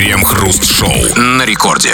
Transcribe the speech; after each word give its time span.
Крем-хруст-шоу 0.00 0.94
на 1.14 1.44
рекорде. 1.44 1.92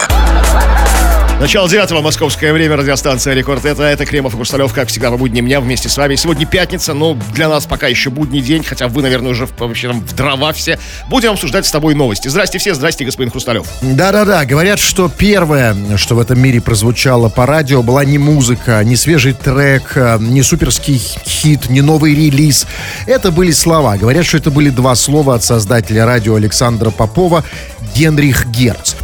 Начало 1.38 1.68
девятого 1.68 2.00
московское 2.00 2.50
время, 2.54 2.76
радиостанция 2.76 3.34
«Рекорд». 3.34 3.66
Это, 3.66 3.82
это 3.82 4.06
Кремов 4.06 4.32
и 4.32 4.36
Хрусталев, 4.36 4.72
как 4.72 4.88
всегда, 4.88 5.10
по 5.10 5.18
будним 5.18 5.44
дням 5.44 5.62
вместе 5.62 5.90
с 5.90 5.96
вами. 5.98 6.14
Сегодня 6.14 6.46
пятница, 6.46 6.94
но 6.94 7.12
для 7.34 7.50
нас 7.50 7.66
пока 7.66 7.88
еще 7.88 8.08
будний 8.08 8.40
день, 8.40 8.64
хотя 8.64 8.88
вы, 8.88 9.02
наверное, 9.02 9.32
уже 9.32 9.46
в, 9.46 9.52
вообще 9.58 9.88
там 9.88 10.00
в 10.00 10.14
дрова 10.14 10.54
все. 10.54 10.78
Будем 11.10 11.32
обсуждать 11.32 11.66
с 11.66 11.70
тобой 11.70 11.94
новости. 11.94 12.28
Здрасте 12.28 12.56
все, 12.56 12.74
здрасте, 12.74 13.04
господин 13.04 13.30
Хрусталев. 13.30 13.66
Да-да-да, 13.82 14.46
говорят, 14.46 14.78
что 14.78 15.10
первое, 15.10 15.76
что 15.98 16.14
в 16.14 16.20
этом 16.20 16.40
мире 16.40 16.62
прозвучало 16.62 17.28
по 17.28 17.44
радио, 17.44 17.82
была 17.82 18.06
не 18.06 18.16
музыка, 18.16 18.82
не 18.82 18.96
свежий 18.96 19.34
трек, 19.34 19.92
э, 19.94 20.16
не 20.18 20.42
суперский 20.42 20.96
хит, 20.96 21.68
не 21.68 21.82
новый 21.82 22.14
релиз. 22.14 22.66
Это 23.06 23.30
были 23.30 23.50
слова. 23.50 23.98
Говорят, 23.98 24.24
что 24.24 24.38
это 24.38 24.50
были 24.50 24.70
два 24.70 24.94
слова 24.94 25.34
от 25.34 25.44
создателя 25.44 26.06
радио 26.06 26.36
Александра 26.36 26.90
Попова 26.90 27.44
Генрих 27.96 28.46
Герц. 28.48 28.94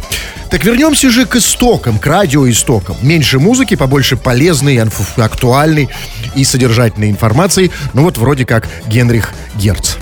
Так 0.51 0.63
вернемся 0.63 1.09
же 1.09 1.25
к 1.25 1.35
истокам, 1.35 1.97
к 1.97 2.05
радиоистокам. 2.05 2.95
Меньше 3.01 3.39
музыки, 3.39 3.75
побольше 3.75 4.17
полезной, 4.17 4.79
актуальной 5.17 5.89
и 6.35 6.43
содержательной 6.43 7.09
информации. 7.09 7.71
Ну 7.93 8.03
вот 8.03 8.19
вроде 8.19 8.45
как 8.45 8.69
Генрих 8.85 9.33
Герц. 9.55 9.95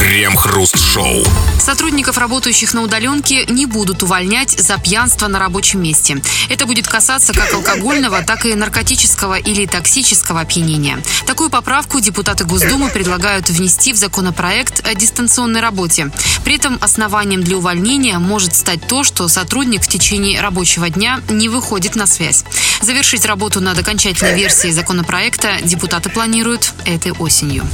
Крем-хруст-шоу. 0.00 1.24
Сотрудников, 1.58 2.16
работающих 2.16 2.72
на 2.72 2.80
удаленке, 2.80 3.44
не 3.44 3.66
будут 3.66 4.02
увольнять 4.02 4.58
за 4.58 4.78
пьянство 4.78 5.26
на 5.28 5.38
рабочем 5.38 5.82
месте. 5.82 6.22
Это 6.48 6.64
будет 6.64 6.88
касаться 6.88 7.34
как 7.34 7.52
алкогольного, 7.52 8.22
так 8.22 8.46
и 8.46 8.54
наркотического 8.54 9.38
или 9.38 9.66
токсического 9.66 10.40
опьянения. 10.40 11.02
Такую 11.26 11.50
поправку 11.50 12.00
депутаты 12.00 12.46
Госдумы 12.46 12.88
предлагают 12.88 13.50
внести 13.50 13.92
в 13.92 13.96
законопроект 13.96 14.80
о 14.88 14.94
дистанционной 14.94 15.60
работе. 15.60 16.10
При 16.44 16.56
этом 16.56 16.78
основанием 16.80 17.44
для 17.44 17.58
увольнения 17.58 18.18
может 18.18 18.56
стать 18.56 18.86
то, 18.86 19.04
что 19.04 19.28
сотрудник 19.28 19.82
в 19.82 19.88
течение 19.88 20.40
рабочего 20.40 20.88
дня 20.88 21.20
не 21.28 21.50
выходит 21.50 21.94
на 21.94 22.06
связь. 22.06 22.44
Завершить 22.80 23.26
работу 23.26 23.60
над 23.60 23.78
окончательной 23.78 24.34
версией 24.34 24.72
законопроекта 24.72 25.58
депутаты 25.62 26.08
планируют 26.08 26.72
этой 26.86 27.12
осенью. 27.12 27.68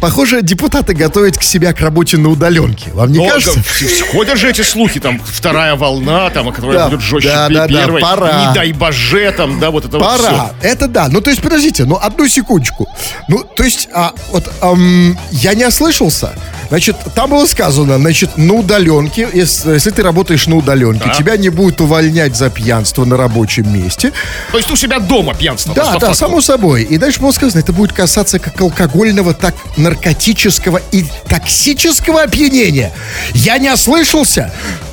Похоже, 0.00 0.42
депутаты 0.42 0.94
готовят 0.94 1.38
к 1.38 1.42
себя 1.42 1.71
к 1.72 1.80
работе 1.80 2.16
на 2.16 2.28
удаленке. 2.28 2.90
Вам 2.92 3.10
не 3.12 3.18
Но, 3.18 3.28
кажется? 3.28 3.58
да, 3.60 4.06
Ходят 4.12 4.38
же 4.38 4.50
эти 4.50 4.62
слухи, 4.62 5.00
там, 5.00 5.20
вторая 5.24 5.74
волна, 5.76 6.30
там, 6.30 6.52
которая 6.52 6.78
Да, 6.78 6.88
будет 6.88 7.00
жестче 7.00 7.28
да, 7.28 7.48
да, 7.48 7.66
да, 7.66 7.68
первой. 7.68 8.00
пора. 8.00 8.46
Не 8.48 8.54
дай 8.54 8.72
боже, 8.72 9.32
там, 9.36 9.58
да, 9.60 9.70
вот 9.70 9.84
это 9.84 9.98
вот 9.98 10.06
Пора. 10.06 10.52
Это 10.62 10.88
да. 10.88 11.08
Ну, 11.08 11.20
то 11.20 11.30
есть, 11.30 11.42
подождите, 11.42 11.84
ну, 11.84 11.98
одну 12.00 12.28
секундочку. 12.28 12.88
Ну, 13.28 13.44
то 13.44 13.62
есть, 13.64 13.88
а, 13.94 14.12
вот 14.30 14.50
ам, 14.60 15.18
я 15.30 15.54
не 15.54 15.64
ослышался. 15.66 16.34
Значит, 16.72 16.96
там 17.14 17.28
было 17.28 17.44
сказано, 17.44 17.98
значит, 17.98 18.38
на 18.38 18.54
удаленке, 18.54 19.28
если, 19.34 19.74
если 19.74 19.90
ты 19.90 20.02
работаешь 20.02 20.46
на 20.46 20.56
удаленке, 20.56 21.04
Да. 21.08 21.12
тебя 21.12 21.36
не 21.36 21.50
будут 21.50 21.82
увольнять 21.82 22.34
за 22.34 22.48
пьянство 22.48 23.04
на 23.04 23.18
рабочем 23.18 23.70
месте. 23.70 24.10
То 24.50 24.56
есть 24.56 24.70
у 24.70 24.76
себя 24.76 24.98
дома 24.98 25.34
пьянство. 25.34 25.74
Да, 25.74 25.98
да, 25.98 26.14
само 26.14 26.40
собой. 26.40 26.84
И 26.84 26.96
дальше 26.96 27.20
было 27.20 27.30
сказано, 27.32 27.60
это 27.60 27.74
будет 27.74 27.92
касаться 27.92 28.38
как 28.38 28.58
алкогольного, 28.58 29.34
так 29.34 29.54
наркотического 29.76 30.80
и 30.92 31.04
токсического 31.28 32.22
опьянения. 32.22 32.90
Я 33.34 33.58
не 33.58 33.70
ослышался. 33.70 34.50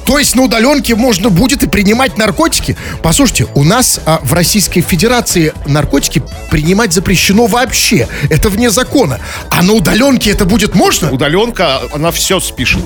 То 0.09 0.17
есть 0.17 0.35
на 0.35 0.41
удаленке 0.41 0.95
можно 0.95 1.29
будет 1.29 1.61
и 1.61 1.67
принимать 1.67 2.17
наркотики. 2.17 2.75
Послушайте, 3.03 3.45
у 3.53 3.63
нас 3.63 3.99
а, 4.07 4.19
в 4.23 4.33
Российской 4.33 4.81
Федерации 4.81 5.53
наркотики 5.67 6.23
принимать 6.49 6.93
запрещено 6.93 7.45
вообще. 7.45 8.07
Это 8.31 8.49
вне 8.49 8.71
закона. 8.71 9.19
А 9.51 9.61
на 9.61 9.73
удаленке 9.73 10.31
это 10.31 10.45
будет 10.45 10.73
можно? 10.73 11.11
Удаленка, 11.11 11.81
она 11.93 12.11
все 12.11 12.39
спишет. 12.39 12.81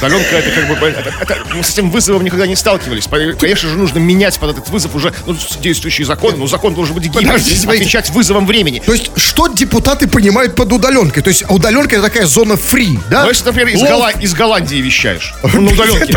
Удаленка 0.00 0.36
это 0.36 0.50
как 0.50 0.68
бы... 0.68 0.86
это- 0.86 1.14
это- 1.18 1.36
мы 1.54 1.64
с 1.64 1.70
этим 1.70 1.90
вызовом 1.90 2.22
никогда 2.24 2.46
не 2.46 2.56
сталкивались. 2.56 3.06
Конечно 3.40 3.70
же, 3.70 3.78
нужно 3.78 3.98
менять 3.98 4.38
под 4.38 4.50
этот 4.50 4.68
вызов 4.68 4.94
уже 4.94 5.14
ну, 5.26 5.34
действующий 5.62 6.04
закон. 6.04 6.34
Ну, 6.38 6.46
закон 6.46 6.74
должен 6.74 6.94
быть 6.94 7.04
гибкий, 7.04 7.24
отвечать 7.80 8.10
вызовом 8.10 8.46
времени. 8.46 8.82
То 8.84 8.92
есть, 8.92 9.10
что 9.16 9.48
депутаты 9.48 10.08
понимают 10.08 10.54
под 10.54 10.70
удаленкой? 10.74 11.22
То 11.22 11.28
есть, 11.30 11.44
удаленка 11.48 11.96
это 11.96 12.04
такая 12.04 12.26
зона 12.26 12.58
фри, 12.58 12.98
да? 13.10 13.22
Ну, 13.22 13.30
если, 13.30 13.46
например, 13.46 13.68
из, 13.74 13.80
Лов- 13.80 13.88
Голла- 13.90 14.20
из 14.20 14.34
Голландии 14.34 14.76
вещаешь 14.76 15.32
ну, 15.42 15.60
на 15.62 15.72
удаленке. 15.72 16.14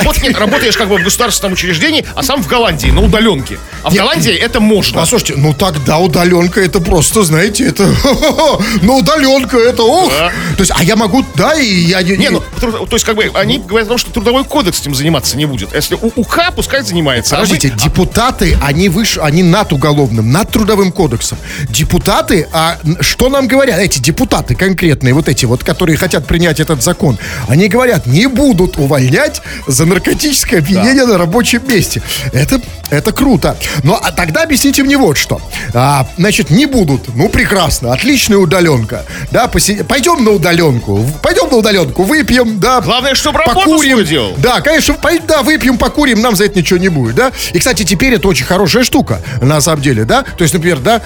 То 0.00 0.10
есть 0.10 0.22
работ- 0.22 0.38
работаешь 0.38 0.76
как 0.76 0.88
бы 0.88 0.98
в 0.98 1.04
государственном 1.04 1.52
учреждении, 1.54 2.04
а 2.14 2.22
сам 2.22 2.42
в 2.42 2.46
Голландии 2.46 2.88
на 2.90 3.02
удаленке. 3.02 3.58
А 3.82 3.90
в 3.90 3.92
Нет. 3.92 4.02
Голландии 4.02 4.32
это 4.34 4.60
можно. 4.60 5.00
Послушайте, 5.00 5.34
ну 5.36 5.54
тогда 5.54 5.98
удаленка 5.98 6.60
это 6.60 6.80
просто, 6.80 7.22
знаете, 7.22 7.66
это... 7.66 7.88
Ну 8.82 8.96
удаленка 8.98 9.56
это, 9.58 9.82
ох! 9.82 10.10
Да. 10.10 10.28
То 10.56 10.60
есть, 10.60 10.72
а 10.74 10.82
я 10.82 10.96
могу, 10.96 11.24
да, 11.34 11.54
и 11.54 11.66
я... 11.66 12.02
Не, 12.02 12.16
Не, 12.16 12.30
ну, 12.30 12.42
то 12.60 12.88
есть, 12.92 13.04
как 13.04 13.16
бы, 13.16 13.30
они 13.34 13.58
говорят 13.58 13.86
о 13.88 13.90
том, 13.90 13.98
что 13.98 14.10
трудовой 14.10 14.44
кодекс 14.44 14.80
этим 14.80 14.94
заниматься 14.94 15.36
не 15.36 15.46
будет. 15.46 15.72
А 15.72 15.76
Если 15.76 15.94
у 15.94 16.12
УК, 16.16 16.52
пускай 16.54 16.82
занимается. 16.82 17.36
а 17.36 17.40
Подождите, 17.40 17.72
вы- 17.74 17.80
депутаты, 17.80 18.56
они 18.62 18.88
выше, 18.88 19.20
они 19.20 19.42
над 19.42 19.72
уголовным, 19.72 20.30
над 20.32 20.50
трудовым 20.50 20.92
кодексом. 20.92 21.38
Депутаты, 21.68 22.48
а 22.52 22.78
что 23.00 23.28
нам 23.28 23.46
говорят? 23.46 23.78
Эти 23.78 23.98
депутаты 23.98 24.54
конкретные, 24.54 25.14
вот 25.14 25.28
эти 25.28 25.44
вот, 25.44 25.62
которые 25.64 25.96
хотят 25.96 26.26
принять 26.26 26.60
этот 26.60 26.82
закон, 26.82 27.18
они 27.48 27.68
говорят, 27.68 28.06
не 28.06 28.26
будут 28.26 28.78
увольнять 28.78 29.42
за 29.78 29.86
наркотическое 29.86 30.58
опьянение 30.60 31.06
на 31.06 31.16
рабочем 31.16 31.62
месте. 31.68 32.02
Это, 32.32 32.60
это 32.90 33.12
круто. 33.12 33.56
Но 33.84 33.94
а 34.02 34.10
тогда 34.10 34.42
объясните 34.42 34.82
мне 34.82 34.96
вот 34.98 35.16
что. 35.16 35.40
А, 35.72 36.04
значит, 36.18 36.50
не 36.50 36.66
будут. 36.66 37.14
Ну, 37.14 37.28
прекрасно, 37.28 37.92
отличная 37.92 38.38
удаленка. 38.38 39.04
Да, 39.30 39.46
поси- 39.46 39.84
пойдем 39.84 40.24
на 40.24 40.32
удаленку. 40.32 41.06
Пойдем 41.22 41.48
на 41.50 41.58
удаленку, 41.58 42.02
выпьем, 42.02 42.58
да. 42.58 42.80
Главное, 42.80 43.14
чтобы 43.14 43.38
работу 43.38 43.70
покурим. 43.70 44.04
делал. 44.04 44.34
Да, 44.38 44.60
конечно, 44.60 44.94
пой- 44.94 45.22
да, 45.26 45.42
выпьем, 45.42 45.78
покурим, 45.78 46.20
нам 46.20 46.34
за 46.34 46.46
это 46.46 46.58
ничего 46.58 46.80
не 46.80 46.88
будет, 46.88 47.14
да? 47.14 47.30
И, 47.52 47.58
кстати, 47.60 47.84
теперь 47.84 48.14
это 48.14 48.26
очень 48.26 48.46
хорошая 48.46 48.82
штука, 48.82 49.22
на 49.40 49.60
самом 49.60 49.80
деле, 49.82 50.04
да? 50.04 50.22
То 50.22 50.42
есть, 50.42 50.54
например, 50.54 50.80
да, 50.80 51.02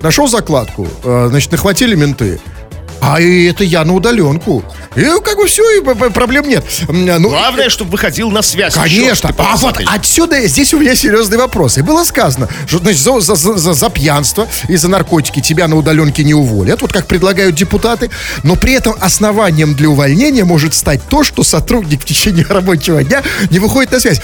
нашел 0.00 0.26
закладку, 0.26 0.88
э, 1.04 1.26
значит, 1.28 1.52
нахватили 1.52 1.94
менты, 1.94 2.40
а 3.00 3.20
это 3.20 3.64
я 3.64 3.84
на 3.84 3.94
удаленку. 3.94 4.64
И 4.94 5.02
как 5.24 5.36
бы 5.36 5.46
все, 5.46 5.62
и 5.78 6.10
проблем 6.10 6.48
нет. 6.48 6.64
Ну, 6.88 7.28
Главное, 7.28 7.68
чтобы 7.68 7.92
выходил 7.92 8.30
на 8.30 8.42
связь. 8.42 8.74
Конечно. 8.74 9.28
Чёрт 9.30 9.36
ты 9.36 9.42
А 9.42 9.56
вот 9.56 9.80
отсюда 9.86 10.46
здесь 10.46 10.72
у 10.74 10.78
меня 10.78 10.94
серьезный 10.94 11.36
вопрос. 11.38 11.78
И 11.78 11.82
было 11.82 12.04
сказано, 12.04 12.48
что 12.66 12.78
значит, 12.78 13.00
за- 13.00 13.20
за- 13.20 13.34
за- 13.34 13.74
за 13.74 13.90
пьянство 13.90 14.48
и 14.68 14.76
за 14.76 14.88
наркотики 14.88 15.40
тебя 15.40 15.68
на 15.68 15.76
удаленке 15.76 16.24
не 16.24 16.34
уволят, 16.34 16.80
вот 16.82 16.92
как 16.92 17.06
предлагают 17.06 17.54
депутаты, 17.54 18.10
но 18.42 18.56
при 18.56 18.72
этом 18.72 18.94
основанием 19.00 19.74
для 19.74 19.88
увольнения 19.90 20.44
может 20.44 20.74
стать 20.74 21.00
то, 21.08 21.22
что 21.24 21.42
сотрудник 21.42 22.02
в 22.02 22.04
течение 22.04 22.44
рабочего 22.48 23.02
дня 23.04 23.22
не 23.50 23.58
выходит 23.58 23.92
на 23.92 24.00
связь. 24.00 24.20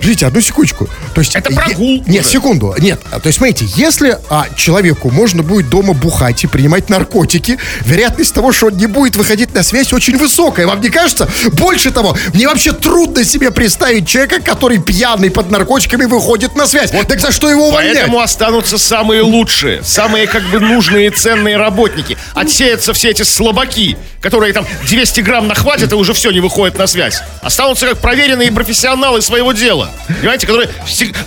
Ждите, 0.00 0.26
одну 0.26 0.40
секундочку. 0.40 0.88
То 1.14 1.20
есть, 1.20 1.34
Это 1.34 1.50
е- 1.50 1.56
прогул 1.56 2.04
Нет, 2.06 2.24
уже. 2.24 2.32
секунду. 2.32 2.74
Нет, 2.78 3.00
а, 3.10 3.20
то 3.20 3.26
есть, 3.28 3.38
смотрите, 3.38 3.66
если 3.76 4.18
а, 4.30 4.46
человеку 4.56 5.10
можно 5.10 5.42
будет 5.42 5.68
дома 5.68 5.92
бухать 5.94 6.44
и 6.44 6.46
принимать 6.46 6.88
наркотики, 6.88 7.58
вероятность 7.84 8.34
того, 8.34 8.52
что 8.52 8.66
он 8.66 8.76
не 8.76 8.86
будет 8.86 9.16
выходить 9.16 9.54
на 9.54 9.62
связь, 9.62 9.92
очень 9.92 10.16
высокая. 10.16 10.66
Вам 10.66 10.80
не 10.80 10.88
кажется? 10.88 11.28
Больше 11.52 11.90
того, 11.90 12.16
мне 12.34 12.46
вообще 12.48 12.72
трудно 12.72 13.24
себе 13.24 13.50
представить 13.50 14.08
человека, 14.08 14.40
который 14.40 14.78
пьяный 14.78 15.30
под 15.30 15.50
наркотиками 15.50 16.04
выходит 16.04 16.54
на 16.56 16.66
связь. 16.66 16.92
Вот 16.92 17.08
так 17.08 17.20
за 17.20 17.32
что 17.32 17.50
его 17.50 17.68
увольнять? 17.68 17.94
Поэтому 17.96 18.20
останутся 18.20 18.78
самые 18.78 19.22
лучшие, 19.22 19.82
самые 19.82 20.26
как 20.26 20.42
бы 20.44 20.60
нужные 20.60 21.08
и 21.08 21.10
ценные 21.10 21.56
работники. 21.56 22.16
Отсеются 22.34 22.92
все 22.92 23.10
эти 23.10 23.22
слабаки, 23.22 23.96
которые 24.20 24.52
там 24.52 24.66
200 24.86 25.20
грамм 25.20 25.48
нахватят 25.48 25.92
и 25.92 25.94
уже 25.94 26.12
все, 26.12 26.30
не 26.30 26.40
выходят 26.40 26.78
на 26.78 26.86
связь. 26.86 27.20
Останутся 27.42 27.86
как 27.86 27.98
проверенные 27.98 28.52
профессионалы 28.52 29.22
своего 29.22 29.52
дела. 29.52 29.87
Понимаете, 30.08 30.46
которые 30.46 30.68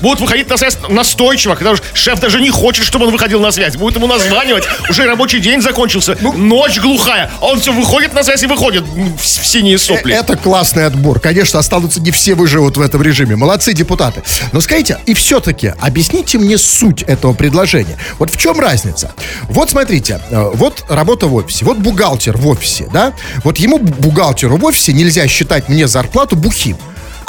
будут 0.01 0.21
выходить 0.21 0.49
на 0.49 0.57
связь 0.57 0.77
настойчиво, 0.89 1.55
когда 1.55 1.71
уже 1.71 1.83
шеф 1.93 2.19
даже 2.19 2.41
не 2.41 2.49
хочет, 2.49 2.85
чтобы 2.85 3.05
он 3.05 3.11
выходил 3.11 3.39
на 3.39 3.51
связь. 3.51 3.75
Будет 3.75 3.95
ему 3.95 4.07
названивать, 4.07 4.63
уже 4.89 5.05
рабочий 5.05 5.39
день 5.39 5.61
закончился, 5.61 6.17
ночь 6.21 6.79
глухая, 6.79 7.31
а 7.39 7.45
он 7.45 7.59
все 7.59 7.71
выходит 7.71 8.13
на 8.13 8.23
связь 8.23 8.43
и 8.43 8.47
выходит 8.47 8.83
в, 8.83 9.17
в 9.17 9.25
синие 9.25 9.77
сопли. 9.77 10.13
Э, 10.13 10.19
Это 10.19 10.35
классный 10.35 10.85
отбор. 10.85 11.19
Конечно, 11.19 11.59
останутся 11.59 12.01
не 12.01 12.11
все 12.11 12.35
выживут 12.35 12.77
в 12.77 12.81
этом 12.81 13.01
режиме. 13.01 13.35
Молодцы 13.35 13.73
депутаты. 13.73 14.23
Но 14.51 14.61
скажите, 14.61 14.97
и 15.05 15.13
все-таки 15.13 15.73
объясните 15.79 16.37
мне 16.37 16.57
суть 16.57 17.03
этого 17.03 17.33
предложения. 17.33 17.97
Вот 18.19 18.31
в 18.31 18.37
чем 18.37 18.59
разница? 18.59 19.13
Вот 19.49 19.69
смотрите, 19.69 20.21
э, 20.29 20.51
вот 20.53 20.83
работа 20.89 21.27
в 21.27 21.35
офисе, 21.35 21.65
вот 21.65 21.77
бухгалтер 21.77 22.37
в 22.37 22.47
офисе, 22.47 22.89
да? 22.91 23.13
Вот 23.43 23.57
ему, 23.57 23.77
бухгалтеру 23.77 24.57
в 24.57 24.65
офисе, 24.65 24.93
нельзя 24.93 25.27
считать 25.27 25.69
мне 25.69 25.87
зарплату 25.87 26.35
бухим. 26.35 26.77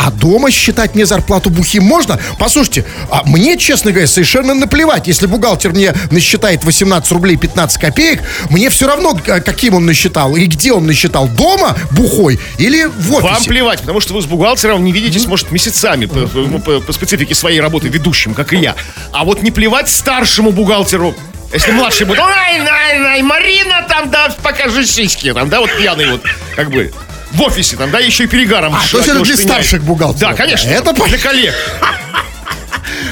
А 0.04 0.10
дома 0.10 0.50
считать 0.50 0.94
мне 0.94 1.06
зарплату 1.06 1.49
бухим 1.50 1.84
можно? 1.84 2.19
Послушайте, 2.38 2.84
а 3.10 3.22
мне, 3.25 3.56
честно 3.56 3.93
говоря, 3.93 4.06
совершенно 4.08 4.52
наплевать. 4.54 5.06
Если 5.06 5.26
бухгалтер 5.26 5.70
мне 5.72 5.94
насчитает 6.10 6.64
18 6.64 7.10
рублей 7.12 7.37
15 7.37 7.81
копеек, 7.81 8.20
мне 8.50 8.69
все 8.69 8.87
равно, 8.88 9.14
к- 9.14 9.40
каким 9.40 9.75
он 9.75 9.87
насчитал 9.87 10.34
и 10.34 10.46
где 10.46 10.72
он 10.72 10.87
насчитал. 10.87 11.28
Дома 11.28 11.76
бухой 11.93 12.40
или 12.58 12.84
в 12.87 13.12
офисе? 13.14 13.32
Вам 13.32 13.44
плевать, 13.44 13.81
потому 13.81 14.00
что 14.00 14.14
вы 14.14 14.22
с 14.22 14.26
бухгалтером 14.26 14.82
не 14.84 14.90
видитесь, 14.93 15.26
может, 15.26 15.52
месяцами 15.52 16.06
по, 16.06 16.26
по- 16.26 16.58
по- 16.58 16.81
по 16.81 16.93
специфике 16.93 17.34
своей 17.37 17.60
работы 17.60 17.88
ведущим, 17.88 18.34
как 18.34 18.52
и 18.52 18.56
я. 18.56 18.75
А 19.12 19.25
вот 19.25 19.43
не 19.43 19.50
плевать 19.52 19.88
старшему 19.88 20.50
бухгалтеру. 20.50 21.14
Если 21.52 21.70
младший 21.70 22.06
будет, 22.06 22.19
ай, 22.20 22.58
ай, 22.58 22.99
ай, 23.04 23.22
Марина 23.22 23.84
там, 23.88 24.10
да, 24.10 24.34
покажи 24.43 24.84
сиськи, 24.87 25.32
там, 25.34 25.49
да, 25.50 25.60
вот 25.60 25.70
пьяный 25.76 26.10
вот, 26.10 26.22
как 26.56 26.70
бы. 26.70 26.90
В 27.32 27.43
офисе, 27.43 27.76
там, 27.76 27.90
да, 27.90 27.99
еще 27.99 28.25
и 28.25 28.26
перегаром. 28.26 28.75
А, 28.75 28.81
то 28.90 28.99
есть 28.99 29.08
это 29.08 29.23
для 29.23 29.37
старших 29.37 29.82
бухгалтеров. 29.82 30.20
Да, 30.20 30.34
конечно. 30.34 30.69
Это 30.69 30.93
для 30.93 31.19
коллег. 31.19 31.55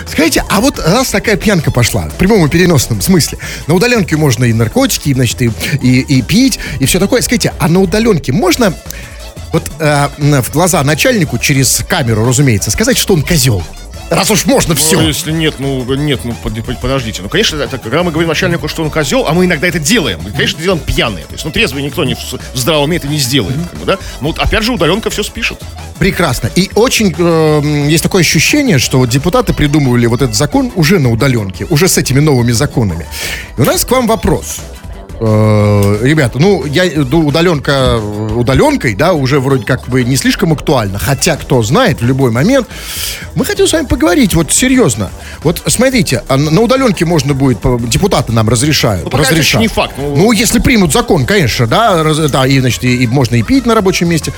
Скажите, 0.06 0.44
а 0.48 0.60
вот 0.60 0.78
раз 0.78 1.08
такая 1.10 1.36
пьянка 1.36 1.70
пошла, 1.70 2.08
в 2.08 2.14
прямом 2.14 2.44
и 2.44 2.48
переносном 2.48 3.00
смысле, 3.00 3.38
на 3.66 3.74
удаленке 3.74 4.16
можно 4.16 4.44
и 4.44 4.52
наркотики, 4.52 5.10
и, 5.10 5.14
значит, 5.14 5.40
и, 5.42 5.50
и, 5.80 6.00
и 6.00 6.22
пить, 6.22 6.58
и 6.80 6.86
все 6.86 6.98
такое. 6.98 7.22
Скажите, 7.22 7.54
а 7.58 7.68
на 7.68 7.80
удаленке 7.80 8.32
можно 8.32 8.74
вот 9.52 9.70
э, 9.78 10.08
в 10.18 10.50
глаза 10.50 10.82
начальнику 10.82 11.38
через 11.38 11.84
камеру, 11.88 12.26
разумеется, 12.26 12.70
сказать, 12.70 12.98
что 12.98 13.14
он 13.14 13.22
козел? 13.22 13.62
Раз 14.10 14.28
уж 14.30 14.44
можно 14.44 14.74
все. 14.74 15.00
Ну, 15.00 15.06
если 15.06 15.30
нет, 15.30 15.54
ну, 15.58 15.84
нет, 15.94 16.20
ну, 16.24 16.34
под- 16.42 16.64
под- 16.64 16.80
подождите. 16.80 17.22
Ну, 17.22 17.28
конечно, 17.28 17.56
это, 17.62 17.78
когда 17.78 18.02
мы 18.02 18.10
говорим 18.10 18.28
начальнику, 18.28 18.66
что 18.66 18.82
он 18.82 18.90
козел, 18.90 19.26
а 19.28 19.32
мы 19.32 19.44
иногда 19.44 19.68
это 19.68 19.78
делаем. 19.78 20.20
И, 20.26 20.32
конечно, 20.32 20.60
делаем 20.60 20.82
пьяные. 20.82 21.24
То 21.26 21.32
есть, 21.34 21.44
ну, 21.44 21.52
трезвый 21.52 21.82
никто 21.84 22.04
не 22.04 22.14
в, 22.14 22.18
здравом 22.54 22.84
уме 22.84 22.96
это 22.96 23.06
не 23.06 23.18
сделает. 23.18 23.54
Как 23.70 23.78
бы, 23.78 23.86
да? 23.86 23.98
Ну, 24.20 24.28
вот, 24.28 24.38
опять 24.40 24.64
же, 24.64 24.72
удаленка 24.72 25.10
все 25.10 25.22
спишет. 25.22 25.62
Прекрасно. 26.00 26.50
И 26.56 26.70
очень 26.74 27.14
э, 27.16 27.86
есть 27.88 28.02
такое 28.02 28.22
ощущение, 28.22 28.78
что 28.78 28.98
вот 28.98 29.08
депутаты 29.10 29.52
придумывали 29.52 30.06
вот 30.06 30.22
этот 30.22 30.34
закон 30.34 30.72
уже 30.74 30.98
на 30.98 31.10
удаленке, 31.12 31.66
уже 31.70 31.86
с 31.88 31.96
этими 31.96 32.18
новыми 32.18 32.50
законами. 32.52 33.06
И 33.56 33.60
у 33.60 33.64
нас 33.64 33.84
к 33.84 33.90
вам 33.92 34.08
вопрос. 34.08 34.56
Э, 35.22 35.98
ребята, 36.02 36.38
ну, 36.38 36.64
я 36.64 36.84
ну, 36.94 37.26
удаленка 37.26 37.98
удаленкой, 37.98 38.94
да, 38.94 39.12
уже 39.12 39.38
вроде 39.38 39.64
как 39.64 39.86
бы 39.88 40.02
не 40.02 40.16
слишком 40.16 40.52
актуально. 40.52 40.98
Хотя, 40.98 41.36
кто 41.36 41.62
знает, 41.62 42.00
в 42.00 42.06
любой 42.06 42.30
момент. 42.30 42.66
Мы 43.34 43.44
хотим 43.44 43.66
с 43.66 43.72
вами 43.72 43.84
поговорить, 43.86 44.34
вот 44.34 44.50
серьезно. 44.50 45.10
Вот 45.42 45.62
смотрите, 45.66 46.22
а 46.28 46.36
на 46.38 46.60
удаленке 46.62 47.04
можно 47.04 47.34
будет, 47.34 47.58
депутаты 47.88 48.32
нам 48.32 48.48
разрешают. 48.48 49.04
Ну, 49.04 49.10
пока 49.10 49.24
это 49.24 49.58
не 49.58 49.68
факт. 49.68 49.94
Ну, 49.98 50.16
Ну, 50.16 50.32
если 50.32 50.58
примут 50.58 50.92
закон, 50.92 51.26
конечно, 51.26 51.66
да, 51.66 52.02
раз- 52.02 52.30
да, 52.30 52.46
и, 52.46 52.58
значит, 52.60 52.82
и, 52.84 53.04
и 53.04 53.06
можно 53.06 53.36
и 53.36 53.42
пить 53.42 53.66
на 53.66 53.74
рабочем 53.74 54.08
месте, 54.08 54.32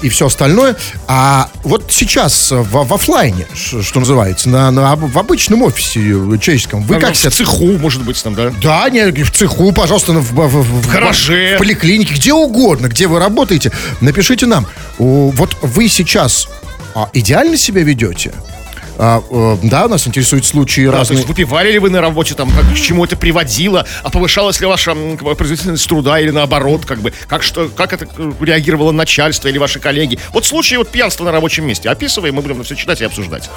и 0.00 0.08
все 0.08 0.26
остальное. 0.26 0.76
А 1.06 1.48
вот 1.64 1.84
сейчас 1.90 2.50
в, 2.50 2.64
в 2.86 2.94
оффлайне, 2.94 3.46
ш- 3.54 3.82
что 3.82 4.00
называется, 4.00 4.48
на, 4.48 4.70
на 4.70 4.96
в 4.96 5.18
обычном 5.18 5.62
офисе 5.62 6.00
э, 6.00 6.38
человеческом, 6.38 6.82
вы 6.82 6.94
там, 6.94 7.00
как 7.02 7.12
в 7.14 7.18
себя... 7.18 7.30
цеху, 7.30 7.76
может 7.78 8.02
быть, 8.02 8.22
там, 8.22 8.34
да? 8.34 8.50
Да, 8.62 8.88
не, 8.88 9.10
в 9.22 9.30
цеху, 9.30 9.70
пожалуйста, 9.72 10.13
в, 10.20 10.32
в, 10.32 10.48
в- 10.48 10.82
в 10.82 10.90
гараже. 10.92 11.56
в 11.56 11.58
поликлинике, 11.58 12.14
где 12.14 12.32
угодно, 12.32 12.88
где 12.88 13.06
вы 13.06 13.18
работаете, 13.18 13.72
напишите 14.00 14.46
нам. 14.46 14.66
Вот 14.98 15.56
вы 15.62 15.88
сейчас 15.88 16.48
а, 16.94 17.08
идеально 17.12 17.56
себя 17.56 17.82
ведете? 17.82 18.32
А, 18.96 19.20
э, 19.28 19.56
да, 19.64 19.88
нас 19.88 20.06
интересуют 20.06 20.46
случаи 20.46 20.82
Да, 20.86 20.92
то 20.92 20.98
разные. 20.98 21.16
есть 21.16 21.28
выпивали 21.28 21.72
ли 21.72 21.80
вы 21.80 21.90
на 21.90 22.00
работе, 22.00 22.34
там, 22.34 22.48
как, 22.52 22.72
к 22.72 22.76
чему 22.76 23.04
это 23.04 23.16
приводило, 23.16 23.84
а 24.04 24.10
повышалась 24.10 24.60
ли 24.60 24.66
ваша 24.68 24.94
как 24.94 25.22
бы, 25.24 25.34
производительность 25.34 25.88
труда 25.88 26.20
или 26.20 26.30
наоборот, 26.30 26.86
как 26.86 27.00
бы, 27.00 27.12
как, 27.26 27.42
что, 27.42 27.68
как 27.68 27.92
это 27.92 28.06
э, 28.16 28.32
реагировало 28.40 28.92
начальство 28.92 29.48
или 29.48 29.58
ваши 29.58 29.80
коллеги. 29.80 30.20
Вот 30.32 30.46
случаи 30.46 30.76
вот 30.76 30.90
пьянства 30.90 31.24
на 31.24 31.32
рабочем 31.32 31.66
месте 31.66 31.88
описываем, 31.90 32.36
мы 32.36 32.42
будем 32.42 32.62
все 32.62 32.76
читать 32.76 33.00
и 33.00 33.04
обсуждать. 33.04 33.50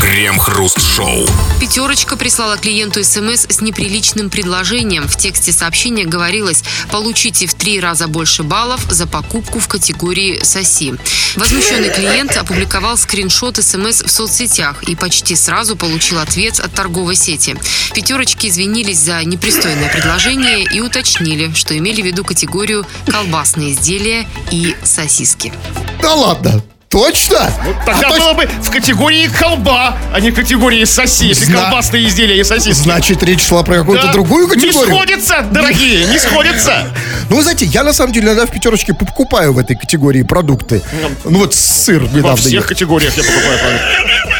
Крем-хруст-шоу. 0.00 1.26
Пятерочка 1.60 2.16
прислала 2.16 2.56
клиенту 2.56 3.02
СМС 3.02 3.46
с 3.48 3.60
неприличным 3.60 4.30
предложением. 4.30 5.08
В 5.08 5.16
тексте 5.16 5.52
сообщения 5.52 6.04
говорилось 6.04 6.62
«Получите 6.90 7.46
в 7.46 7.54
три 7.54 7.80
раза 7.80 8.06
больше 8.06 8.42
баллов 8.42 8.80
за 8.90 9.06
покупку 9.06 9.58
в 9.58 9.68
категории 9.68 10.40
«Соси». 10.42 10.94
Возмущенный 11.36 11.90
клиент 11.90 12.36
опубликовал 12.36 12.96
скриншот 12.96 13.56
СМС 13.56 14.02
в 14.02 14.10
соцсетях 14.10 14.82
и 14.84 14.94
почти 14.94 15.34
сразу 15.36 15.76
получил 15.76 16.18
ответ 16.18 16.60
от 16.60 16.72
торговой 16.72 17.16
сети. 17.16 17.56
Пятерочки 17.92 18.46
извинились 18.46 18.98
за 18.98 19.24
непристойное 19.24 19.90
предложение 19.90 20.62
и 20.62 20.80
уточнили, 20.80 21.52
что 21.54 21.76
имели 21.76 22.02
в 22.02 22.06
виду 22.06 22.24
категорию 22.24 22.86
«колбасные 23.06 23.72
изделия» 23.72 24.28
и 24.50 24.76
«сосиски». 24.84 25.52
Да 26.00 26.14
ладно, 26.14 26.62
точно? 26.88 27.50
Тогда 27.86 28.08
А 28.08 28.18
было 28.18 28.32
бы 28.34 28.46
в 28.46 28.70
категории 28.70 29.28
колба, 29.28 29.96
а 30.12 30.20
не 30.20 30.30
в 30.30 30.34
категории 30.34 30.84
соси, 30.84 31.26
если 31.26 31.44
Зна- 31.46 31.62
колбасные 31.62 32.06
изделия 32.08 32.38
и 32.40 32.44
сосиски. 32.44 32.82
Значит, 32.82 33.22
речь 33.22 33.42
шла 33.46 33.62
про 33.62 33.76
какую-то 33.78 34.06
Да. 34.06 34.12
другую 34.12 34.48
категорию. 34.48 34.88
Не 34.88 34.94
сходится, 34.94 35.42
дорогие, 35.50 36.04
не 36.06 36.18
сходится. 36.18 36.88
Ну, 37.30 37.42
знаете, 37.42 37.66
я 37.66 37.82
на 37.84 37.92
самом 37.92 38.12
деле 38.14 38.28
иногда 38.28 38.46
в 38.46 38.50
пятерочке 38.50 38.94
покупаю 38.94 39.52
в 39.52 39.58
этой 39.58 39.76
категории 39.76 40.22
продукты. 40.22 40.80
Ну, 41.24 41.40
вот 41.40 41.54
сыр 41.54 42.02
Во 42.04 42.16
недавно 42.16 42.36
всех 42.36 42.52
ел. 42.52 42.62
категориях 42.62 43.14
я 43.18 43.22
покупаю 43.22 43.58
продукты. 43.58 44.37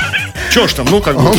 Че 0.50 0.66
ж 0.68 0.72
там, 0.74 0.86
ну 0.90 1.00
как 1.00 1.16
бы. 1.20 1.30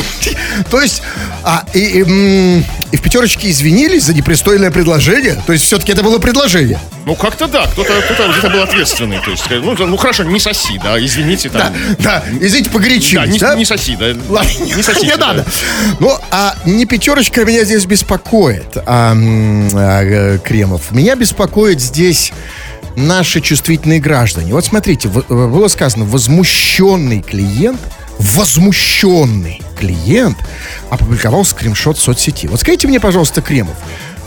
То 0.70 0.82
есть, 0.82 1.02
а, 1.44 1.64
и, 1.74 1.80
и, 1.80 2.64
и 2.92 2.98
в 2.98 3.02
пятерочке 3.02 3.50
извинились 3.50 4.04
за 4.04 4.14
непристойное 4.14 4.72
предложение. 4.72 5.42
То 5.46 5.54
есть, 5.54 5.66
все-таки 5.66 5.92
это 5.92 6.04
было 6.04 6.20
предложение. 6.20 6.80
Ну 7.06 7.16
как-то 7.16 7.48
да, 7.48 7.66
кто-то 7.68 7.94
кто 8.02 8.32
где-то 8.32 8.50
был 8.50 8.62
ответственный. 8.62 9.20
То 9.20 9.32
есть, 9.32 9.44
ну, 9.50 9.76
ну 9.88 9.98
хорошо, 9.98 10.24
не 10.24 10.40
соси, 10.40 10.80
да, 10.84 11.04
извините, 11.04 11.50
Да, 11.50 11.60
там. 11.60 11.74
да, 12.00 12.24
извините, 12.40 12.70
Да, 12.70 12.78
погорячились, 12.78 13.34
не, 13.34 13.40
да? 13.40 13.56
не 13.56 13.66
соси, 13.66 13.96
да. 13.96 14.06
Ладно, 14.30 14.50
Не 14.76 14.84
соси. 14.84 15.06
не 15.06 15.16
надо. 15.16 15.46
Ну, 16.00 16.16
а 16.30 16.56
не 16.66 16.86
пятерочка 16.86 17.46
меня 17.46 17.64
здесь 17.64 17.86
беспокоит, 17.86 18.78
а, 18.78 19.14
а, 19.16 20.04
э, 20.04 20.38
Кремов. 20.44 20.92
Меня 20.92 21.16
беспокоит 21.16 21.82
здесь 21.82 22.32
наши 22.96 23.42
чувствительные 23.42 24.00
граждане. 24.00 24.54
Вот 24.54 24.66
смотрите, 24.66 25.10
э, 25.10 25.22
было 25.48 25.68
сказано, 25.68 26.06
возмущенный 26.06 27.22
клиент, 27.22 27.80
возмущенный 28.19 29.62
клиент 29.77 30.38
опубликовал 30.92 31.45
скриншот 31.45 31.98
соцсети. 31.98 32.48
Вот 32.48 32.60
скажите 32.60 32.88
мне, 32.88 33.00
пожалуйста, 33.00 33.42
Кремов, 33.42 33.75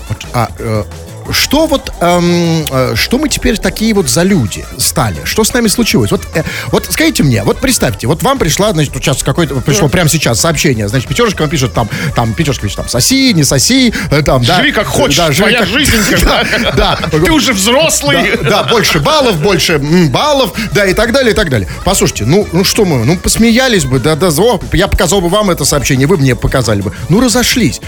вот, 0.08 0.18
а, 0.32 0.50
э, 0.58 0.84
что 1.30 1.66
вот, 1.66 1.92
эм, 2.00 2.66
э, 2.70 2.94
что 2.96 3.18
мы 3.18 3.28
теперь 3.28 3.58
такие 3.58 3.94
вот 3.94 4.08
за 4.08 4.22
люди 4.22 4.64
стали? 4.78 5.24
Что 5.24 5.44
с 5.44 5.52
нами 5.52 5.68
случилось? 5.68 6.10
Вот, 6.10 6.26
э, 6.34 6.42
вот 6.70 6.86
скажите 6.90 7.22
мне, 7.22 7.42
вот 7.44 7.58
представьте, 7.58 8.06
вот 8.06 8.22
вам 8.22 8.38
пришла, 8.38 8.72
значит, 8.72 8.92
вот 8.94 9.02
сейчас 9.02 9.22
какое-то, 9.22 9.56
пришло 9.56 9.88
прямо 9.88 10.08
сейчас 10.08 10.40
сообщение, 10.40 10.88
значит, 10.88 11.08
пятерочка 11.08 11.42
вам 11.42 11.50
пишет 11.50 11.72
там, 11.72 11.88
там, 12.14 12.32
пятерочка 12.34 12.62
пишет 12.62 12.76
там, 12.78 12.88
соси, 12.88 13.32
не 13.34 13.44
соси, 13.44 13.92
э, 14.10 14.22
там, 14.22 14.44
да. 14.44 14.56
Живи 14.56 14.72
как 14.72 14.86
хочешь, 14.86 15.16
Да, 15.16 15.32
живи 15.32 15.50
твоя 15.50 15.58
как- 15.60 15.68
жизнь. 15.68 15.92
Да, 16.22 16.44
да. 16.76 16.98
Ты 17.10 17.30
уже 17.32 17.52
взрослый. 17.52 18.36
Да, 18.42 18.50
да, 18.50 18.62
больше 18.64 18.98
баллов, 19.00 19.40
больше 19.40 19.78
баллов, 19.78 20.52
да, 20.72 20.86
и 20.86 20.94
так 20.94 21.12
далее, 21.12 21.32
и 21.32 21.34
так 21.34 21.50
далее. 21.50 21.68
Послушайте, 21.84 22.24
ну, 22.24 22.46
ну 22.52 22.64
что 22.64 22.84
мы, 22.84 23.04
ну, 23.04 23.16
посмеялись 23.16 23.84
бы, 23.84 23.98
да, 23.98 24.14
да, 24.16 24.28
о, 24.28 24.60
я 24.72 24.88
показал 24.88 25.20
бы 25.20 25.28
вам 25.28 25.50
это 25.50 25.64
сообщение, 25.64 26.06
вы 26.06 26.16
мне 26.16 26.34
показали 26.34 26.80
бы. 26.82 26.92
Ну, 27.08 27.20
разошлись. 27.20 27.80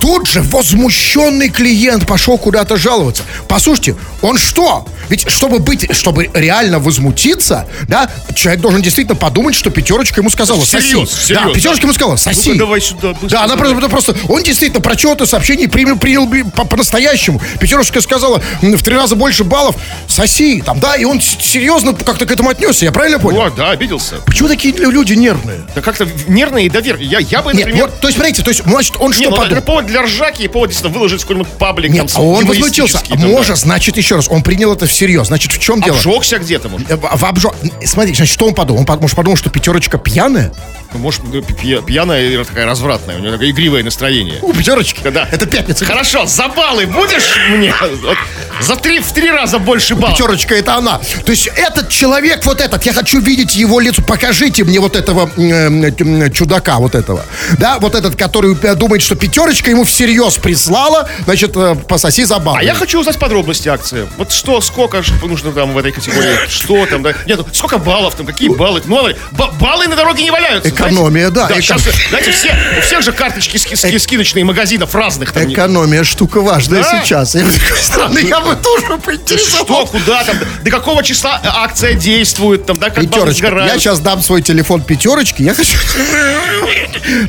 Тут 0.00 0.26
же 0.26 0.42
возмущенный 0.42 1.48
клиент 1.48 2.06
пошел 2.06 2.38
куда-то 2.38 2.73
жаловаться. 2.76 3.22
Послушайте, 3.48 3.96
он 4.22 4.38
что? 4.38 4.86
Ведь 5.08 5.28
чтобы 5.30 5.58
быть, 5.58 5.94
чтобы 5.94 6.30
реально 6.32 6.78
возмутиться, 6.78 7.66
да, 7.88 8.10
человек 8.34 8.60
должен 8.62 8.80
действительно 8.82 9.16
подумать, 9.16 9.54
что 9.54 9.70
пятерочка 9.70 10.20
ему 10.20 10.30
сказала, 10.30 10.60
соси. 10.64 10.86
Всерьез, 10.88 11.08
всерьез, 11.10 11.42
да, 11.42 11.48
да. 11.48 11.54
пятерочка 11.54 11.82
ему 11.82 11.92
сказала, 11.92 12.16
соси. 12.16 12.48
Ну-ка, 12.50 12.58
давай 12.60 12.80
сюда, 12.80 13.08
быстро 13.12 13.28
Да, 13.28 13.44
она 13.44 13.56
давай. 13.56 13.72
просто, 13.74 13.88
просто, 13.88 14.16
он 14.32 14.42
действительно 14.42 14.80
прочел 14.80 15.12
это 15.12 15.26
сообщение 15.26 15.66
и 15.66 15.68
принял, 15.68 15.98
принял 15.98 16.26
би- 16.26 16.42
по- 16.44 16.64
по-настоящему. 16.64 17.40
Пятерочка 17.60 18.00
сказала, 18.00 18.40
в 18.62 18.82
три 18.82 18.96
раза 18.96 19.14
больше 19.14 19.44
баллов, 19.44 19.76
соси, 20.08 20.62
там, 20.62 20.80
да, 20.80 20.96
и 20.96 21.04
он 21.04 21.20
серьезно 21.20 21.92
как-то 21.94 22.24
к 22.26 22.30
этому 22.30 22.48
отнесся, 22.50 22.86
я 22.86 22.92
правильно 22.92 23.18
понял? 23.18 23.40
Вот, 23.42 23.54
да, 23.56 23.70
обиделся. 23.70 24.16
Почему 24.24 24.48
такие 24.48 24.74
лю- 24.74 24.90
люди 24.90 25.12
нервные? 25.14 25.60
Да 25.74 25.80
как-то 25.82 26.08
нервные 26.28 26.66
и 26.66 26.70
доверие. 26.70 27.06
Я, 27.08 27.18
я 27.18 27.42
бы, 27.42 27.52
Нет, 27.52 27.66
например... 27.66 27.86
вот, 27.86 28.00
то 28.00 28.08
есть, 28.08 28.16
смотрите, 28.18 28.42
то 28.42 28.50
есть, 28.50 28.62
значит, 28.64 28.94
он 28.98 29.10
Не, 29.10 29.16
что 29.18 29.30
ну, 29.30 29.36
это 29.36 29.42
подумал? 29.42 29.62
повод 29.62 29.86
для 29.86 30.02
ржаки 30.02 30.42
и 30.42 30.48
повод 30.48 30.70
действительно 30.70 30.94
выложить 30.98 31.20
в 31.20 31.24
какой-нибудь 31.24 31.52
паблик. 31.58 31.90
Нет, 31.90 32.10
там, 32.12 32.22
а 32.22 32.24
он. 32.24 32.44
Там, 32.70 33.18
Может, 33.18 33.56
значит, 33.58 33.96
еще 33.96 34.16
раз, 34.16 34.28
он 34.28 34.42
принял 34.42 34.72
это 34.72 34.86
всерьез. 34.86 35.28
Значит, 35.28 35.52
в 35.52 35.58
чем 35.58 35.80
дело? 35.80 35.96
Обжегся 35.96 36.38
где-то, 36.38 36.68
может. 36.68 36.90
Э, 36.90 36.96
В, 36.96 37.22
обжо- 37.24 37.54
Смотри, 37.84 38.14
значит, 38.14 38.32
что 38.32 38.46
он 38.46 38.54
подумал? 38.54 38.84
Он, 38.88 39.00
может, 39.00 39.16
подумал, 39.16 39.36
что 39.36 39.50
пятерочка 39.50 39.98
пьяная? 39.98 40.52
Ну, 40.92 40.98
Может, 41.00 41.22
ну, 41.24 41.40
пья- 41.42 41.82
пьяная 41.82 42.44
такая 42.44 42.66
развратная. 42.66 43.16
У 43.16 43.20
нее 43.20 43.32
такое 43.32 43.50
игривое 43.50 43.82
настроение. 43.82 44.38
У 44.42 44.52
пятерочки. 44.52 45.00
Да. 45.08 45.28
Это 45.30 45.46
пятница. 45.46 45.84
Хорошо, 45.84 46.26
за 46.26 46.48
баллы 46.48 46.86
будешь 46.86 47.36
мне? 47.50 47.74
За 48.60 48.76
три, 48.76 49.00
в 49.00 49.12
три 49.12 49.30
раза 49.30 49.58
больше 49.58 49.94
баллов. 49.94 50.16
Пятерочка 50.16 50.54
это 50.54 50.76
она. 50.76 51.00
То 51.24 51.32
есть 51.32 51.48
этот 51.56 51.88
человек, 51.88 52.44
вот 52.44 52.60
этот, 52.60 52.84
я 52.86 52.92
хочу 52.92 53.20
видеть 53.20 53.54
его 53.56 53.80
лицо. 53.80 54.02
Покажите 54.02 54.64
мне 54.64 54.80
вот 54.80 54.96
этого 54.96 55.30
э, 55.36 56.30
чудака, 56.30 56.76
вот 56.78 56.94
этого. 56.94 57.24
Да, 57.58 57.78
вот 57.78 57.94
этот, 57.94 58.16
который 58.16 58.56
э, 58.62 58.74
думает, 58.74 59.02
что 59.02 59.16
пятерочка 59.16 59.70
ему 59.70 59.84
всерьез 59.84 60.38
прислала, 60.38 61.08
значит, 61.24 61.52
э, 61.56 61.74
пососи 61.88 62.24
за 62.24 62.38
балл. 62.38 62.56
А 62.56 62.62
я 62.62 62.74
хочу 62.74 63.00
узнать 63.00 63.18
подробности 63.18 63.68
акции. 63.68 64.06
Вот 64.16 64.32
что, 64.32 64.60
сколько 64.60 65.02
нужно 65.22 65.52
там 65.52 65.72
в 65.72 65.78
этой 65.78 65.92
категории? 65.92 66.48
Что 66.48 66.86
там, 66.86 67.02
да? 67.02 67.14
Нет, 67.26 67.38
ну, 67.38 67.46
сколько 67.52 67.78
баллов 67.78 68.14
там, 68.14 68.26
какие 68.26 68.48
баллы? 68.48 68.82
Ну, 68.86 69.08
ба- 69.32 69.52
баллы 69.60 69.88
на 69.88 69.96
дороге 69.96 70.22
не 70.24 70.30
валяются. 70.30 70.68
Экономия, 70.70 71.28
знаете? 71.30 71.34
да, 71.34 71.48
Да, 71.48 71.54
эко- 71.54 71.62
сейчас, 71.62 71.82
знаете, 72.08 72.30
все, 72.32 72.54
у 72.78 72.80
всех 72.82 73.02
же 73.02 73.12
карточки 73.12 73.56
ски- 73.56 73.74
ски- 73.76 73.98
скидочные 73.98 74.44
магазинов 74.44 74.94
разных. 74.94 75.32
Там, 75.32 75.52
Экономия 75.52 76.04
штука 76.04 76.40
важная 76.40 76.82
Да? 76.82 77.02
сейчас. 77.02 77.34
Я, 77.34 77.44
с 77.44 77.54
другой 77.54 77.78
стороны, 77.82 78.18
я 78.20 78.40
бы 78.44 78.56
тоже 78.56 78.84
что, 78.84 78.98
поинтересовался. 78.98 79.92
куда 79.92 80.24
там, 80.24 80.36
до 80.62 80.70
какого 80.70 81.02
числа 81.02 81.40
акция 81.44 81.94
действует, 81.94 82.66
там, 82.66 82.78
да, 82.78 82.90
как 82.90 83.04
баллы 83.04 83.28
Пятерочка. 83.32 83.64
Я 83.66 83.78
сейчас 83.78 84.00
дам 84.00 84.22
свой 84.22 84.42
телефон 84.42 84.82
пятерочки. 84.82 85.42
Я 85.42 85.54
хочу. 85.54 85.76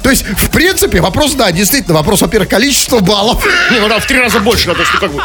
То 0.01 0.09
есть, 0.09 0.25
в 0.25 0.49
принципе, 0.49 1.01
вопрос, 1.01 1.33
да, 1.33 1.51
действительно, 1.51 1.95
вопрос, 1.95 2.21
во-первых, 2.21 2.49
количества 2.49 2.99
баллов. 2.99 3.45
Не, 3.71 3.79
ну 3.79 3.89
там 3.89 3.99
в 3.99 4.05
три 4.05 4.19
раза 4.19 4.39
больше 4.39 4.67
надо, 4.67 4.85
что 4.85 4.97
как 4.99 5.11
бы. 5.11 5.21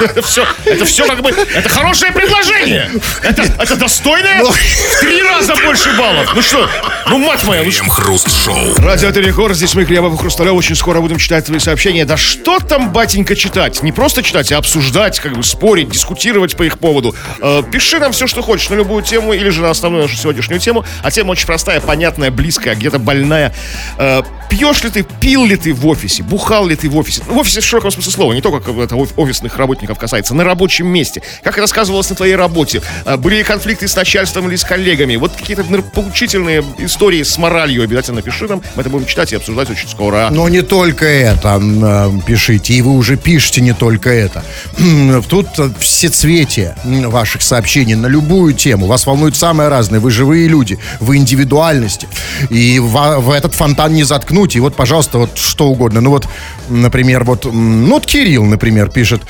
Это 0.00 0.22
все, 0.22 0.46
это 0.64 0.84
все 0.84 1.06
как 1.06 1.20
бы, 1.20 1.30
это 1.30 1.68
хорошее 1.68 2.12
предложение. 2.12 2.90
Это, 3.22 3.42
это 3.42 3.76
достойное 3.76 4.42
в 4.42 5.00
три 5.00 5.22
раза 5.22 5.54
больше 5.56 5.92
баллов. 5.96 6.32
Ну 6.34 6.42
что, 6.42 6.68
ну 7.08 7.18
мать 7.18 7.42
моя, 7.44 7.62
ну 7.62 7.70
что? 7.70 7.80
Крем-хруст-шоу. 7.80 8.74
Радио 8.78 9.08
это 9.08 9.20
рекорд, 9.20 9.56
здесь 9.56 9.74
мы, 9.74 9.84
Кремов 9.84 10.14
и 10.14 10.16
Хрусталев, 10.16 10.54
очень 10.54 10.76
скоро 10.76 11.00
будем 11.00 11.18
читать 11.18 11.46
твои 11.46 11.58
сообщения. 11.58 12.04
Да 12.04 12.16
что 12.16 12.58
там, 12.60 12.92
батенька, 12.92 13.36
читать? 13.36 13.82
Не 13.82 13.92
просто 13.92 14.22
читать, 14.22 14.52
а 14.52 14.58
обсуждать, 14.58 15.19
как 15.20 15.36
бы 15.36 15.42
спорить, 15.42 15.90
дискутировать 15.90 16.56
по 16.56 16.62
их 16.62 16.78
поводу. 16.78 17.14
Э, 17.40 17.62
пиши 17.70 17.98
нам 17.98 18.12
все, 18.12 18.26
что 18.26 18.42
хочешь, 18.42 18.68
на 18.70 18.74
любую 18.74 19.02
тему 19.02 19.32
или 19.32 19.48
же 19.50 19.62
на 19.62 19.70
основную 19.70 20.04
нашу 20.04 20.16
сегодняшнюю 20.16 20.60
тему. 20.60 20.84
А 21.02 21.10
тема 21.10 21.32
очень 21.32 21.46
простая, 21.46 21.80
понятная, 21.80 22.30
близкая, 22.30 22.74
где-то 22.74 22.98
больная. 22.98 23.54
Э, 23.98 24.22
пьешь 24.48 24.82
ли 24.84 24.90
ты, 24.90 25.02
пил 25.20 25.44
ли 25.44 25.56
ты 25.56 25.72
в 25.72 25.86
офисе, 25.86 26.22
бухал 26.22 26.66
ли 26.66 26.76
ты 26.76 26.88
в 26.88 26.96
офисе? 26.96 27.22
В 27.26 27.36
офисе 27.38 27.60
в 27.60 27.64
широком 27.64 27.90
смысле 27.90 28.12
слова, 28.12 28.32
не 28.32 28.40
только 28.40 28.60
как 28.60 28.76
это 28.76 28.96
оф- 28.96 29.12
офисных 29.16 29.56
работников 29.56 29.98
касается, 29.98 30.34
на 30.34 30.44
рабочем 30.44 30.86
месте. 30.86 31.22
Как 31.42 31.56
рассказывалось 31.58 32.10
на 32.10 32.16
твоей 32.16 32.36
работе? 32.36 32.82
Э, 33.04 33.16
были 33.16 33.36
ли 33.36 33.42
конфликты 33.44 33.88
с 33.88 33.96
начальством 33.96 34.48
или 34.48 34.56
с 34.56 34.64
коллегами? 34.64 35.16
Вот 35.16 35.32
какие-то 35.32 35.64
поучительные 35.94 36.64
истории 36.78 37.22
с 37.22 37.36
моралью 37.38 37.82
обязательно 37.82 38.22
пиши 38.22 38.46
нам. 38.46 38.62
Мы 38.74 38.82
это 38.82 38.90
будем 38.90 39.06
читать 39.06 39.32
и 39.32 39.36
обсуждать 39.36 39.70
очень 39.70 39.88
скоро. 39.88 40.28
Но 40.30 40.48
не 40.48 40.62
только 40.62 41.04
это 41.06 41.60
э, 41.60 42.10
пишите, 42.26 42.74
и 42.74 42.82
вы 42.82 42.92
уже 42.92 43.16
пишете 43.16 43.60
не 43.60 43.72
только 43.72 44.10
это. 44.10 44.44
Тут 45.28 45.48
все 45.78 46.08
цветия 46.08 46.76
ваших 46.84 47.42
сообщений 47.42 47.94
на 47.94 48.06
любую 48.06 48.54
тему. 48.54 48.86
Вас 48.86 49.06
волнует 49.06 49.36
самое 49.36 49.68
разное. 49.68 50.00
Вы 50.00 50.10
живые 50.10 50.48
люди, 50.48 50.78
вы 51.00 51.16
индивидуальности. 51.16 52.08
И 52.50 52.78
в, 52.78 53.20
в 53.20 53.30
этот 53.30 53.54
фонтан 53.54 53.92
не 53.92 54.04
заткнуть. 54.04 54.56
И 54.56 54.60
вот, 54.60 54.76
пожалуйста, 54.76 55.18
вот 55.18 55.36
что 55.36 55.68
угодно. 55.68 56.00
Ну 56.00 56.10
вот, 56.10 56.28
например, 56.68 57.24
вот, 57.24 57.44
ну 57.44 57.90
вот 57.90 58.06
Кирилл, 58.06 58.44
например, 58.44 58.90
пишет. 58.90 59.22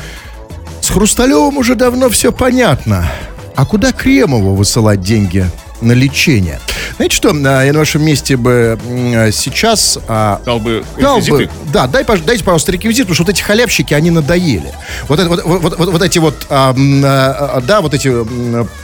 С 0.80 0.88
Хрусталевым 0.88 1.58
уже 1.58 1.75
давно 1.75 2.08
все 2.08 2.32
понятно. 2.32 3.10
А 3.54 3.66
куда 3.66 3.92
Кремову 3.92 4.54
высылать 4.54 5.02
деньги 5.02 5.46
на 5.80 5.92
лечение? 5.92 6.60
Знаете 6.97 7.16
что, 7.16 7.30
а, 7.30 7.64
я 7.64 7.73
на 7.73 7.78
вашем 7.78 8.02
месте 8.04 8.37
бы 8.37 8.78
а, 9.14 9.30
сейчас... 9.32 9.99
а, 10.09 10.40
Дал 10.44 10.59
бы 10.61 10.85
Дал 11.00 11.18
реквизиты. 11.18 11.47
бы, 11.47 11.50
да, 11.73 11.87
дай, 11.87 12.04
дайте, 12.04 12.44
пожалуйста, 12.44 12.73
реквизит, 12.73 13.04
потому 13.04 13.14
что 13.14 13.25
вот 13.25 13.30
эти 13.30 13.42
халявщики, 13.42 13.94
они 13.94 14.11
надоели. 14.11 14.73
Вот, 15.09 15.18
это, 15.18 15.28
вот, 15.28 15.44
вот, 15.44 15.78
вот- 15.78 15.90
вот 15.90 16.02
эти 16.02 16.18
вот, 16.18 16.35
а, 16.50 16.75
а, 16.76 17.50
а, 17.56 17.61
да, 17.61 17.80
вот 17.80 17.94
эти 17.94 18.12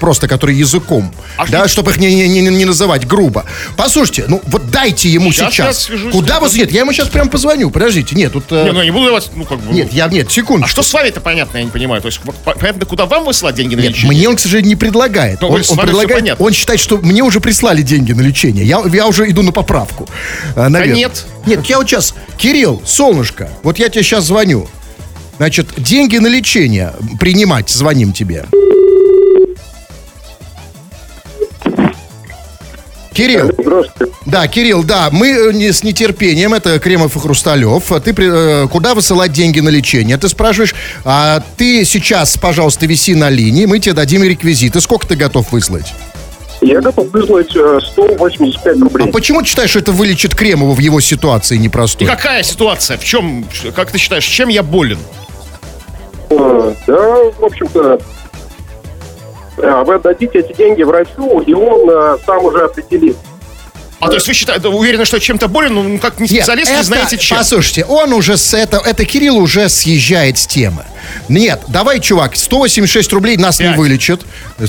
просто, 0.00 0.28
которые 0.28 0.58
языком, 0.58 1.12
А 1.36 1.46
да, 1.46 1.68
чтобы 1.68 1.90
их 1.90 1.98
не, 1.98 2.14
не, 2.14 2.28
не- 2.28 2.40
не 2.40 2.64
называть 2.64 3.06
грубо. 3.06 3.44
Послушайте, 3.76 4.24
ну 4.28 4.40
вот 4.46 4.70
дайте 4.70 5.08
ему 5.08 5.32
сейчас. 5.32 5.58
я 5.58 5.72
свяжусь 5.72 6.12
Куда 6.12 6.38
с 6.38 6.52
вы... 6.52 6.58
Нет, 6.58 6.72
я 6.72 6.80
ему 6.80 6.92
сейчас 6.92 7.08
прям 7.08 7.28
позвоню, 7.28 7.70
подождите, 7.70 8.14
нет, 8.16 8.32
тут... 8.32 8.44
э, 8.50 8.64
Не, 8.64 8.72
ну 8.72 8.78
я 8.80 8.84
не 8.86 8.90
буду 8.90 9.06
давать, 9.06 9.30
ну 9.34 9.44
как 9.44 9.60
бы... 9.60 9.72
нет, 9.72 9.92
я, 9.92 10.08
нет, 10.08 10.30
секунду. 10.30 10.64
А 10.64 10.68
что 10.68 10.82
с 10.82 10.92
вами-то 10.92 11.20
понятно, 11.20 11.58
я 11.58 11.64
не 11.64 11.70
понимаю. 11.70 12.00
То 12.02 12.06
есть 12.08 12.20
понятно, 12.44 12.86
куда 12.86 13.06
вам 13.06 13.24
высылать 13.24 13.54
деньги 13.54 13.74
на 13.74 13.80
Нет, 13.80 13.90
лечение? 13.90 14.16
мне 14.16 14.28
он, 14.28 14.36
к 14.36 14.40
сожалению, 14.40 14.68
не 14.70 14.76
предлагает. 14.76 15.40
Ну, 15.40 15.48
он, 15.48 15.62
он 15.68 15.76
предлагает, 15.78 16.36
он 16.40 16.52
считает, 16.52 16.80
что 16.80 16.98
мне 16.98 17.22
уже 17.22 17.40
прислали 17.40 17.82
деньги 17.82 17.95
на 17.98 18.20
лечение. 18.20 18.64
Я, 18.64 18.82
я 18.92 19.06
уже 19.06 19.28
иду 19.30 19.42
на 19.42 19.52
поправку. 19.52 20.08
А, 20.54 20.68
наверное. 20.68 20.96
нет. 20.96 21.26
Нет, 21.46 21.64
я 21.66 21.78
вот 21.78 21.88
сейчас, 21.88 22.14
Кирилл, 22.36 22.82
солнышко, 22.84 23.48
вот 23.62 23.78
я 23.78 23.88
тебе 23.88 24.02
сейчас 24.02 24.24
звоню. 24.24 24.68
Значит, 25.38 25.68
деньги 25.76 26.16
на 26.18 26.26
лечение 26.28 26.92
принимать, 27.20 27.68
звоним 27.70 28.12
тебе. 28.12 28.46
Кирилл, 33.12 33.50
Здравствуйте. 33.58 34.12
да, 34.26 34.46
Кирилл, 34.46 34.82
да, 34.84 35.08
мы 35.10 35.28
э, 35.28 35.52
не, 35.54 35.72
с 35.72 35.82
нетерпением, 35.82 36.52
это 36.52 36.78
Кремов 36.78 37.16
и 37.16 37.18
Хрусталев. 37.18 37.90
А 37.90 37.98
Ты 37.98 38.12
при- 38.12 38.64
э, 38.64 38.68
куда 38.68 38.94
высылать 38.94 39.32
деньги 39.32 39.60
на 39.60 39.70
лечение? 39.70 40.18
Ты 40.18 40.28
спрашиваешь, 40.28 40.74
а 41.02 41.42
ты 41.56 41.86
сейчас, 41.86 42.36
пожалуйста, 42.36 42.84
виси 42.84 43.14
на 43.14 43.30
линии, 43.30 43.64
мы 43.64 43.78
тебе 43.78 43.94
дадим 43.94 44.22
реквизиты. 44.22 44.82
Сколько 44.82 45.06
ты 45.06 45.16
готов 45.16 45.50
выслать? 45.50 45.94
Я 46.66 46.80
готов 46.80 47.10
выслать 47.12 47.54
э, 47.54 47.78
185 47.80 48.76
А 48.76 48.80
рублей. 48.80 49.12
почему 49.12 49.40
ты 49.40 49.46
считаешь, 49.46 49.70
что 49.70 49.78
это 49.78 49.92
вылечит 49.92 50.34
Кремова 50.34 50.74
в 50.74 50.78
его 50.80 51.00
ситуации 51.00 51.54
И 51.56 51.58
непростой? 51.58 52.06
какая 52.08 52.42
ситуация? 52.42 52.96
В 52.98 53.04
чем, 53.04 53.46
как 53.74 53.92
ты 53.92 53.98
считаешь, 53.98 54.24
чем 54.24 54.48
я 54.48 54.62
болен? 54.64 54.98
Э, 56.30 56.74
Да, 56.88 56.94
в 57.38 57.44
общем-то, 57.44 58.00
э, 59.58 59.82
вы 59.84 59.94
отдадите 59.94 60.40
эти 60.40 60.56
деньги 60.56 60.82
врачу, 60.82 61.40
и 61.40 61.54
он 61.54 61.88
э, 61.88 62.18
сам 62.26 62.44
уже 62.44 62.64
определит. 62.64 63.16
А 63.98 64.08
то 64.08 64.14
есть 64.14 64.28
вы 64.28 64.34
считаете, 64.34 64.68
уверены, 64.68 65.06
что 65.06 65.18
чем-то 65.18 65.48
болен, 65.48 65.74
но 65.74 65.82
ну, 65.82 65.98
как 65.98 66.18
не 66.20 66.24
Нет, 66.28 66.42
специалист, 66.42 66.70
не 66.70 66.76
это- 66.76 66.84
знаете 66.84 67.16
чем? 67.18 67.38
Послушайте, 67.38 67.84
он 67.84 68.12
уже 68.12 68.36
с 68.36 68.52
этого, 68.52 68.84
это 68.84 69.04
Кирилл 69.06 69.38
уже 69.38 69.68
съезжает 69.70 70.36
с 70.36 70.46
темы. 70.46 70.84
Нет, 71.28 71.62
давай, 71.68 72.00
чувак, 72.00 72.36
186 72.36 73.12
рублей 73.12 73.36
нас 73.38 73.58
не 73.58 73.68
Пять. 73.68 73.76
вылечит, 73.78 74.20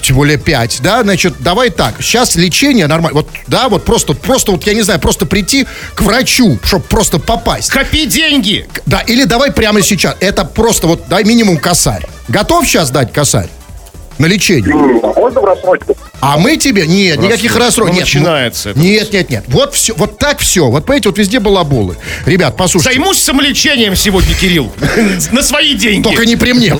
тем 0.02 0.16
более 0.16 0.38
5, 0.38 0.80
да, 0.82 1.04
значит, 1.04 1.36
давай 1.40 1.72
так, 1.72 1.96
сейчас 2.02 2.36
лечение 2.36 2.88
нормально, 2.88 3.22
вот, 3.22 3.28
да, 3.48 3.68
вот 3.68 3.84
просто, 3.84 4.14
просто 4.14 4.52
вот, 4.54 4.66
я 4.66 4.74
не 4.74 4.84
знаю, 4.84 5.00
просто 5.00 5.26
прийти 5.26 5.68
к 5.96 6.02
врачу, 6.04 6.58
чтобы 6.64 6.86
просто 6.86 7.20
попасть. 7.20 7.70
Копи 7.70 8.06
деньги! 8.06 8.66
Да, 8.86 9.02
или 9.02 9.26
давай 9.26 9.52
прямо 9.52 9.82
сейчас, 9.82 10.16
это 10.22 10.46
просто 10.46 10.88
вот, 10.88 11.08
дай 11.10 11.24
минимум 11.26 11.58
косарь. 11.58 12.06
Готов 12.30 12.66
сейчас 12.66 12.92
дать 12.92 13.12
косарь? 13.12 13.50
На 14.18 14.26
лечение. 14.26 14.74
А 15.04 15.20
Можно 15.20 15.42
в 15.42 15.46
рассрочку? 15.46 15.96
А 16.20 16.38
мы 16.38 16.58
тебе... 16.58 16.88
Нет, 16.88 17.20
никаких 17.20 17.56
рассрочек. 17.56 17.94
Ну, 17.94 18.00
Нет, 18.00 18.06
начинается 18.06 18.70
это. 18.72 18.80
Нет, 18.80 19.14
нет, 19.14 19.30
нет. 19.30 19.44
Вот 19.48 19.76
все, 19.76 19.94
вот 19.96 20.18
так 20.18 20.40
все. 20.40 20.68
Вот 20.68 20.86
понимаете, 20.86 21.10
вот 21.10 21.18
везде 21.20 21.40
балаболы. 21.40 21.96
Ребят, 22.26 22.58
послушайте. 22.58 23.00
Займусь 23.00 23.22
самолечением 23.22 23.96
сегодня, 23.96 24.34
Кирилл. 24.34 24.72
На 25.32 25.44
свои 25.44 25.76
деньги. 25.76 26.04
Только 26.04 26.26
не 26.26 26.36
при 26.36 26.54
мне. 26.54 26.76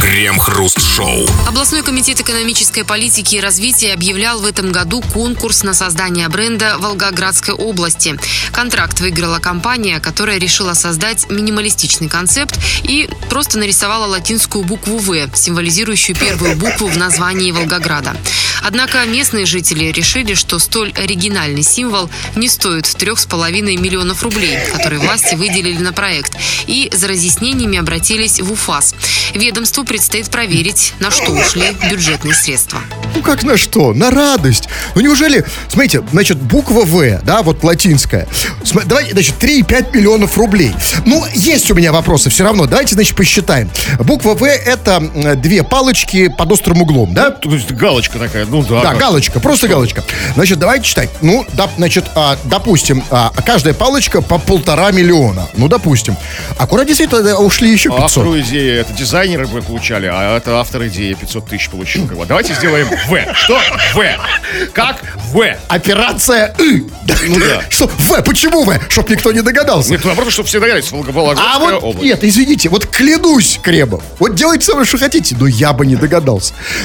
Крем-хруст-шоу. 0.00 1.26
Областной 1.48 1.82
комитет 1.82 2.20
экономической 2.20 2.84
политики 2.84 3.36
и 3.36 3.40
развития 3.40 3.92
объявлял 3.92 4.40
в 4.40 4.46
этом 4.46 4.70
году 4.70 5.02
конкурс 5.12 5.64
на 5.64 5.74
создание 5.74 6.28
бренда 6.28 6.76
Волгоградской 6.78 7.54
области. 7.54 8.14
Контракт 8.52 9.00
выиграла 9.00 9.40
компания, 9.40 9.98
которая 9.98 10.38
решила 10.38 10.74
создать 10.74 11.28
минималистичный 11.28 12.08
концепт 12.08 12.56
и 12.84 13.10
просто 13.28 13.58
нарисовала 13.58 14.06
латинскую 14.06 14.64
букву 14.64 14.98
«В», 14.98 15.28
символизирующую 15.34 16.16
первую 16.16 16.56
букву 16.60 16.86
в 16.88 16.96
названии 16.96 17.50
Волгограда. 17.52 18.14
Однако 18.62 19.04
местные 19.06 19.46
жители 19.46 19.86
решили, 19.86 20.34
что 20.34 20.58
столь 20.58 20.92
оригинальный 20.92 21.62
символ 21.62 22.10
не 22.36 22.48
стоит 22.48 22.84
3,5 22.84 23.62
миллионов 23.78 24.22
рублей, 24.22 24.58
которые 24.70 25.00
власти 25.00 25.34
выделили 25.34 25.78
на 25.78 25.92
проект, 25.94 26.36
и 26.66 26.90
за 26.92 27.08
разъяснениями 27.08 27.78
обратились 27.78 28.38
в 28.40 28.52
УФАС. 28.52 28.94
Ведомству 29.34 29.84
предстоит 29.84 30.28
проверить, 30.30 30.92
на 31.00 31.10
что 31.10 31.32
ушли 31.32 31.74
бюджетные 31.90 32.34
средства. 32.34 32.80
Ну 33.14 33.22
как 33.22 33.42
на 33.44 33.56
что? 33.56 33.94
На 33.94 34.10
радость. 34.10 34.68
Ну 34.94 35.00
неужели, 35.00 35.46
смотрите, 35.68 36.02
значит, 36.12 36.36
буква 36.36 36.84
В, 36.84 37.22
да, 37.22 37.42
вот 37.42 37.64
латинская. 37.64 38.28
Сма- 38.62 38.84
Давайте, 38.84 39.12
значит, 39.12 39.36
3,5 39.40 39.96
миллионов 39.96 40.36
рублей. 40.36 40.74
Ну, 41.06 41.24
есть 41.34 41.70
у 41.70 41.74
меня 41.74 41.92
вопросы 41.92 42.28
все 42.28 42.44
равно. 42.44 42.66
Давайте, 42.66 42.94
значит, 42.94 43.16
посчитаем. 43.16 43.70
Буква 44.00 44.34
В 44.34 44.44
это 44.44 45.00
две 45.36 45.62
палочки 45.62 46.28
под 46.28 46.49
острым 46.50 46.82
углом, 46.82 47.14
да? 47.14 47.30
То 47.30 47.50
есть 47.50 47.70
галочка 47.72 48.18
такая, 48.18 48.46
ну 48.46 48.62
да. 48.62 48.82
Да, 48.82 48.94
галочка, 48.94 49.40
просто 49.40 49.68
галочка. 49.68 50.02
Значит, 50.34 50.58
давайте 50.58 50.84
читать. 50.84 51.10
Ну, 51.20 51.46
да, 51.54 51.68
значит, 51.76 52.04
а, 52.14 52.36
допустим, 52.44 53.02
а, 53.10 53.32
каждая 53.44 53.74
палочка 53.74 54.22
по 54.22 54.38
полтора 54.38 54.90
миллиона. 54.90 55.48
Ну, 55.56 55.68
допустим. 55.68 56.16
А 56.58 56.66
куда 56.66 56.84
действительно 56.84 57.36
ушли 57.38 57.70
еще 57.70 57.88
500? 57.90 58.04
Автору 58.04 58.40
идеи, 58.40 58.80
это 58.80 58.92
дизайнеры 58.92 59.46
бы 59.46 59.62
получали, 59.62 60.06
а 60.06 60.36
это 60.36 60.58
автор 60.60 60.86
идеи 60.86 61.14
500 61.14 61.46
тысяч 61.46 61.68
получил. 61.70 62.04
Бы. 62.04 62.24
Давайте 62.26 62.54
сделаем 62.54 62.88
В. 63.08 63.34
Что? 63.34 63.58
В. 63.94 64.68
Как 64.72 65.02
В. 65.32 65.56
Операция 65.68 66.54
И. 66.58 66.84
Ну 67.26 67.38
да. 67.38 67.62
Что? 67.68 67.86
В, 67.88 68.22
почему 68.22 68.64
В? 68.64 68.78
Чтоб 68.88 69.08
никто 69.08 69.32
не 69.32 69.42
догадался. 69.42 69.90
Нет, 69.90 70.04
наоборот, 70.04 70.32
чтобы 70.32 70.48
все 70.48 70.60
догадались, 70.60 70.90
Волгоградская 70.90 71.46
А 71.54 71.58
вот, 71.58 71.74
область. 71.82 72.02
нет, 72.02 72.24
извините, 72.24 72.68
вот 72.68 72.86
клянусь, 72.86 73.58
Кремов, 73.62 74.02
вот 74.18 74.34
делайте 74.34 74.64
со 74.64 74.74
мной, 74.74 74.86
что 74.86 74.98
хотите, 74.98 75.36
но 75.38 75.46
я 75.46 75.72
бы 75.72 75.86
не 75.86 75.96
догадался. 75.96 76.39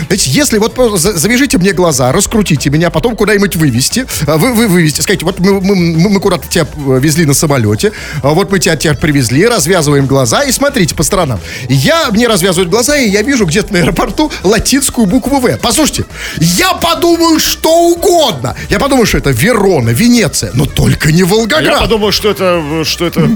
Знаете, 0.08 0.30
если 0.30 0.58
вот 0.58 0.76
завяжите 1.00 1.58
мне 1.58 1.72
глаза, 1.74 2.12
раскрутите 2.12 2.70
меня, 2.70 2.90
потом 2.90 3.16
куда-нибудь 3.16 3.56
вывести, 3.56 4.06
а, 4.28 4.38
вы, 4.38 4.54
вы 4.54 4.68
вывести, 4.68 5.02
скажите, 5.02 5.26
вот 5.26 5.40
мы, 5.40 5.62
мы, 5.62 5.76
мы- 5.76 6.20
куда-то 6.20 6.48
тебя 6.48 6.66
э, 6.88 7.00
везли 7.02 7.26
на 7.26 7.34
самолете, 7.34 7.92
а 8.24 8.30
вот 8.30 8.52
мы 8.52 8.60
тебя, 8.60 8.76
тебя 8.76 8.94
привезли, 8.96 9.46
развязываем 9.48 10.06
глаза 10.06 10.44
и 10.44 10.52
смотрите 10.52 10.96
по 10.96 11.04
сторонам. 11.04 11.40
Я, 11.70 12.10
мне 12.12 12.28
развязывают 12.28 12.70
глаза, 12.70 12.98
и 12.98 13.10
я 13.10 13.22
вижу 13.22 13.46
где-то 13.46 13.74
на 13.74 13.80
аэропорту 13.80 14.32
латинскую 14.44 15.06
букву 15.08 15.40
В. 15.40 15.58
Послушайте, 15.58 16.06
я 16.40 16.74
подумаю 16.74 17.40
что 17.40 17.70
угодно. 17.92 18.56
Я 18.70 18.80
подумаю, 18.80 19.06
что 19.06 19.18
это 19.18 19.30
Верона, 19.32 19.90
Венеция, 19.90 20.52
но 20.54 20.66
только 20.66 21.12
не 21.12 21.24
Волгоград. 21.24 21.64
Я 21.64 21.80
подумал, 21.80 22.12
что 22.12 22.30
это, 22.32 22.84
что 22.86 23.06
это 23.06 23.30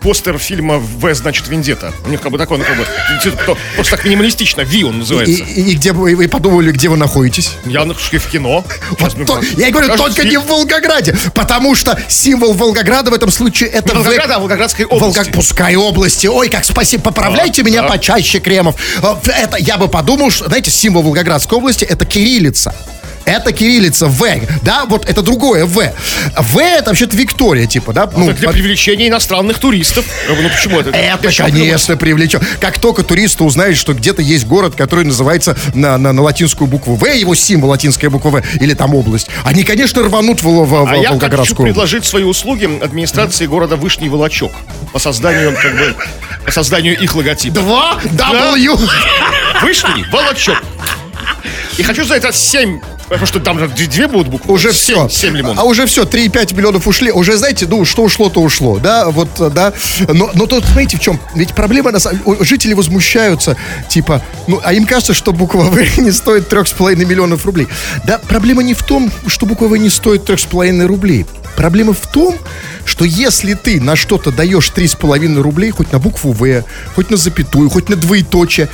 постер 0.00 0.38
фильма 0.38 0.78
«В, 0.78 1.14
значит, 1.14 1.48
Вендета». 1.48 1.92
У 2.06 2.10
них 2.10 2.20
как 2.20 2.32
бы 2.32 2.38
такой, 2.38 2.58
ну, 2.58 2.64
как 2.64 2.76
бы, 2.76 2.84
то- 3.46 3.56
просто 3.74 3.96
так 3.96 4.04
минималистично. 4.04 4.62
«Ви» 4.62 4.84
он 4.84 5.02
и, 5.02 5.04
называется. 5.26 5.60
и- 5.60 5.70
и 5.72 5.74
где 5.74 5.92
вы, 5.92 6.14
вы 6.16 6.28
подумали, 6.28 6.70
где 6.72 6.88
вы 6.88 6.96
находитесь? 6.96 7.52
Я 7.64 7.84
в 8.18 8.26
кино. 8.30 8.64
Мне 9.16 9.24
То- 9.24 9.40
я 9.56 9.68
и 9.68 9.70
говорю, 9.70 9.88
Покажут 9.88 10.06
только 10.14 10.24
не 10.24 10.30
фильм. 10.30 10.42
в 10.42 10.46
Волгограде, 10.48 11.16
потому 11.34 11.74
что 11.74 11.98
символ 12.08 12.52
Волгограда 12.54 13.10
в 13.10 13.14
этом 13.14 13.30
случае 13.30 13.68
это 13.70 13.94
Не 13.94 14.00
В- 14.00 14.04
Волгограда, 14.04 14.36
а 14.36 14.38
Волгоградской 14.38 14.84
области. 14.84 15.18
Волгог- 15.18 15.32
Пускай 15.32 15.76
области. 15.76 16.26
Ой, 16.26 16.48
как 16.48 16.64
спасибо. 16.64 17.02
Поправляйте 17.04 17.62
А, 17.62 17.64
меня 17.64 17.82
да. 17.82 17.88
почаще, 17.88 18.38
Кремов. 18.40 18.76
А, 19.02 19.18
Это 19.26 19.56
я 19.58 19.76
бы 19.78 19.88
подумал, 19.88 20.30
что, 20.30 20.46
знаете, 20.46 20.70
символ 20.70 21.02
Волгоградской 21.02 21.58
области 21.58 21.84
это 21.84 22.04
кириллица. 22.06 22.74
Это 23.24 23.52
кириллица 23.52 24.06
В, 24.06 24.22
да, 24.62 24.84
вот 24.86 25.08
это 25.08 25.22
другое 25.22 25.64
В. 25.64 25.92
В 26.38 26.58
это 26.58 26.90
вообще-то 26.90 27.16
Виктория, 27.16 27.66
типа, 27.66 27.92
да? 27.92 28.10
Ну, 28.14 28.26
так 28.26 28.36
для 28.36 28.48
под- 28.48 28.54
привлечения 28.56 29.08
иностранных 29.08 29.58
туристов. 29.58 30.04
Ну 30.28 30.48
почему 30.48 30.80
это? 30.80 30.90
это, 30.90 31.30
конечно, 31.32 31.96
привлечет. 31.96 32.42
Как 32.60 32.78
только 32.78 33.02
туристы 33.02 33.44
узнают, 33.44 33.76
что 33.78 33.94
где-то 33.94 34.20
есть 34.20 34.46
город, 34.46 34.74
который 34.76 35.04
называется 35.04 35.56
на, 35.74 35.96
на, 35.96 36.12
на 36.12 36.22
латинскую 36.22 36.68
букву 36.68 36.96
В, 36.96 37.06
его 37.06 37.34
символ 37.34 37.70
латинская 37.70 38.10
буква 38.10 38.30
В, 38.30 38.62
или 38.62 38.74
там 38.74 38.94
область, 38.94 39.28
они, 39.44 39.64
конечно, 39.64 40.02
рванут 40.02 40.42
в, 40.42 40.44
в- 40.46 40.66
в 40.66 40.74
А 40.86 40.94
я 40.96 41.02
хочу 41.02 41.10
Волгоградскую 41.12 41.66
предложить 41.66 42.04
свои 42.04 42.24
услуги 42.24 42.68
администрации 42.82 43.46
города 43.46 43.76
Вышний 43.76 44.08
Волочок 44.08 44.52
по 44.92 44.98
созданию, 44.98 45.54
как 45.60 45.72
бы, 45.76 45.94
по 46.44 46.52
созданию 46.52 46.98
их 47.00 47.14
логотипа. 47.14 47.54
Два 47.54 47.98
W. 48.02 48.78
Вышний 49.62 50.04
Волочок. 50.10 50.62
И 51.78 51.82
хочу 51.82 52.04
за 52.04 52.14
это 52.16 52.32
7, 52.32 52.80
потому 53.08 53.26
что 53.26 53.40
там 53.40 53.58
же 53.58 53.68
две 53.68 54.08
будут 54.08 54.28
буквы. 54.28 54.52
Уже 54.52 54.70
все. 54.70 55.08
семь 55.08 55.36
лимонов. 55.36 55.58
А 55.58 55.64
уже 55.64 55.86
все, 55.86 56.04
3,5 56.04 56.54
миллионов 56.54 56.86
ушли. 56.86 57.10
Уже, 57.10 57.36
знаете, 57.36 57.66
ну, 57.68 57.84
что 57.84 58.02
ушло, 58.02 58.28
то 58.28 58.40
ушло. 58.40 58.78
Да, 58.78 59.10
вот, 59.10 59.28
да. 59.52 59.72
Но, 60.08 60.30
но 60.34 60.46
тут, 60.46 60.64
знаете, 60.66 60.96
в 60.96 61.00
чем? 61.00 61.20
Ведь 61.34 61.54
проблема, 61.54 61.90
на 61.90 61.98
самом 61.98 62.20
жители 62.44 62.74
возмущаются, 62.74 63.56
типа, 63.88 64.22
ну, 64.46 64.60
а 64.62 64.72
им 64.72 64.86
кажется, 64.86 65.14
что 65.14 65.32
буква 65.32 65.62
В 65.62 65.98
не 65.98 66.12
стоит 66.12 66.52
3,5 66.52 66.96
миллионов 67.04 67.44
рублей. 67.46 67.68
Да, 68.04 68.18
проблема 68.18 68.62
не 68.62 68.74
в 68.74 68.82
том, 68.82 69.10
что 69.26 69.46
буква 69.46 69.66
В 69.66 69.76
не 69.76 69.90
стоит 69.90 70.28
3,5 70.28 70.86
рублей. 70.86 71.26
Проблема 71.56 71.92
в 71.92 72.06
том, 72.08 72.36
что 72.84 73.04
если 73.04 73.54
ты 73.54 73.80
на 73.80 73.96
что-то 73.96 74.32
даешь 74.32 74.72
3,5 74.74 75.40
рублей, 75.40 75.70
хоть 75.70 75.92
на 75.92 75.98
букву 75.98 76.32
В, 76.32 76.64
хоть 76.94 77.10
на 77.10 77.16
запятую, 77.16 77.70
хоть 77.70 77.88
на 77.88 77.96
двоеточие, 77.96 78.68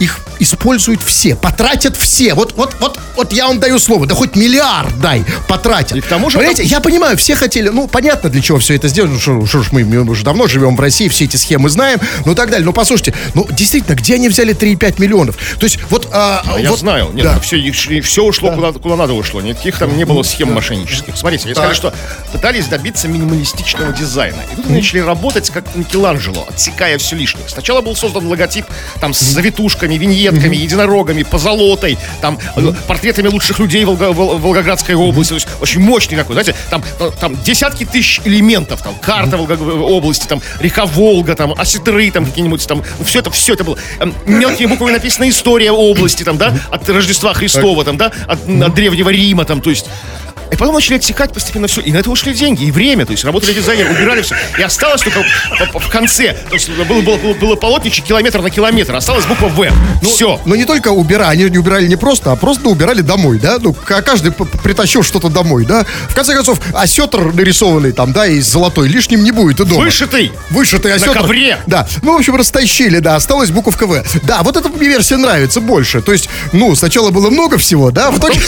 их 0.00 0.18
используют 0.38 1.02
все, 1.02 1.36
потратят 1.36 1.96
все. 1.96 2.34
Вот, 2.34 2.49
вот, 2.60 2.76
вот, 2.78 2.98
вот 3.16 3.32
я 3.32 3.46
вам 3.46 3.58
даю 3.58 3.78
слово, 3.78 4.06
да 4.06 4.14
хоть 4.14 4.36
миллиард 4.36 5.00
дай, 5.00 5.24
потратят. 5.48 5.96
И 5.96 6.00
к 6.02 6.06
тому 6.06 6.28
же 6.28 6.36
Понимаете, 6.36 6.62
я 6.64 6.80
понимаю, 6.80 7.16
все 7.16 7.34
хотели, 7.34 7.70
ну, 7.70 7.88
понятно, 7.88 8.28
для 8.28 8.42
чего 8.42 8.58
все 8.58 8.74
это 8.74 8.88
сделано, 8.88 9.18
что, 9.18 9.46
что 9.46 9.62
ж 9.62 9.68
мы, 9.72 9.82
мы 9.82 10.02
уже 10.02 10.24
давно 10.24 10.46
живем 10.46 10.76
в 10.76 10.80
России, 10.80 11.08
все 11.08 11.24
эти 11.24 11.36
схемы 11.36 11.70
знаем, 11.70 11.98
ну, 12.26 12.34
так 12.34 12.50
далее. 12.50 12.66
Но 12.66 12.74
послушайте, 12.74 13.14
ну, 13.32 13.46
действительно, 13.50 13.94
где 13.94 14.16
они 14.16 14.28
взяли 14.28 14.54
3,5 14.54 15.00
миллионов? 15.00 15.36
То 15.58 15.64
есть, 15.64 15.78
вот... 15.88 16.08
а, 16.12 16.42
А 16.44 16.60
Я 16.60 16.68
вот- 16.70 16.80
знаю. 16.80 17.10
Нет, 17.14 17.24
да. 17.24 17.40
все, 17.40 17.70
все 18.02 18.24
ушло 18.24 18.50
куда, 18.52 18.72
куда 18.72 18.96
надо 18.96 19.14
ушло. 19.14 19.40
Никаких 19.40 19.78
там 19.78 19.96
не 19.96 20.04
было 20.04 20.22
схем 20.22 20.52
мошеннических. 20.52 21.16
Смотрите, 21.16 21.44
они 21.46 21.54
сказали, 21.54 21.74
что 21.74 21.94
пытались 22.30 22.66
добиться 22.66 23.08
минималистичного 23.08 23.94
дизайна. 23.94 24.42
И 24.52 24.56
тут 24.56 24.66
они 24.66 24.74
начали 24.76 24.98
работать 24.98 25.48
как 25.48 25.74
Микеланджело, 25.74 26.46
отсекая 26.48 26.98
все 26.98 27.16
лишнее. 27.16 27.48
Сначала 27.48 27.80
был 27.80 27.96
создан 27.96 28.26
логотип 28.26 28.66
там 29.00 29.14
с 29.14 29.20
завитушками, 29.20 29.94
виньетками, 29.94 30.56
единорогами, 30.56 31.22
позолотой, 31.22 31.96
там 32.20 32.38
портретами 32.86 33.28
лучших 33.28 33.58
людей 33.58 33.84
Волго- 33.84 34.12
Вол- 34.12 34.38
Волгоградской 34.38 34.94
области. 34.94 35.30
То 35.30 35.34
есть 35.36 35.48
очень 35.60 35.80
мощный 35.80 36.16
такой, 36.16 36.34
знаете, 36.34 36.54
там, 36.70 36.82
э, 36.98 37.10
там 37.20 37.36
десятки 37.42 37.84
тысяч 37.84 38.20
элементов, 38.24 38.82
там 38.82 38.94
карта 38.96 39.36
Волго- 39.36 39.80
области, 39.82 40.26
там 40.26 40.40
река 40.60 40.86
Волга, 40.86 41.34
там 41.34 41.52
осетры, 41.56 42.10
там 42.10 42.24
какие-нибудь, 42.26 42.66
там 42.66 42.82
все 43.04 43.20
это, 43.20 43.30
все 43.30 43.54
это 43.54 43.64
было. 43.64 43.78
Эм, 44.00 44.14
Мелкими 44.26 44.66
буквами 44.66 44.92
написана 44.92 45.28
история 45.28 45.70
области, 45.72 46.22
там, 46.22 46.36
да, 46.38 46.54
от 46.70 46.88
Рождества 46.88 47.34
Христова, 47.34 47.84
там, 47.84 47.96
да, 47.96 48.12
от, 48.26 48.48
от 48.48 48.74
Древнего 48.74 49.08
Рима, 49.10 49.44
там, 49.44 49.60
то 49.60 49.70
есть 49.70 49.86
и 50.50 50.56
потом 50.56 50.74
начали 50.74 50.96
отсекать 50.96 51.32
постепенно 51.32 51.66
все. 51.68 51.80
И 51.80 51.92
на 51.92 51.98
это 51.98 52.10
ушли 52.10 52.34
деньги, 52.34 52.64
и 52.64 52.70
время. 52.70 53.06
То 53.06 53.12
есть 53.12 53.24
работали 53.24 53.52
дизайнеры, 53.52 53.90
убирали 53.90 54.22
все. 54.22 54.36
И 54.58 54.62
осталось 54.62 55.02
только 55.02 55.24
в 55.74 55.88
конце. 55.88 56.36
То 56.48 56.54
есть 56.54 56.68
было, 56.70 57.00
было, 57.00 57.16
было, 57.16 57.34
было 57.34 57.56
полотнище 57.56 58.02
километр 58.02 58.40
на 58.42 58.50
километр. 58.50 58.94
Осталась 58.94 59.24
буква 59.26 59.48
В. 59.48 59.70
все. 60.02 60.40
Но 60.44 60.56
не 60.56 60.64
только 60.64 60.88
убирали, 60.88 61.30
они 61.30 61.50
не 61.50 61.58
убирали 61.58 61.86
не 61.86 61.96
просто, 61.96 62.32
а 62.32 62.36
просто 62.36 62.68
убирали 62.68 63.00
домой, 63.00 63.38
да? 63.38 63.58
Ну, 63.60 63.72
каждый 63.72 64.32
притащил 64.32 65.02
что-то 65.02 65.28
домой, 65.28 65.64
да? 65.64 65.84
В 66.08 66.14
конце 66.14 66.34
концов, 66.34 66.60
осетр 66.74 67.32
нарисованный 67.32 67.92
там, 67.92 68.12
да, 68.12 68.26
из 68.26 68.46
золотой, 68.46 68.88
лишним 68.88 69.22
не 69.22 69.32
будет 69.32 69.60
и 69.60 69.64
дома. 69.64 69.84
Вышитый. 69.84 70.32
Вышитый 70.50 70.92
осетр. 70.94 71.18
ковре. 71.18 71.58
Да. 71.66 71.86
Ну, 72.02 72.14
в 72.14 72.18
общем, 72.18 72.36
растащили, 72.36 72.98
да, 72.98 73.16
осталась 73.16 73.50
буковка 73.50 73.86
В. 73.86 74.02
Да, 74.22 74.42
вот 74.42 74.56
эта 74.56 74.68
мне 74.68 74.88
версия 74.88 75.16
нравится 75.16 75.60
больше. 75.60 76.02
То 76.02 76.12
есть, 76.12 76.28
ну, 76.52 76.74
сначала 76.74 77.10
было 77.10 77.30
много 77.30 77.58
всего, 77.58 77.90
да, 77.90 78.10
в 78.10 78.18
итоге... 78.18 78.40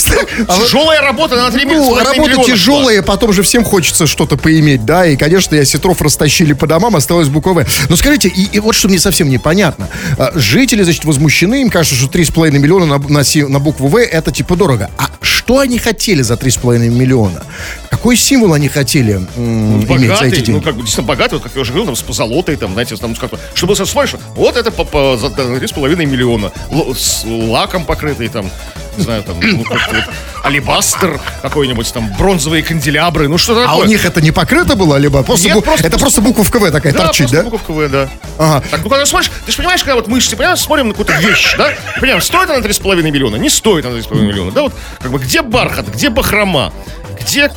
а 0.49 0.59
Тяжелая 0.65 1.01
работа 1.01 1.37
на 1.37 1.51
3 1.51 1.65
ну, 1.97 2.05
работа 2.05 2.45
тяжелая, 2.45 3.03
потом 3.03 3.33
же 3.33 3.43
всем 3.43 3.65
хочется 3.65 4.07
что-то 4.07 4.37
поиметь, 4.37 4.85
да, 4.85 5.07
и, 5.07 5.17
конечно, 5.17 5.55
я 5.55 5.65
сетров 5.65 6.01
растащили 6.03 6.53
по 6.53 6.67
домам, 6.67 6.97
осталось 6.97 7.29
буква 7.29 7.53
В. 7.53 7.67
Но 7.89 7.97
скажите, 7.97 8.29
и, 8.29 8.45
и 8.53 8.59
вот 8.61 8.75
что 8.75 8.89
мне 8.89 8.99
совсем 8.99 9.29
непонятно. 9.29 9.89
А, 10.19 10.33
Жители, 10.35 10.83
значит, 10.83 11.05
возмущены, 11.05 11.63
им 11.63 11.71
кажется, 11.71 11.97
что 11.97 12.07
3,5 12.07 12.51
миллиона 12.59 12.87
на, 12.87 12.99
на, 12.99 13.23
на 13.49 13.59
букву 13.59 13.89
В 13.89 13.97
это 14.01 14.31
типа 14.33 14.57
дорого. 14.57 14.91
А 14.99 15.09
что 15.21 15.59
они 15.59 15.79
хотели 15.79 16.23
за 16.23 16.35
3,5 16.35 16.89
миллиона? 16.89 17.43
Какой 17.91 18.17
символ 18.17 18.55
они 18.55 18.69
хотели 18.69 19.21
м, 19.37 19.85
иметь 19.85 19.89
за 19.89 19.95
эти 19.95 20.09
Богатый, 20.09 20.31
деньги? 20.37 20.51
ну, 20.51 20.61
как 20.61 20.75
бы, 20.75 20.81
действительно 20.83 21.07
богатый, 21.09 21.35
вот, 21.35 21.43
как 21.43 21.53
я 21.55 21.61
уже 21.61 21.73
говорил, 21.73 21.87
там, 21.87 21.97
с 21.97 22.03
позолотой, 22.03 22.57
там, 22.57 22.73
знаете, 22.73 22.97
там, 22.97 23.15
как-то, 23.15 23.39
чтобы 23.55 23.77
со 23.77 23.87
смотришь, 23.87 24.15
вот 24.35 24.57
это 24.57 24.71
по, 24.71 24.85
по, 24.85 25.17
за 25.17 25.29
да, 25.31 25.43
3,5 25.45 26.07
миллиона, 26.07 26.53
Л- 26.71 26.95
с 26.95 27.25
лаком 27.25 27.85
покрытый, 27.85 28.29
там, 28.29 28.51
не 28.97 29.05
знаю, 29.05 29.23
там, 29.23 29.37
ну, 29.41 29.65
как-то 29.65 29.95
вот, 29.97 30.05
алибастер 30.45 31.21
какой-нибудь, 31.41 31.93
там, 31.93 32.13
бронзовые 32.19 32.63
канделябры, 32.63 33.29
ну, 33.29 33.39
что 33.39 33.53
А 33.63 33.67
такое? 33.67 33.85
у 33.87 33.89
них 33.89 34.05
это 34.05 34.21
не 34.21 34.31
покрыто 34.33 34.77
было, 34.77 34.97
либо 34.97 35.23
просто, 35.23 35.49
Нет, 35.49 35.57
бу- 35.57 35.63
просто- 35.63 35.87
это 35.87 35.99
просто 35.99 36.21
буковка 36.21 36.59
В 36.59 36.71
такая 36.71 36.93
Да, 36.93 37.07
торчит, 37.07 37.31
да? 37.31 37.43
буковка 37.43 37.73
В, 37.73 37.89
да. 37.89 38.09
Ага. 38.39 38.63
Так, 38.71 38.81
ну 38.85 38.91
когда 38.91 39.07
смотришь, 39.07 39.31
ты 39.47 39.53
же 39.53 39.57
понимаешь, 39.59 39.81
когда 39.83 39.95
вот 39.97 40.09
мышцы, 40.09 40.37
понимаешь, 40.37 40.59
смотрим 40.61 40.89
на 40.89 40.95
какую-то 40.95 41.15
вещь, 41.21 41.55
да? 41.57 41.71
И 41.71 42.01
понимаем, 42.01 42.21
стоит 42.23 42.51
она 42.51 42.61
3,5 42.61 43.03
миллиона, 43.11 43.37
не 43.37 43.49
стоит 43.51 43.85
она 43.87 43.97
3,5 43.97 44.21
миллиона. 44.21 44.51
Да, 44.53 44.63
вот, 44.63 44.73
как 45.01 45.11
бы, 45.11 45.19
где 45.19 45.43
бархат, 45.43 45.87
где 45.89 46.09
бахрома, 46.11 46.73
где 47.21 47.51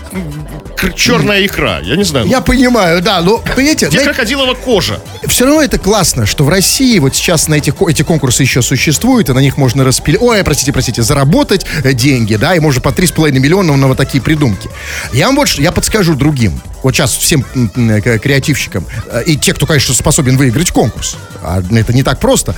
черная 0.95 1.45
икра, 1.45 1.79
я 1.79 1.95
не 1.95 2.03
знаю. 2.03 2.27
Я 2.27 2.41
понимаю, 2.41 3.01
да, 3.01 3.21
но, 3.21 3.37
понимаете, 3.55 3.87
Где 3.87 3.99
знаете, 3.99 4.13
крокодилова 4.13 4.53
кожа? 4.55 4.99
все 5.27 5.45
равно 5.45 5.61
это 5.63 5.77
классно, 5.79 6.25
что 6.25 6.43
в 6.43 6.49
России 6.49 6.99
вот 6.99 7.15
сейчас 7.15 7.47
на 7.47 7.55
этих, 7.55 7.75
эти 7.87 8.01
конкурсы 8.03 8.43
еще 8.43 8.61
существуют, 8.61 9.29
и 9.29 9.33
на 9.33 9.39
них 9.39 9.57
можно 9.57 9.83
распилить, 9.83 10.21
ой, 10.21 10.43
простите, 10.43 10.71
простите, 10.73 11.01
заработать 11.01 11.65
э, 11.83 11.93
деньги, 11.93 12.35
да, 12.35 12.55
и 12.55 12.59
можно 12.59 12.81
по 12.81 12.89
3,5 12.89 13.31
миллиона 13.31 13.75
на 13.75 13.87
вот 13.87 13.97
такие 13.97 14.21
придумки. 14.21 14.69
Я 15.13 15.27
вам 15.27 15.35
больше, 15.35 15.61
я 15.61 15.71
подскажу 15.71 16.15
другим, 16.15 16.59
вот 16.83 16.93
сейчас 16.95 17.15
всем 17.15 17.41
к- 17.43 18.19
креативщикам, 18.19 18.85
э, 19.09 19.23
и 19.25 19.37
те, 19.37 19.53
кто, 19.53 19.65
конечно, 19.65 19.93
способен 19.93 20.37
выиграть 20.37 20.71
конкурс, 20.71 21.17
а 21.41 21.61
это 21.71 21.93
не 21.93 22.03
так 22.03 22.19
просто. 22.19 22.55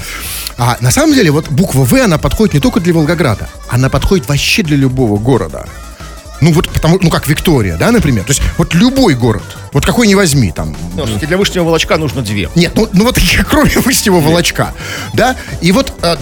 А 0.57 0.77
на 0.81 0.91
самом 0.91 1.13
деле 1.13 1.31
вот 1.31 1.49
буква 1.49 1.85
В, 1.85 1.93
она 1.95 2.17
подходит 2.17 2.55
не 2.55 2.59
только 2.59 2.79
для 2.79 2.93
Волгограда, 2.93 3.47
она 3.69 3.89
подходит 3.89 4.27
вообще 4.27 4.63
для 4.63 4.75
любого 4.77 5.17
города. 5.17 5.65
Ну 6.41 6.51
вот 6.53 6.69
потому, 6.69 6.99
ну 7.01 7.09
как 7.09 7.27
Виктория, 7.27 7.77
да, 7.77 7.91
например. 7.91 8.23
То 8.23 8.31
есть 8.31 8.41
вот 8.57 8.73
любой 8.75 9.15
город, 9.15 9.43
вот 9.73 9.85
какой 9.85 10.07
не 10.07 10.15
возьми, 10.15 10.51
там, 10.51 10.75
Ну, 10.95 11.05
для 11.05 11.37
вышнего 11.37 11.63
волочка 11.63 11.97
нужно 11.97 12.21
две. 12.21 12.49
нет, 12.55 12.73
ну, 12.75 12.87
ну 12.93 13.05
вот 13.05 13.17
кроме 13.49 13.71
выстего 13.79 14.19
волочка, 14.19 14.73
да? 15.13 15.35
И 15.61 15.71
вот, 15.71 15.93
а, 16.03 16.17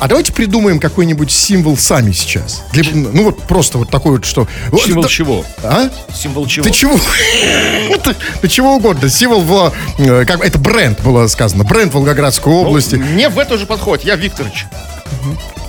а 0.00 0.08
давайте 0.08 0.32
придумаем 0.32 0.80
какой-нибудь 0.80 1.30
символ 1.30 1.76
сами 1.76 2.12
сейчас. 2.12 2.62
Для- 2.72 2.84
ну 2.94 3.24
вот 3.24 3.42
просто 3.42 3.78
вот 3.78 3.90
такой 3.90 4.12
вот, 4.12 4.24
что... 4.24 4.46
вот 4.70 4.82
Символ 4.82 5.04
это- 5.04 5.12
чего? 5.12 5.44
А? 5.62 5.88
Символ 6.12 6.46
чего? 6.46 6.64
Ты 6.64 6.70
чего? 6.72 6.98
Ты 8.42 8.48
чего 8.48 8.74
угодно. 8.76 9.08
Символ, 9.08 9.40
в, 9.42 9.72
э, 9.98 10.24
как, 10.24 10.44
это 10.44 10.58
бренд 10.58 11.00
было 11.02 11.26
сказано, 11.28 11.64
бренд 11.64 11.92
Волгоградской 11.94 12.52
Ну, 12.52 12.60
области. 12.62 12.96
Мне 12.96 13.28
в 13.28 13.38
это 13.38 13.54
уже 13.54 13.66
подходит, 13.66 14.04
я 14.04 14.16
Викторович. 14.16 14.66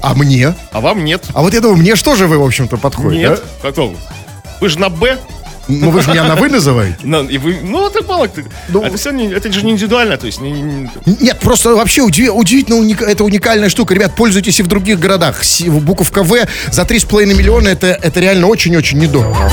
А 0.01 0.13
мне? 0.15 0.53
А 0.71 0.79
вам 0.81 1.03
нет. 1.05 1.23
А 1.33 1.41
вот 1.41 1.53
я 1.53 1.61
думаю, 1.61 1.77
мне 1.77 1.95
что 1.95 2.15
же 2.15 2.27
вы, 2.27 2.37
в 2.37 2.43
общем-то, 2.43 2.77
подходит, 2.77 3.19
Нет. 3.19 3.43
Готов. 3.63 3.91
Вы 4.59 4.69
же 4.69 4.79
на 4.79 4.89
Б. 4.89 5.15
да? 5.15 5.21
Ну 5.67 5.91
вы 5.91 6.01
же 6.01 6.09
меня 6.11 6.23
на 6.23 6.35
«вы» 6.35 6.49
называете? 6.49 6.97
на- 7.03 7.21
и 7.21 7.37
вы, 7.37 7.59
ну, 7.63 7.87
это 7.87 8.03
мало. 8.03 8.27
ты- 8.27 8.43
Ну, 8.69 8.81
это, 8.81 8.97
всё 8.97 9.11
не- 9.11 9.31
это 9.31 9.51
же 9.53 9.63
не 9.63 9.71
индивидуально. 9.71 10.17
То 10.17 10.25
есть, 10.25 10.41
не- 10.41 10.51
не- 10.51 10.89
Нет, 11.05 11.39
просто 11.39 11.75
вообще 11.75 12.01
удиви- 12.01 12.29
удивительно, 12.29 12.77
уника- 12.77 13.05
это 13.05 13.23
уникальная 13.23 13.69
штука. 13.69 13.93
Ребят, 13.93 14.15
пользуйтесь 14.15 14.59
и 14.59 14.63
в 14.63 14.67
других 14.67 14.99
городах. 14.99 15.41
Буковка 15.67 16.23
В 16.23 16.35
за 16.71 16.81
3,5 16.83 17.33
миллиона 17.35 17.69
это, 17.69 17.87
это 17.87 18.19
реально 18.19 18.47
очень-очень 18.47 18.97
недорого. 18.97 19.49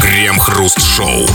Крем-хруст-шоу. 0.00 1.26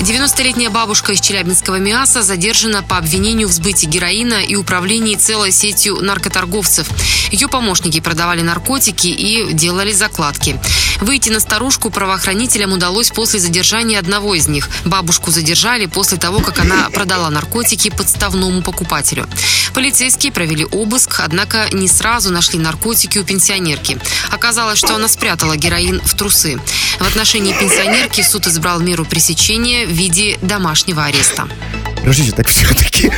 90-летняя 0.00 0.70
бабушка 0.70 1.12
из 1.12 1.20
Челябинского 1.20 1.76
МИАСа 1.76 2.22
задержана 2.22 2.84
по 2.84 2.98
обвинению 2.98 3.48
в 3.48 3.52
сбытии 3.52 3.86
героина 3.86 4.44
и 4.44 4.54
управлении 4.54 5.16
целой 5.16 5.50
сетью 5.50 5.96
наркоторговцев. 6.00 6.88
Ее 7.32 7.48
помощники 7.48 7.98
продавали 7.98 8.42
наркотики 8.42 9.08
и 9.08 9.52
делали 9.52 9.92
закладки. 9.92 10.58
Выйти 11.00 11.30
на 11.30 11.40
старушку 11.40 11.90
правоохранителям 11.90 12.72
удалось 12.72 13.10
после 13.10 13.40
задержания 13.40 13.98
одного 13.98 14.36
из 14.36 14.46
них. 14.46 14.68
Бабушку 14.84 15.32
задержали 15.32 15.86
после 15.86 16.16
того, 16.16 16.38
как 16.40 16.60
она 16.60 16.88
продала 16.90 17.28
наркотики 17.28 17.90
подставному 17.90 18.62
покупателю. 18.62 19.28
Полицейские 19.74 20.32
провели 20.32 20.64
обыск, 20.64 21.20
однако 21.24 21.68
не 21.72 21.88
сразу 21.88 22.32
нашли 22.32 22.58
наркотики 22.58 23.18
у 23.18 23.24
пенсионерки. 23.24 23.98
Оказалось, 24.30 24.78
что 24.78 24.94
она 24.94 25.08
спрятала 25.08 25.56
героин 25.56 26.00
в 26.04 26.14
трусы. 26.14 26.58
В 26.98 27.06
отношении 27.06 27.52
пенсионерки 27.52 28.22
суд 28.22 28.46
избрал 28.46 28.80
меру 28.80 29.04
пресечения 29.04 29.87
в 29.88 29.90
виде 29.90 30.38
домашнего 30.42 31.04
ареста. 31.04 31.48
Подождите, 31.96 32.32
так 32.32 32.46
все-таки, 32.46 33.10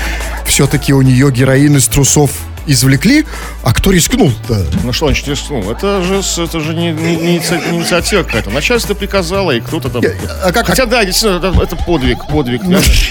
все-таки 0.46 0.92
у 0.92 1.02
нее 1.02 1.30
героин 1.30 1.76
из 1.76 1.88
трусов 1.88 2.30
извлекли, 2.66 3.24
а 3.62 3.72
кто 3.72 3.90
рискнул-то? 3.90 4.66
Ну 4.84 4.92
что 4.92 5.06
значит 5.06 5.26
рискнул? 5.28 5.70
Это 5.70 6.02
же, 6.02 6.22
это 6.42 6.60
же 6.60 6.74
не, 6.74 6.92
не- 6.92 7.16
не 7.16 7.30
не 7.40 7.76
инициатива 7.78 8.22
какая-то. 8.22 8.50
Начальство 8.50 8.94
приказало, 8.94 9.52
и 9.52 9.60
кто-то 9.60 9.88
там... 9.88 10.02
а 10.42 10.52
как- 10.52 10.66
Хотя, 10.66 10.86
да, 10.86 11.04
действительно, 11.04 11.38
это, 11.38 11.62
это 11.62 11.76
подвиг, 11.76 12.26
подвиг. 12.28 12.62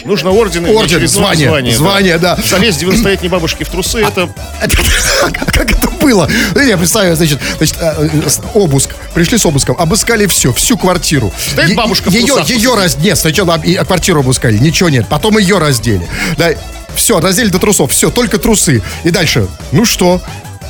Нужно 0.06 0.32
орден 0.32 0.66
Орден, 0.66 0.98
очередное 0.98 1.08
звание, 1.08 1.72
звание, 1.74 2.18
да. 2.18 2.38
Залезть 2.44 2.82
90-летней 2.84 3.30
бабушке 3.30 3.64
в 3.66 3.70
трусы, 3.70 4.00
это... 4.00 4.30
А 4.62 5.30
как 5.52 5.72
это 5.72 5.90
было? 6.02 6.30
Ну, 6.56 6.62
Я 6.62 6.78
представляю, 6.78 7.16
значит, 7.16 7.40
значит, 7.58 7.78
э, 7.80 8.10
э, 8.14 8.30
обыск. 8.54 8.92
Пришли 9.14 9.38
с 9.38 9.46
обыском, 9.46 9.76
обыскали 9.78 10.28
все, 10.28 10.54
всю 10.54 10.78
квартиру. 10.78 11.32
Стоит 11.38 11.76
бабушка 11.76 12.10
в 12.10 12.14
ее, 12.14 12.26
трусах 12.28 12.50
ее 12.50 12.76
раз... 12.76 12.98
Нет, 12.98 13.18
сначала 13.18 13.60
квартиру 13.86 14.22
обыскали, 14.22 14.58
ничего 14.58 14.90
нет. 14.90 15.08
Потом 15.10 15.38
ее 15.38 15.58
раздели. 15.58 16.08
Да, 16.38 16.52
все, 17.00 17.20
раздели 17.20 17.50
до 17.50 17.60
трусов, 17.60 17.92
все, 17.92 18.12
только 18.12 18.38
трусы. 18.38 18.84
И 19.04 19.10
дальше, 19.10 19.48
ну 19.72 19.86
что, 19.86 20.22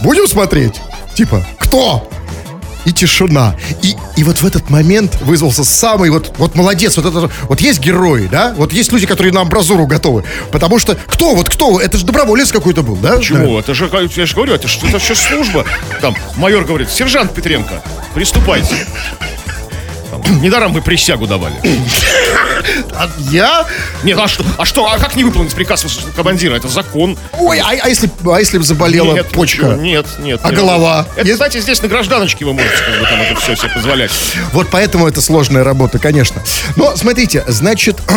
будем 0.01 0.27
смотреть? 0.27 0.75
Типа, 1.15 1.45
кто? 1.59 2.07
И 2.85 2.93
тишина. 2.93 3.55
И, 3.81 3.95
и 4.15 4.23
вот 4.23 4.41
в 4.41 4.45
этот 4.45 4.69
момент 4.69 5.19
вызвался 5.21 5.63
самый 5.63 6.11
вот, 6.11 6.33
вот 6.37 6.55
молодец, 6.55 6.95
вот 6.97 7.05
это, 7.05 7.29
вот 7.49 7.59
есть 7.59 7.79
герои, 7.79 8.27
да? 8.31 8.53
Вот 8.55 8.71
есть 8.71 8.91
люди, 8.91 9.05
которые 9.05 9.33
на 9.33 9.41
амбразуру 9.41 9.85
готовы. 9.85 10.23
Потому 10.51 10.79
что 10.79 10.95
кто, 11.07 11.35
вот 11.35 11.49
кто, 11.49 11.79
это 11.79 11.97
же 11.97 12.05
доброволец 12.05 12.51
какой-то 12.51 12.83
был, 12.83 12.95
да? 12.95 13.17
Почему? 13.17 13.59
Это 13.59 13.73
же, 13.73 13.89
я 14.15 14.25
же 14.25 14.35
говорю, 14.35 14.53
это 14.53 14.67
же 14.67 14.79
это 14.87 14.99
же 14.99 15.15
служба. 15.15 15.65
Там 15.99 16.15
майор 16.37 16.63
говорит, 16.63 16.89
сержант 16.89 17.33
Петренко, 17.33 17.83
приступайте. 18.13 18.75
Недаром 20.41 20.73
вы 20.73 20.81
присягу 20.81 21.27
давали. 21.27 21.55
А 22.93 23.09
я? 23.29 23.65
Нет, 24.03 24.17
а 24.19 24.27
что, 24.27 24.43
а 24.57 24.65
что, 24.65 24.85
а 24.91 24.97
как 24.97 25.15
не 25.15 25.23
выполнить 25.23 25.53
приказ 25.53 25.85
командира? 26.15 26.55
Это 26.55 26.67
закон. 26.67 27.17
Ой, 27.37 27.59
а, 27.59 27.69
а 27.81 27.87
если, 27.87 28.09
а 28.25 28.39
если 28.39 28.57
бы 28.57 28.63
заболела 28.63 29.13
Нет, 29.13 29.27
почка? 29.27 29.67
Нет, 29.75 30.05
нет. 30.19 30.39
А 30.43 30.49
нет. 30.49 30.59
голова? 30.59 31.07
Это, 31.15 31.25
Нет? 31.25 31.33
кстати, 31.33 31.59
здесь 31.59 31.81
на 31.81 31.87
гражданочке 31.87 32.45
вы 32.45 32.53
можете 32.53 32.77
как 32.77 32.99
бы 32.99 33.05
там 33.05 33.21
это 33.21 33.39
все 33.39 33.55
себе 33.55 33.69
позволять. 33.69 34.11
Вот 34.53 34.67
поэтому 34.71 35.07
это 35.07 35.21
сложная 35.21 35.63
работа, 35.63 35.99
конечно. 35.99 36.41
Но 36.75 36.95
смотрите, 36.95 37.43
значит... 37.47 38.01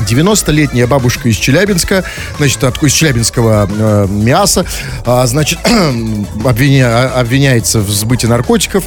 90-летняя 0.00 0.86
бабушка 0.86 1.28
из 1.28 1.36
Челябинска, 1.36 2.04
значит, 2.38 2.62
от, 2.64 2.82
из 2.82 2.92
челябинского 2.92 3.68
э, 3.68 4.06
мяса, 4.08 4.64
а, 5.04 5.26
значит, 5.26 5.58
обвиня- 5.64 7.12
обвиняется 7.14 7.80
в 7.80 7.90
сбытии 7.90 8.26
наркотиков. 8.26 8.84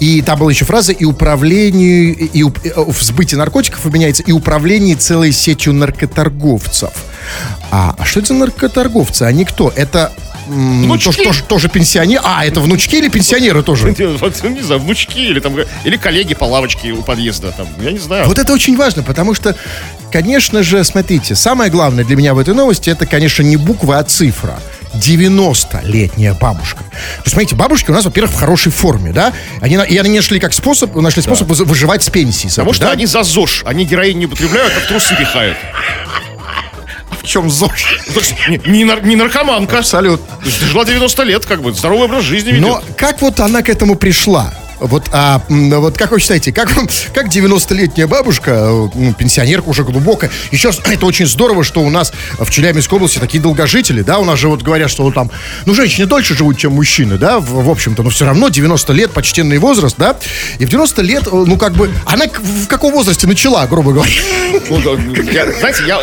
И 0.00 0.22
там 0.22 0.38
была 0.38 0.50
еще 0.50 0.64
фраза 0.64 0.92
«и 0.92 1.04
управлению, 1.04 2.14
и, 2.16 2.42
уп- 2.42 2.60
э, 2.64 2.72
в 2.92 3.02
сбытии 3.02 3.34
наркотиков 3.36 3.84
обвиняется 3.84 4.22
и 4.22 4.30
управлении 4.32 4.94
целой 4.94 5.32
сетью 5.32 5.72
наркоторговцев». 5.72 6.90
А, 7.70 7.94
а 7.98 8.04
что 8.04 8.20
это 8.20 8.28
за 8.28 8.34
наркоторговцы? 8.34 9.24
Они 9.24 9.44
кто? 9.44 9.72
Это 9.74 10.12
Внучки. 10.46 11.04
тоже, 11.04 11.22
тоже, 11.24 11.42
тоже 11.42 11.68
пенсионеры? 11.68 12.22
А, 12.24 12.46
это 12.46 12.60
внучки 12.60 12.96
или 12.96 13.08
пенсионеры 13.08 13.62
тоже? 13.62 13.88
Не 13.98 14.62
знаю, 14.62 14.80
внучки 14.80 15.18
или 15.18 15.40
там 15.40 15.54
или 15.84 15.96
коллеги 15.96 16.34
по 16.34 16.44
лавочке 16.44 16.92
у 16.92 17.02
подъезда. 17.02 17.52
Там, 17.52 17.66
я 17.82 17.92
не 17.92 17.98
знаю. 17.98 18.26
Вот 18.26 18.38
это 18.38 18.52
очень 18.54 18.76
важно, 18.76 19.02
потому 19.02 19.34
что, 19.34 19.54
конечно 20.10 20.62
же, 20.62 20.82
смотрите, 20.84 21.34
самое 21.34 21.70
главное 21.70 22.04
для 22.04 22.16
меня 22.16 22.32
в 22.32 22.38
этой 22.38 22.54
новости, 22.54 22.88
это, 22.88 23.04
конечно, 23.04 23.42
не 23.42 23.56
буква, 23.58 23.98
а 23.98 24.04
цифра. 24.04 24.58
90-летняя 24.94 26.34
бабушка. 26.34 26.78
То 26.84 27.22
есть, 27.24 27.30
смотрите, 27.30 27.54
бабушки 27.54 27.90
у 27.90 27.94
нас, 27.94 28.04
во-первых, 28.04 28.32
в 28.32 28.36
хорошей 28.38 28.72
форме, 28.72 29.12
да? 29.12 29.32
Они, 29.60 29.74
и 29.88 29.98
они 29.98 30.16
нашли 30.16 30.40
как 30.40 30.52
способ, 30.52 30.94
нашли 30.96 31.22
способ 31.22 31.48
вы- 31.48 31.64
выживать 31.64 32.02
с 32.02 32.10
пенсии. 32.10 32.48
Потому 32.48 32.72
что 32.72 32.84
да? 32.86 32.92
они 32.92 33.06
за 33.06 33.22
ЗОЖ. 33.22 33.62
Они 33.66 33.84
героин 33.84 34.18
не 34.18 34.26
употребляют, 34.26 34.72
а 34.76 34.80
в 34.80 34.88
трусы 34.88 35.14
пихают. 35.16 35.56
в 37.22 37.26
чем 37.26 37.50
ЗОЖ? 37.50 38.00
Ну, 38.14 38.20
не, 38.48 38.60
не 38.78 38.84
нар- 38.84 39.04
не 39.04 39.16
наркоманка. 39.16 39.78
Абсолютно. 39.80 40.26
Дожила 40.42 40.84
90 40.84 41.22
лет, 41.24 41.44
как 41.46 41.62
бы, 41.62 41.72
здоровый 41.72 42.04
образ 42.06 42.24
жизни 42.24 42.50
ведет. 42.50 42.62
Но 42.62 42.82
как 42.96 43.20
вот 43.20 43.40
она 43.40 43.62
к 43.62 43.68
этому 43.68 43.96
пришла? 43.96 44.52
Вот, 44.80 45.04
а, 45.12 45.42
вот 45.48 45.96
как 45.98 46.12
вы 46.12 46.20
считаете, 46.20 46.52
как, 46.52 46.70
как 47.14 47.26
90-летняя 47.28 48.06
бабушка, 48.06 48.50
э, 48.50 48.88
ну, 48.94 49.12
пенсионерка 49.14 49.68
уже 49.68 49.84
глубокая, 49.84 50.30
еще 50.52 50.68
раз, 50.68 50.80
это 50.84 51.04
очень 51.06 51.26
здорово, 51.26 51.64
что 51.64 51.80
у 51.80 51.90
нас 51.90 52.12
в 52.38 52.50
Челябинской 52.50 52.96
области 52.96 53.18
такие 53.18 53.42
долгожители, 53.42 54.02
да, 54.02 54.18
у 54.18 54.24
нас 54.24 54.38
же 54.38 54.48
вот 54.48 54.62
говорят, 54.62 54.90
что 54.90 55.02
вот 55.02 55.14
там, 55.14 55.30
ну, 55.66 55.74
женщины 55.74 56.06
дольше 56.06 56.36
живут, 56.36 56.58
чем 56.58 56.72
мужчины, 56.72 57.18
да, 57.18 57.40
в, 57.40 57.64
в 57.64 57.68
общем-то, 57.70 58.02
но 58.02 58.10
все 58.10 58.24
равно 58.24 58.48
90 58.48 58.92
лет, 58.92 59.10
почтенный 59.12 59.58
возраст, 59.58 59.96
да, 59.98 60.16
и 60.58 60.64
в 60.64 60.68
90 60.68 61.02
лет, 61.02 61.26
э, 61.26 61.30
ну, 61.32 61.56
как 61.56 61.74
бы, 61.74 61.90
она 62.06 62.26
в 62.26 62.66
каком 62.68 62.92
возрасте 62.92 63.26
начала, 63.26 63.66
грубо 63.66 63.92
говоря? 63.92 64.12
Ну, 64.70 64.78
я- 65.32 65.50
знаете, 65.52 65.82
я, 65.86 66.00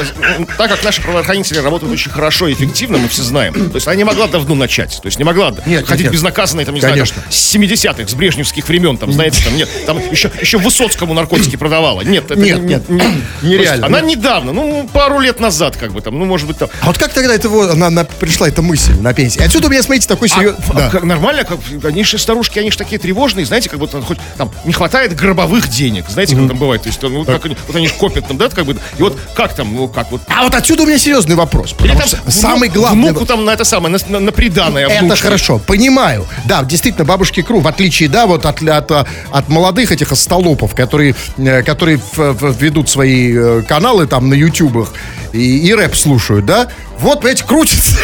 так 0.58 0.70
как 0.70 0.84
наши 0.84 1.02
правоохранители 1.02 1.60
работают 1.60 1.94
очень 1.94 2.12
хорошо 2.12 2.48
и 2.48 2.54
эффективно, 2.54 2.98
мы 2.98 3.08
все 3.08 3.22
знаем. 3.24 3.54
То 3.70 3.76
есть 3.76 3.88
она 3.88 3.96
не 3.96 4.04
могла 4.04 4.28
давно 4.28 4.56
начать. 4.56 5.00
То 5.02 5.08
есть 5.08 5.18
не 5.18 5.24
могла 5.24 5.54
Нет, 5.66 5.88
ходить 5.88 6.06
нет. 6.06 6.14
безнаказанной, 6.14 6.66
там, 6.66 6.76
не 6.76 6.82
знаю, 6.82 6.96
Конечно. 6.96 7.22
там, 7.22 7.32
с 7.32 7.56
70-х, 7.56 8.08
с 8.08 8.14
брежневских 8.14 8.64
времен, 8.67 8.97
там, 8.97 9.12
знаете, 9.12 9.43
там, 9.43 9.56
нет, 9.56 9.69
там 9.86 9.97
еще, 10.12 10.32
еще 10.41 10.58
Высоцкому 10.58 11.13
наркотики 11.13 11.56
продавала. 11.56 12.01
Нет, 12.01 12.25
это 12.32 12.39
Нет, 12.39 12.60
не- 12.62 12.67
нет, 12.67 12.89
не- 12.89 13.04
нереально. 13.49 13.88
Она 13.88 14.01
недавно, 14.01 14.54
ну, 14.54 14.89
пару 14.91 15.19
лет 15.19 15.39
назад, 15.39 15.78
как 15.78 15.91
бы 15.93 16.01
там, 16.01 16.17
ну, 16.17 16.25
может 16.25 16.47
быть, 16.47 16.58
там. 16.58 16.69
А 16.82 16.88
вот 16.88 16.97
как 16.97 17.13
тогда 17.13 17.34
это, 17.34 17.49
вот, 17.49 17.69
она, 17.71 17.88
она 17.88 18.04
пришла 18.06 18.47
эта 18.47 18.62
мысль 18.62 18.93
на 18.99 19.13
пенсии? 19.13 19.41
Отсюда 19.41 19.67
у 19.67 19.69
меня, 19.69 19.84
смотрите, 19.84 20.08
такой 20.08 20.30
серьезный... 20.30 20.63
а 20.73 20.89
как 20.89 21.04
нормально, 21.04 21.43
как, 21.43 21.60
они 21.84 22.04
же 22.04 22.17
старушки, 22.17 22.60
они 22.60 22.71
же 22.71 22.78
такие 22.78 22.99
тревожные, 22.99 23.45
знаете, 23.45 23.69
как 23.69 23.80
будто 23.80 24.01
хоть 24.01 24.17
там 24.38 24.51
не 24.65 24.73
хватает 24.73 25.15
гробовых 25.15 25.67
денег, 25.69 26.06
знаете, 26.10 26.36
как 26.36 26.47
там 26.47 26.58
бывает, 26.58 26.82
то 26.84 26.89
есть, 26.89 27.01
ну, 27.01 27.10
вот, 27.19 27.28
как 27.28 27.45
они, 27.45 27.56
вот 27.67 27.75
они 27.75 27.88
ж 27.88 27.91
копят 27.93 28.28
там, 28.28 28.38
да, 28.38 28.49
как 28.49 28.65
бы, 28.65 28.73
и 28.97 29.01
вот 29.01 29.17
как 29.36 29.54
там, 29.56 29.73
ну, 29.75 29.88
как 29.88 30.12
вот, 30.12 30.21
А 30.28 30.43
вот 30.43 30.56
отсюда 30.56 30.84
у 30.84 30.86
меня 30.86 30.97
серьезный 30.97 31.36
вопрос. 31.36 31.75
или 31.80 31.89
там 31.89 31.97
внук- 31.97 32.32
самый 32.32 32.69
главный... 32.69 33.10
внуку 33.10 33.25
там 33.25 33.45
на 33.45 33.51
это 33.51 33.63
самое, 33.63 33.95
на, 33.95 34.12
на, 34.12 34.19
на 34.19 34.32
приданое 34.32 34.88
Это 34.88 35.15
хорошо, 35.15 35.60
понимаю. 35.60 36.25
Да, 36.45 36.63
действительно, 36.63 37.06
бабушки 37.06 37.41
Кру, 37.41 37.60
в 37.60 37.67
отличие, 37.67 38.10
да, 38.10 38.25
вот 38.25 38.45
от, 38.45 38.55
от, 38.62 38.91
а, 38.91 39.06
от 39.32 39.50
молодых 39.50 39.91
этих 39.91 40.12
остолопов, 40.12 40.76
которые, 40.76 41.15
э, 41.38 41.63
которые 41.63 42.00
ведут 42.15 42.89
свои 42.89 43.34
э, 43.36 43.62
каналы 43.68 44.08
там 44.08 44.30
на 44.30 44.34
ютубах 44.34 44.89
и, 45.34 45.68
и 45.68 45.74
рэп 45.74 45.96
слушают, 45.96 46.46
да, 46.46 46.68
вот, 47.00 47.20
понимаете, 47.22 47.44
крутится. 47.44 47.96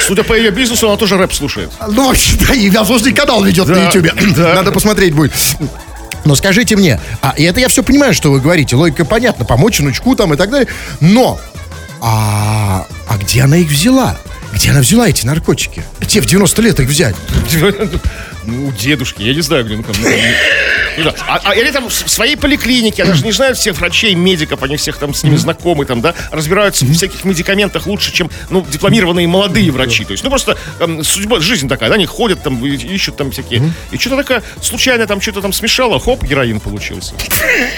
Судя 0.00 0.22
по 0.24 0.32
ее 0.34 0.50
бизнесу, 0.50 0.88
она 0.88 0.96
тоже 0.96 1.16
рэп 1.16 1.32
слушает. 1.32 1.70
Ну, 1.88 2.08
вообще, 2.08 2.36
да, 2.36 2.54
и 2.54 2.70
возможный 2.70 3.12
канал 3.12 3.44
ведет 3.44 3.68
на 3.68 3.74
Да, 3.74 3.86
ютубе. 3.86 4.12
да. 4.36 4.54
Надо 4.54 4.72
посмотреть 4.72 5.14
будет. 5.14 5.32
Но 6.24 6.34
скажите 6.36 6.76
мне, 6.76 7.00
а 7.20 7.34
и 7.36 7.42
это 7.42 7.60
я 7.60 7.68
все 7.68 7.82
понимаю, 7.82 8.14
что 8.14 8.30
вы 8.30 8.40
говорите, 8.40 8.76
логика 8.76 9.04
понятна, 9.04 9.44
помочь 9.44 9.80
внучку 9.80 10.14
там 10.14 10.32
и 10.32 10.36
так 10.36 10.50
далее, 10.50 10.68
но 11.00 11.38
а, 12.00 12.86
а 13.08 13.16
где 13.18 13.42
она 13.42 13.56
их 13.56 13.68
взяла? 13.68 14.16
Где 14.52 14.70
она 14.70 14.80
взяла 14.80 15.08
эти 15.08 15.26
наркотики? 15.26 15.82
Где 16.00 16.20
в 16.20 16.26
90 16.26 16.62
лет 16.62 16.80
их 16.80 16.88
взять? 16.88 17.16
Ну, 18.44 18.68
у 18.68 18.72
дедушки, 18.72 19.22
я 19.22 19.34
не 19.34 19.40
знаю, 19.40 19.64
где, 19.64 19.76
ну, 19.76 19.82
там, 19.82 19.94
ну, 20.00 20.08
не 20.08 21.02
знаю. 21.02 21.16
А, 21.26 21.40
а 21.44 21.54
или 21.54 21.70
там 21.70 21.88
в 21.88 21.92
своей 21.92 22.36
поликлинике, 22.36 23.02
она 23.04 23.14
же 23.14 23.24
не 23.24 23.32
знает 23.32 23.56
всех 23.56 23.78
врачей, 23.78 24.14
медиков, 24.14 24.62
они 24.62 24.76
всех 24.76 24.98
там 24.98 25.14
с 25.14 25.22
ними 25.22 25.36
знакомы, 25.36 25.84
там, 25.84 26.00
да, 26.00 26.14
разбираются 26.30 26.84
в 26.84 26.92
всяких 26.92 27.24
медикаментах 27.24 27.86
лучше, 27.86 28.12
чем, 28.12 28.30
ну, 28.50 28.66
дипломированные 28.68 29.26
молодые 29.28 29.70
врачи. 29.70 30.04
То 30.04 30.12
есть, 30.12 30.24
ну, 30.24 30.30
просто 30.30 30.58
эм, 30.80 31.04
судьба, 31.04 31.40
жизнь 31.40 31.68
такая, 31.68 31.88
да, 31.88 31.94
они 31.94 32.06
ходят 32.06 32.42
там, 32.42 32.64
ищут 32.64 33.16
там 33.16 33.30
всякие. 33.30 33.72
И 33.90 33.98
что-то 33.98 34.16
такое, 34.16 34.42
случайно 34.60 35.06
там 35.06 35.20
что-то 35.20 35.40
там 35.40 35.52
смешало, 35.52 36.00
хоп, 36.00 36.22
героин 36.24 36.60
получился. 36.60 37.14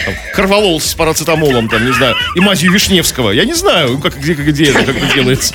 Там, 0.05 0.15
Корвалол 0.35 0.81
с 0.81 0.95
парацетамолом, 0.95 1.69
там, 1.69 1.85
не 1.85 1.93
знаю, 1.93 2.17
и 2.35 2.41
мазью 2.41 2.73
Вишневского. 2.73 3.31
Я 3.31 3.45
не 3.45 3.55
знаю, 3.55 3.99
как, 3.99 4.19
где, 4.19 4.35
где 4.35 4.65
это, 4.71 4.85
как 4.85 4.97
это 4.97 5.15
делается. 5.15 5.55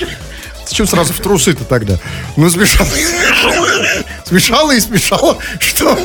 Зачем 0.69 0.85
сразу 0.85 1.13
в 1.13 1.19
трусы-то 1.19 1.65
тогда? 1.65 1.97
Ну, 2.37 2.47
смешала. 2.49 2.87
Смешала 4.29 4.73
и 4.73 4.79
смешала. 4.79 5.39
Что? 5.59 5.97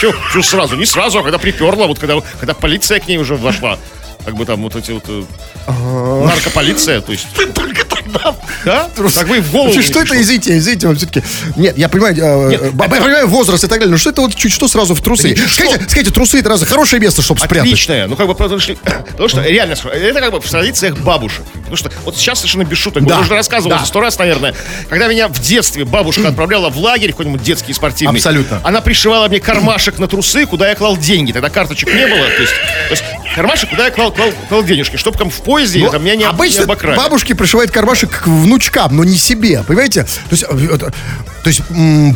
Че, 0.00 0.42
сразу? 0.44 0.76
Не 0.76 0.86
сразу, 0.86 1.18
а 1.18 1.22
когда 1.22 1.38
приперла, 1.38 1.88
вот 1.88 1.98
когда, 1.98 2.20
когда 2.38 2.54
полиция 2.54 3.00
к 3.00 3.08
ней 3.08 3.18
уже 3.18 3.34
вошла. 3.34 3.80
Как 4.24 4.34
бы 4.34 4.46
там 4.46 4.62
вот 4.62 4.74
эти 4.76 4.90
вот... 4.92 5.04
э, 5.08 6.24
Наркополиция, 6.26 7.00
то 7.00 7.12
есть... 7.12 7.26
Только 7.54 7.84
тогда. 7.84 8.34
Да? 8.64 8.90
Так 8.94 9.28
вы 9.28 9.40
в 9.40 9.50
голову 9.52 9.82
что 9.82 10.00
это, 10.00 10.20
извините, 10.20 10.56
извините, 10.56 10.86
вам 10.86 10.96
все-таки... 10.96 11.22
Нет, 11.56 11.76
я 11.76 11.88
понимаю, 11.88 12.14
Нет, 12.48 12.62
э, 12.62 12.70
я 12.74 12.88
понимаю 12.88 13.28
возраст 13.28 13.64
и 13.64 13.66
так 13.66 13.78
далее, 13.78 13.92
но 13.92 13.98
что 13.98 14.10
это 14.10 14.22
вот 14.22 14.34
чуть 14.34 14.52
что 14.52 14.68
сразу 14.68 14.94
в 14.94 15.00
трусы? 15.00 15.36
Скажите, 15.36 16.10
трусы 16.10 16.38
это 16.38 16.48
разве 16.48 16.66
хорошее 16.66 17.00
место, 17.00 17.22
чтобы 17.22 17.40
спрятать? 17.40 17.68
Отличная. 17.68 18.06
Ну, 18.06 18.16
как 18.16 18.26
бы, 18.26 18.34
потому 18.34 18.60
что, 18.60 18.74
потому 19.10 19.28
что 19.28 19.42
реально, 19.42 19.74
это 19.74 20.20
как 20.20 20.32
бы 20.32 20.40
в 20.40 20.50
традициях 20.50 20.98
бабушек. 20.98 21.44
Потому 21.54 21.76
что 21.76 21.90
вот 22.04 22.16
сейчас 22.16 22.38
совершенно 22.38 22.64
без 22.64 22.78
шуток. 22.78 23.04
Да, 23.04 23.16
Я 23.16 23.20
уже 23.20 23.34
рассказывал 23.34 23.78
сто 23.84 24.00
раз, 24.00 24.18
наверное. 24.18 24.54
Когда 24.88 25.08
меня 25.08 25.28
в 25.28 25.38
детстве 25.40 25.84
бабушка 25.84 26.28
отправляла 26.28 26.70
в 26.70 26.78
лагерь 26.78 27.10
какой-нибудь 27.10 27.42
детский 27.42 27.72
спортивный. 27.72 28.16
Абсолютно. 28.16 28.60
Она 28.64 28.80
пришивала 28.80 29.28
мне 29.28 29.40
кармашек 29.40 29.98
на 29.98 30.08
трусы, 30.08 30.46
куда 30.46 30.68
я 30.68 30.74
клал 30.74 30.96
деньги. 30.96 31.32
Тогда 31.32 31.50
карточек 31.50 31.92
не 31.92 32.06
было. 32.06 32.26
То 32.26 32.42
есть 32.42 32.54
кармашек, 33.34 33.70
куда 33.70 33.86
я 33.86 33.90
клал, 33.90 34.12
клал, 34.12 34.30
клал 34.48 34.62
денежки, 34.64 34.96
чтобы 34.96 35.18
там 35.18 35.30
в 35.30 35.40
поезде 35.42 35.80
Ну, 35.80 35.90
там, 35.90 36.02
меня 36.04 36.16
не, 36.16 36.24
об- 36.24 36.34
не 36.34 36.36
обычно 36.46 36.64
обокрали. 36.64 36.96
бабушки 36.96 37.32
пришивают 37.32 37.70
кармашек 37.70 38.22
к 38.22 38.26
внучкам, 38.26 38.96
но 38.96 39.04
не 39.04 39.16
себе, 39.16 39.62
понимаете? 39.66 40.04
То 40.04 40.08
есть, 40.32 40.44
э, 40.48 40.76
то 40.78 41.48
есть 41.48 41.60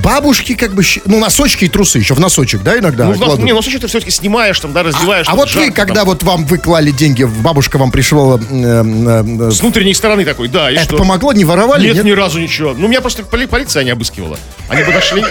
бабушки 0.02 0.54
как 0.54 0.72
бы, 0.72 0.83
ну, 1.04 1.18
носочки 1.18 1.64
и 1.64 1.68
трусы 1.68 1.98
еще 1.98 2.14
в 2.14 2.20
носочек, 2.20 2.62
да, 2.62 2.78
иногда 2.78 3.04
Ну, 3.07 3.14
кладут? 3.14 3.40
не, 3.44 3.52
слушай, 3.62 3.78
ты 3.81 3.87
все-таки 3.88 4.11
снимаешь, 4.11 4.59
там, 4.61 4.72
да, 4.72 4.83
раздеваешь. 4.83 5.26
а 5.26 5.31
там, 5.31 5.37
вот 5.38 5.48
вы, 5.54 5.61
жарко, 5.62 5.76
когда 5.76 5.94
там. 5.96 6.07
вот 6.07 6.22
вам 6.22 6.44
выклали 6.46 6.90
деньги, 6.90 7.24
бабушка 7.24 7.76
вам 7.78 7.90
пришивала, 7.90 8.38
э, 8.38 8.42
э, 8.50 9.48
э, 9.48 9.50
С 9.50 9.61
внутренней 9.61 9.94
стороны 9.94 10.24
такой, 10.24 10.48
да, 10.48 10.70
и 10.70 10.74
это 10.74 10.85
что? 10.85 10.96
помогло, 10.96 11.33
не 11.33 11.44
воровали? 11.44 11.92
Нет, 11.92 12.04
ни 12.04 12.12
разу 12.12 12.38
ничего. 12.40 12.74
Ну, 12.76 12.88
меня 12.88 13.00
просто 13.00 13.22
поли- 13.22 13.46
полиция 13.46 13.85
не 13.85 13.90
обыскивала. 13.90 14.38
Они 14.68 14.83
подошли. 14.83 15.22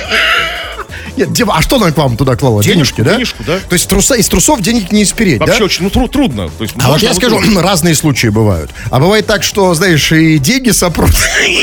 Нет, 1.18 1.34
дева, 1.34 1.56
а 1.58 1.62
что 1.62 1.76
она 1.78 1.92
к 1.92 1.98
вам 1.98 2.16
туда 2.16 2.36
клала? 2.36 2.62
Денежку, 2.64 2.98
Денежки, 2.98 3.02
да? 3.02 3.16
денежку, 3.16 3.44
да. 3.44 3.60
То 3.68 3.74
есть 3.74 3.88
труса, 3.90 4.16
из 4.16 4.28
трусов 4.30 4.62
денег 4.62 4.92
не 4.92 5.04
спереть, 5.06 5.40
Вообще 5.40 5.60
да? 5.60 5.66
очень 5.66 5.84
ну, 5.84 5.90
тру- 5.90 6.08
трудно. 6.08 6.50
То 6.50 6.64
есть, 6.64 6.76
А 6.80 6.90
вот 6.92 7.02
я 7.02 7.14
скажу, 7.14 7.40
трудно. 7.40 7.62
разные 7.64 7.96
случаи 7.96 8.28
бывают. 8.28 8.72
А 8.92 9.00
бывает 9.00 9.26
так, 9.26 9.44
что, 9.44 9.74
знаешь, 9.74 10.12
и 10.12 10.38
деньги 10.38 10.70
сопрут, 10.70 11.12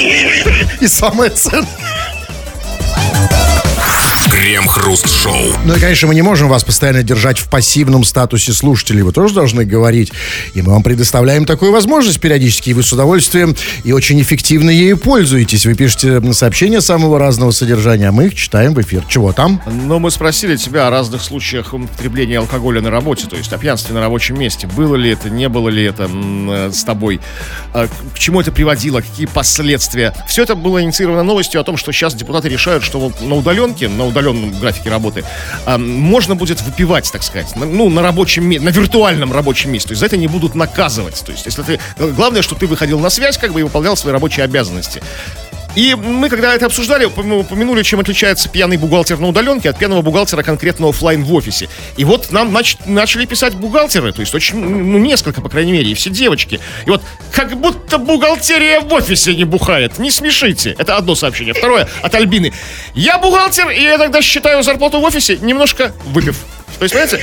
и 0.80 0.86
самое 0.86 1.30
ценное. 1.30 1.68
Крем-хруст-шоу. 4.44 5.54
Ну 5.64 5.74
и, 5.74 5.80
конечно, 5.80 6.06
мы 6.06 6.14
не 6.14 6.20
можем 6.20 6.50
вас 6.50 6.62
постоянно 6.64 7.02
держать 7.02 7.38
в 7.38 7.48
пассивном 7.48 8.04
статусе 8.04 8.52
слушателей. 8.52 9.00
Вы 9.00 9.10
тоже 9.10 9.32
должны 9.32 9.64
говорить. 9.64 10.12
И 10.52 10.60
мы 10.60 10.72
вам 10.72 10.82
предоставляем 10.82 11.46
такую 11.46 11.72
возможность 11.72 12.20
периодически. 12.20 12.68
И 12.68 12.74
вы 12.74 12.82
с 12.82 12.92
удовольствием 12.92 13.56
и 13.84 13.92
очень 13.92 14.20
эффективно 14.20 14.68
ею 14.68 14.98
пользуетесь. 14.98 15.64
Вы 15.64 15.72
пишете 15.72 16.20
сообщения 16.34 16.82
самого 16.82 17.18
разного 17.18 17.52
содержания, 17.52 18.08
а 18.08 18.12
мы 18.12 18.26
их 18.26 18.34
читаем 18.34 18.74
в 18.74 18.80
эфир. 18.82 19.04
Чего 19.08 19.32
там? 19.32 19.62
Но 19.66 19.98
мы 19.98 20.10
спросили 20.10 20.56
тебя 20.56 20.88
о 20.88 20.90
разных 20.90 21.22
случаях 21.22 21.72
употребления 21.72 22.36
алкоголя 22.38 22.82
на 22.82 22.90
работе, 22.90 23.26
то 23.26 23.36
есть 23.36 23.50
о 23.50 23.56
пьянстве 23.56 23.94
на 23.94 24.02
рабочем 24.02 24.38
месте. 24.38 24.66
Было 24.66 24.94
ли 24.96 25.08
это, 25.12 25.30
не 25.30 25.48
было 25.48 25.70
ли 25.70 25.84
это 25.84 26.02
м, 26.02 26.50
э, 26.50 26.70
с 26.70 26.84
тобой? 26.84 27.18
А, 27.72 27.88
К 28.14 28.18
чему 28.18 28.42
это 28.42 28.52
приводило? 28.52 29.00
Какие 29.00 29.24
последствия? 29.24 30.12
Все 30.28 30.42
это 30.42 30.54
было 30.54 30.82
инициировано 30.82 31.22
новостью 31.22 31.62
о 31.62 31.64
том, 31.64 31.78
что 31.78 31.92
сейчас 31.92 32.14
депутаты 32.14 32.50
решают, 32.50 32.84
что 32.84 33.00
вот 33.00 33.22
на 33.22 33.36
удаленке, 33.36 33.88
на 33.88 34.04
графике 34.60 34.90
работы, 34.90 35.24
можно 35.66 36.34
будет 36.34 36.60
выпивать, 36.62 37.10
так 37.10 37.22
сказать, 37.22 37.54
ну, 37.56 37.88
на 37.90 38.02
рабочем 38.02 38.46
месте, 38.48 38.64
на 38.64 38.70
виртуальном 38.70 39.32
рабочем 39.32 39.72
месте. 39.72 39.88
То 39.88 39.92
есть 39.92 40.00
за 40.00 40.06
это 40.06 40.16
не 40.16 40.28
будут 40.28 40.54
наказывать. 40.54 41.22
То 41.24 41.32
есть 41.32 41.46
если 41.46 41.62
ты... 41.62 41.80
Главное, 41.96 42.42
что 42.42 42.54
ты 42.54 42.66
выходил 42.66 42.98
на 43.00 43.10
связь, 43.10 43.38
как 43.38 43.52
бы, 43.52 43.60
и 43.60 43.62
выполнял 43.62 43.96
свои 43.96 44.12
рабочие 44.12 44.44
обязанности. 44.44 45.02
И 45.74 45.94
мы, 45.94 46.28
когда 46.28 46.54
это 46.54 46.66
обсуждали, 46.66 47.06
упом- 47.06 47.40
упомянули, 47.40 47.82
чем 47.82 48.00
отличается 48.00 48.48
пьяный 48.48 48.76
бухгалтер 48.76 49.18
на 49.18 49.28
удаленке 49.28 49.70
от 49.70 49.78
пьяного 49.78 50.02
бухгалтера 50.02 50.42
конкретно 50.42 50.88
оффлайн 50.88 51.24
в 51.24 51.32
офисе. 51.34 51.68
И 51.96 52.04
вот 52.04 52.30
нам 52.30 52.56
нач- 52.56 52.76
начали 52.86 53.26
писать 53.26 53.54
бухгалтеры, 53.54 54.12
то 54.12 54.20
есть 54.20 54.34
очень, 54.34 54.56
ну, 54.58 54.98
несколько, 54.98 55.40
по 55.40 55.48
крайней 55.48 55.72
мере, 55.72 55.90
и 55.90 55.94
все 55.94 56.10
девочки. 56.10 56.60
И 56.86 56.90
вот 56.90 57.02
как 57.32 57.56
будто 57.60 57.98
бухгалтерия 57.98 58.80
в 58.80 58.92
офисе 58.92 59.34
не 59.34 59.44
бухает. 59.44 59.98
Не 59.98 60.10
смешите. 60.10 60.76
Это 60.78 60.96
одно 60.96 61.14
сообщение. 61.14 61.54
Второе 61.54 61.88
от 62.02 62.14
Альбины. 62.14 62.52
Я 62.94 63.18
бухгалтер, 63.18 63.70
и 63.70 63.82
я 63.82 63.98
тогда 63.98 64.22
считаю 64.22 64.62
зарплату 64.62 65.00
в 65.00 65.04
офисе, 65.04 65.38
немножко 65.40 65.92
выпив. 66.06 66.36
То 66.78 66.84
есть, 66.84 66.94
понимаете, 66.94 67.20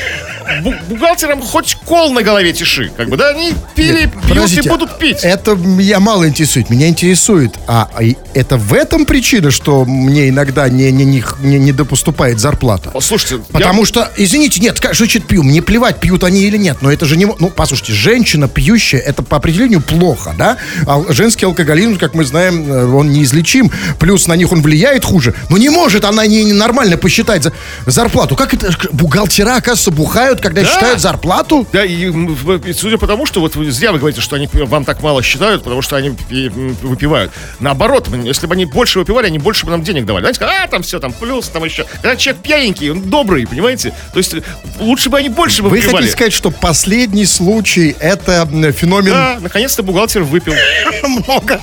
бухгалтерам 0.89 1.41
хоть 1.41 1.75
кол 1.85 2.11
на 2.13 2.21
голове 2.23 2.53
тиши. 2.53 2.91
Как 2.95 3.09
бы, 3.09 3.17
да, 3.17 3.29
они 3.29 3.53
пили, 3.75 4.11
пьют 4.27 4.51
и 4.51 4.67
будут 4.69 4.97
пить. 4.97 5.19
Это 5.23 5.55
меня 5.55 5.99
мало 5.99 6.27
интересует. 6.27 6.69
Меня 6.69 6.87
интересует, 6.87 7.53
а 7.67 7.89
это 8.33 8.57
в 8.57 8.73
этом 8.73 9.05
причина, 9.05 9.51
что 9.51 9.85
мне 9.85 10.29
иногда 10.29 10.69
не, 10.69 10.91
не, 10.91 11.05
не, 11.05 11.23
не, 11.41 11.59
не 11.59 11.71
допоступает 11.71 12.39
зарплата? 12.39 12.91
Слушайте, 13.01 13.35
я- 13.35 13.41
Потому 13.53 13.85
что, 13.85 14.11
извините, 14.17 14.59
нет, 14.61 14.79
как 14.79 14.95
значит 14.95 15.25
пью? 15.27 15.43
Мне 15.43 15.61
плевать, 15.61 15.99
пьют 15.99 16.23
они 16.23 16.41
или 16.43 16.57
нет, 16.57 16.77
но 16.81 16.91
это 16.91 17.05
же 17.05 17.17
не... 17.17 17.25
Ну, 17.25 17.49
послушайте, 17.49 17.93
женщина 17.93 18.47
пьющая, 18.47 18.99
это 18.99 19.23
по 19.23 19.37
определению 19.37 19.81
плохо, 19.81 20.33
да? 20.37 20.57
А 20.87 21.03
женский 21.09 21.45
алкоголизм, 21.45 21.97
как 21.97 22.13
мы 22.13 22.23
знаем, 22.23 22.71
э, 22.71 22.85
он 22.85 23.11
неизлечим, 23.11 23.71
плюс 23.99 24.27
на 24.27 24.35
них 24.35 24.51
он 24.51 24.61
влияет 24.61 25.03
хуже. 25.05 25.33
Но 25.49 25.57
не 25.57 25.69
может 25.69 26.05
она 26.05 26.25
не, 26.25 26.43
не 26.43 26.53
нормально 26.53 26.97
посчитать 26.97 27.43
за- 27.43 27.53
зарплату. 27.85 28.35
Как 28.35 28.53
это? 28.53 28.71
Бухгалтера, 28.91 29.55
оказывается, 29.55 29.91
бухают, 29.91 30.30
когда 30.39 30.61
Да. 30.61 30.67
считают 30.69 31.01
зарплату? 31.01 31.67
Да, 31.73 31.83
и, 31.83 32.05
и 32.05 32.73
судя 32.73 32.97
по 32.97 33.07
тому, 33.07 33.25
что 33.25 33.39
вот 33.41 33.55
вы 33.55 33.69
зря 33.71 33.91
вы 33.91 33.99
говорите, 33.99 34.21
что 34.21 34.35
они 34.35 34.47
вам 34.53 34.85
так 34.85 35.01
мало 35.01 35.21
считают, 35.23 35.63
потому 35.63 35.81
что 35.81 35.95
они 35.95 36.09
выпивают. 36.09 37.31
Наоборот, 37.59 38.07
если 38.23 38.47
бы 38.47 38.53
они 38.53 38.65
больше 38.65 38.99
выпивали, 38.99 39.27
они 39.27 39.39
больше 39.39 39.65
бы 39.65 39.71
нам 39.71 39.83
денег 39.83 40.05
давали. 40.05 40.23
Знаете, 40.23 40.45
а, 40.45 40.67
там 40.67 40.83
все, 40.83 40.99
там 40.99 41.11
плюс, 41.13 41.47
там 41.49 41.63
еще. 41.65 41.85
Когда 42.01 42.15
человек 42.15 42.41
пьяненький, 42.41 42.91
он 42.91 43.01
добрый, 43.09 43.45
понимаете? 43.47 43.93
То 44.13 44.19
есть 44.19 44.33
э, 44.33 44.41
лучше 44.79 45.09
бы 45.09 45.17
они 45.17 45.29
больше 45.29 45.61
бы 45.63 45.69
Вы 45.69 45.77
выпивали. 45.77 45.95
хотите 45.97 46.11
сказать, 46.13 46.33
что 46.33 46.51
последний 46.51 47.25
случай 47.25 47.95
это 47.99 48.47
феномен 48.77 49.11
Да, 49.11 49.37
наконец-то 49.41 49.83
бухгалтер 49.83 50.23
выпил. 50.23 50.53
много. 51.03 51.59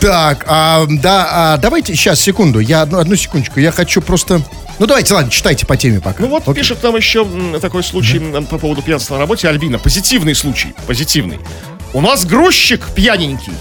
Так, 0.00 0.44
а, 0.48 0.86
да, 0.88 1.28
а, 1.30 1.56
давайте 1.58 1.94
сейчас 1.94 2.20
секунду, 2.20 2.60
я 2.60 2.82
одну, 2.82 2.98
одну 2.98 3.16
секундочку, 3.16 3.60
я 3.60 3.72
хочу 3.72 4.00
просто. 4.00 4.42
Ну 4.78 4.86
давайте, 4.86 5.12
ладно, 5.12 5.30
читайте 5.30 5.66
по 5.66 5.76
теме 5.76 6.00
пока. 6.00 6.22
Ну 6.22 6.28
вот 6.28 6.44
Окей. 6.44 6.54
пишет 6.54 6.82
нам 6.82 6.96
еще 6.96 7.26
такой 7.60 7.82
случай 7.90 8.18
м, 8.18 8.46
по 8.46 8.58
поводу 8.58 8.82
пьянства 8.82 9.14
на 9.14 9.20
работе. 9.20 9.48
Альбина, 9.48 9.78
позитивный 9.78 10.34
случай, 10.34 10.74
позитивный. 10.86 11.38
У 11.92 12.00
нас 12.00 12.24
грузчик 12.24 12.86
пьяненький. 12.94 13.52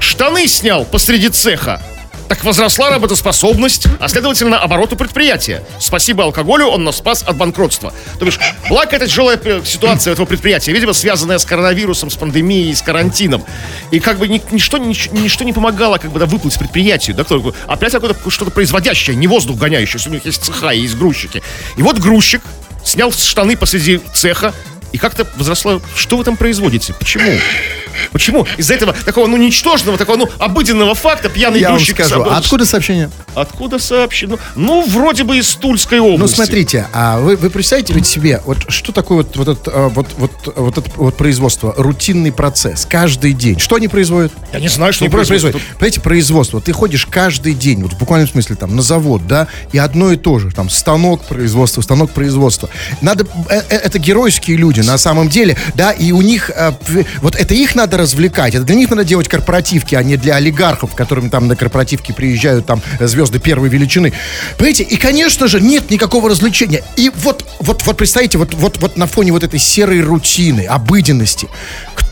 Штаны 0.00 0.48
снял 0.48 0.84
посреди 0.84 1.28
цеха. 1.28 1.82
Так 2.28 2.42
возросла 2.42 2.88
работоспособность, 2.88 3.86
а 4.00 4.08
следовательно 4.08 4.58
обороты 4.58 4.96
предприятия. 4.96 5.62
Спасибо 5.78 6.24
алкоголю, 6.24 6.68
он 6.68 6.82
нас 6.82 6.96
спас 6.96 7.22
от 7.22 7.36
банкротства. 7.36 7.92
То 8.18 8.24
бишь, 8.24 8.38
благо 8.70 8.96
это 8.96 9.06
тяжелая 9.06 9.38
э, 9.44 9.60
ситуация 9.62 10.14
этого 10.14 10.24
предприятия, 10.24 10.72
видимо, 10.72 10.94
связанная 10.94 11.36
с 11.36 11.44
коронавирусом, 11.44 12.08
с 12.08 12.16
пандемией, 12.16 12.74
с 12.74 12.80
карантином. 12.80 13.44
И 13.90 14.00
как 14.00 14.18
бы 14.18 14.26
ни- 14.26 14.40
ничто, 14.52 14.78
нич- 14.78 15.10
ничто 15.12 15.44
не 15.44 15.52
помогало 15.52 15.98
как 15.98 16.12
бы 16.12 16.18
да, 16.18 16.24
выплыть 16.24 16.58
предприятию. 16.58 17.14
Да, 17.14 17.24
кто- 17.24 17.54
опять 17.66 17.92
какое-то 17.92 18.30
что-то 18.30 18.50
производящее, 18.50 19.16
не 19.16 19.26
воздух 19.26 19.58
гоняющий, 19.58 19.98
если 19.98 20.08
у 20.08 20.12
них 20.14 20.24
есть 20.24 20.42
цеха 20.42 20.70
и 20.70 20.80
есть 20.80 20.96
грузчики. 20.96 21.42
И 21.76 21.82
вот 21.82 21.98
грузчик 21.98 22.40
снял 22.84 23.12
штаны 23.12 23.56
посреди 23.56 24.00
цеха, 24.12 24.54
и 24.92 24.98
как-то 24.98 25.26
возросло... 25.36 25.82
Что 25.96 26.16
вы 26.16 26.24
там 26.24 26.36
производите? 26.36 26.94
Почему? 26.94 27.28
Почему? 28.12 28.46
Из-за 28.56 28.74
этого 28.74 28.92
такого, 28.92 29.26
ну, 29.26 29.36
ничтожного, 29.36 29.98
такого, 29.98 30.16
ну, 30.16 30.28
обыденного 30.38 30.94
факта 30.94 31.28
пьяный 31.28 31.60
Я 31.60 31.68
вам 31.68 31.76
грузчик... 31.76 31.96
скажу, 31.96 32.22
откуда 32.22 32.66
сообщение? 32.66 33.10
Откуда 33.34 33.78
сообщено? 33.78 34.38
Ну, 34.54 34.84
вроде 34.86 35.24
бы 35.24 35.38
из 35.38 35.54
Тульской 35.54 35.98
области. 35.98 36.20
Ну, 36.20 36.28
смотрите, 36.28 36.86
а 36.92 37.20
вы, 37.20 37.36
вы 37.36 37.50
представляете 37.50 37.92
ведь 37.92 38.06
себе, 38.06 38.40
вот 38.44 38.58
что 38.68 38.92
такое 38.92 39.18
вот, 39.18 39.36
вот, 39.36 39.48
это, 39.48 39.70
а, 39.72 39.88
вот, 39.88 40.08
вот, 40.16 40.30
вот 40.56 40.78
это 40.78 40.90
вот 40.96 41.16
производство, 41.16 41.74
рутинный 41.76 42.32
процесс, 42.32 42.86
каждый 42.88 43.32
день. 43.32 43.58
Что 43.58 43.76
они 43.76 43.88
производят? 43.88 44.32
Я 44.52 44.60
не 44.60 44.68
знаю, 44.68 44.92
что 44.92 45.04
они 45.04 45.10
производят. 45.12 45.52
производят. 45.52 45.78
Понимаете, 45.78 46.00
производство. 46.00 46.60
Ты 46.60 46.72
ходишь 46.72 47.06
каждый 47.06 47.54
день, 47.54 47.82
вот 47.82 47.92
в 47.92 47.98
буквальном 47.98 48.28
смысле, 48.28 48.56
там, 48.56 48.74
на 48.76 48.82
завод, 48.82 49.26
да, 49.26 49.48
и 49.72 49.78
одно 49.78 50.12
и 50.12 50.16
то 50.16 50.38
же. 50.38 50.50
Там, 50.50 50.70
станок 50.70 51.22
производства, 51.24 51.82
станок 51.82 52.10
производства. 52.10 52.68
Надо, 53.00 53.26
э, 53.48 53.60
э, 53.68 53.76
это 53.76 53.98
геройские 53.98 54.56
люди, 54.56 54.80
на 54.80 54.98
самом 54.98 55.28
деле, 55.28 55.56
да, 55.74 55.92
и 55.92 56.12
у 56.12 56.22
них, 56.22 56.50
э, 56.54 56.72
вот 57.20 57.36
это 57.36 57.54
их 57.54 57.74
надо 57.74 57.83
развлекать, 57.92 58.54
это 58.54 58.64
для 58.64 58.74
них 58.76 58.90
надо 58.90 59.04
делать 59.04 59.28
корпоративки, 59.28 59.94
а 59.94 60.02
не 60.02 60.16
для 60.16 60.36
олигархов, 60.36 60.94
которым 60.94 61.30
там 61.30 61.46
на 61.48 61.56
корпоративки 61.56 62.12
приезжают 62.12 62.66
там 62.66 62.80
э, 62.98 63.06
звезды 63.06 63.38
первой 63.38 63.68
величины. 63.68 64.12
Понимаете, 64.56 64.84
и, 64.84 64.96
конечно 64.96 65.48
же, 65.48 65.60
нет 65.60 65.90
никакого 65.90 66.30
развлечения. 66.30 66.82
И 66.96 67.10
вот, 67.14 67.44
вот, 67.60 67.84
вот 67.84 67.96
представьте, 67.96 68.38
вот, 68.38 68.54
вот, 68.54 68.78
вот 68.78 68.96
на 68.96 69.06
фоне 69.06 69.32
вот 69.32 69.42
этой 69.42 69.58
серой 69.58 70.00
рутины, 70.00 70.66
обыденности, 70.66 71.48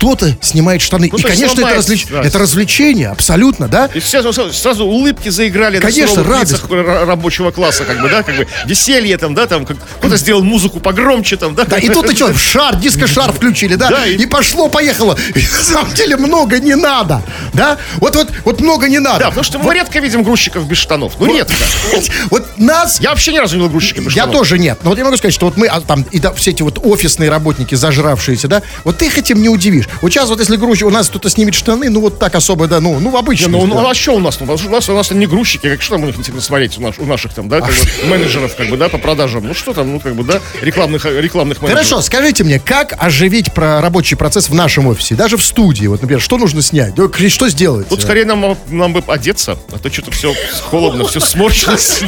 кто-то 0.03 0.37
снимает 0.41 0.83
штаны. 0.83 1.09
Ну, 1.13 1.17
и, 1.17 1.23
конечно, 1.23 1.61
это, 1.61 1.77
развлеч- 1.77 2.13
это 2.25 2.39
развлечение, 2.41 3.09
абсолютно, 3.09 3.69
да? 3.69 3.89
И 3.95 4.01
все 4.01 4.21
сразу, 4.21 4.53
сразу 4.53 4.85
улыбки 4.85 5.29
заиграли 5.29 5.79
Конечно, 5.79 6.25
радость. 6.25 6.61
рабочего 6.69 7.53
класса, 7.53 7.85
как 7.85 8.01
бы, 8.03 8.09
да, 8.09 8.25
как 8.25 8.37
бы 8.37 8.49
веселье 8.67 9.17
там, 9.17 9.37
да, 9.37 9.47
там, 9.47 9.65
как- 9.65 9.77
кто-то 9.99 10.17
сделал 10.17 10.43
музыку 10.43 10.81
погромче 10.81 11.37
там, 11.37 11.55
да. 11.55 11.65
Да, 11.67 11.79
и 11.79 11.89
тут 11.89 12.11
что, 12.17 12.35
шар, 12.37 12.75
диско-шар 12.77 13.33
включили, 13.33 13.77
да? 13.77 13.91
Да, 13.91 14.07
и- 14.07 14.17
и... 14.17 14.27
пошло-поехало. 14.27 15.17
И 15.37 15.41
на 15.41 15.63
самом 15.63 15.95
деле 15.95 16.17
много 16.17 16.59
не 16.59 16.75
надо, 16.75 17.23
да? 17.53 17.79
Вот, 17.99 18.17
вот, 18.17 18.29
вот 18.45 18.61
много 18.61 18.89
не 18.89 18.99
надо. 18.99 19.21
Да, 19.21 19.27
потому 19.27 19.45
что 19.45 19.61
мы 19.61 19.73
редко 19.73 20.01
видим 20.01 20.25
грузчиков 20.25 20.67
без 20.67 20.79
штанов. 20.79 21.13
Ну, 21.21 21.33
редко. 21.33 21.55
Вот 22.31 22.59
нас 22.59 23.01
Я 23.01 23.11
вообще 23.11 23.33
ни 23.33 23.39
разу 23.39 23.55
не 23.55 23.61
видел 23.63 23.71
грузчика 23.71 24.01
без 24.01 24.09
Я 24.15 24.23
штанов. 24.23 24.35
тоже 24.37 24.59
нет. 24.59 24.79
Но 24.83 24.91
вот 24.91 24.99
я 24.99 25.05
могу 25.05 25.17
сказать, 25.17 25.35
что 25.35 25.47
вот 25.47 25.57
мы, 25.57 25.67
а, 25.69 25.81
там, 25.81 26.03
и 26.11 26.19
да, 26.19 26.33
все 26.33 26.51
эти 26.51 26.63
вот 26.63 26.79
офисные 26.83 27.31
работники, 27.31 27.75
зажравшиеся, 27.75 28.49
да, 28.49 28.63
вот 28.85 28.99
ты 28.99 29.07
их 29.07 29.17
этим 29.19 29.41
не 29.41 29.49
удивишь. 29.49 29.89
Вот 30.01 30.11
сейчас 30.11 30.29
вот 30.29 30.41
если 30.41 30.57
грузчик, 30.57 30.87
у 30.87 30.91
нас 30.91 31.09
кто-то 31.09 31.29
снимет 31.29 31.55
штаны, 31.55 31.91
ну 31.91 32.01
вот 32.01 32.19
так 32.19 32.35
особо, 32.35 32.67
да, 32.67 32.81
ну, 32.81 32.99
ну 32.99 33.17
обычно. 33.17 33.47
Не, 33.49 33.53
ну, 33.53 33.67
ну, 33.67 33.89
а 33.89 33.95
что 33.95 34.13
у 34.13 34.19
нас? 34.19 34.41
Ну, 34.41 34.47
у 34.53 34.71
нас, 34.71 34.89
у 34.89 34.95
нас 34.95 35.11
не 35.11 35.27
грузчики, 35.27 35.69
как 35.69 35.83
что 35.83 35.95
там 35.95 36.05
у 36.05 36.07
них 36.07 36.17
интересно 36.17 36.41
смотреть, 36.43 36.79
у, 36.79 36.81
наш- 36.81 36.99
у 36.99 37.05
наших 37.05 37.35
там, 37.35 37.49
да, 37.49 37.61
как 37.61 37.71
бы, 37.71 38.07
менеджеров, 38.09 38.57
как 38.57 38.69
бы, 38.69 38.77
да, 38.77 38.89
по 38.89 38.99
продажам. 38.99 39.47
Ну, 39.47 39.55
что 39.55 39.73
там, 39.73 39.93
ну, 39.93 40.01
как 40.01 40.15
бы, 40.15 40.25
да, 40.25 40.41
рекламных, 40.61 41.05
рекламных 41.05 41.61
менеджеров. 41.63 41.87
Хорошо, 41.89 42.03
скажите 42.03 42.45
мне, 42.45 42.59
как 42.59 42.95
оживить 42.99 43.53
про 43.53 43.81
рабочий 43.81 44.17
процесс 44.17 44.49
в 44.49 44.55
нашем 44.55 44.87
офисе, 44.87 45.15
даже 45.15 45.37
в 45.37 45.45
студии, 45.45 45.87
вот, 45.87 46.01
например, 46.03 46.21
что 46.21 46.39
нужно 46.39 46.63
снять, 46.63 46.95
что 47.29 47.49
сделать? 47.49 47.89
Тут 47.89 48.03
скорее 48.03 48.25
нам, 48.25 48.57
нам 48.69 48.93
бы 48.93 49.03
одеться, 49.07 49.59
а 49.73 49.79
то 49.79 49.93
что-то 49.93 50.11
все 50.11 50.35
холодно, 50.63 51.05
все 51.07 51.21
сморщилось. 51.21 52.03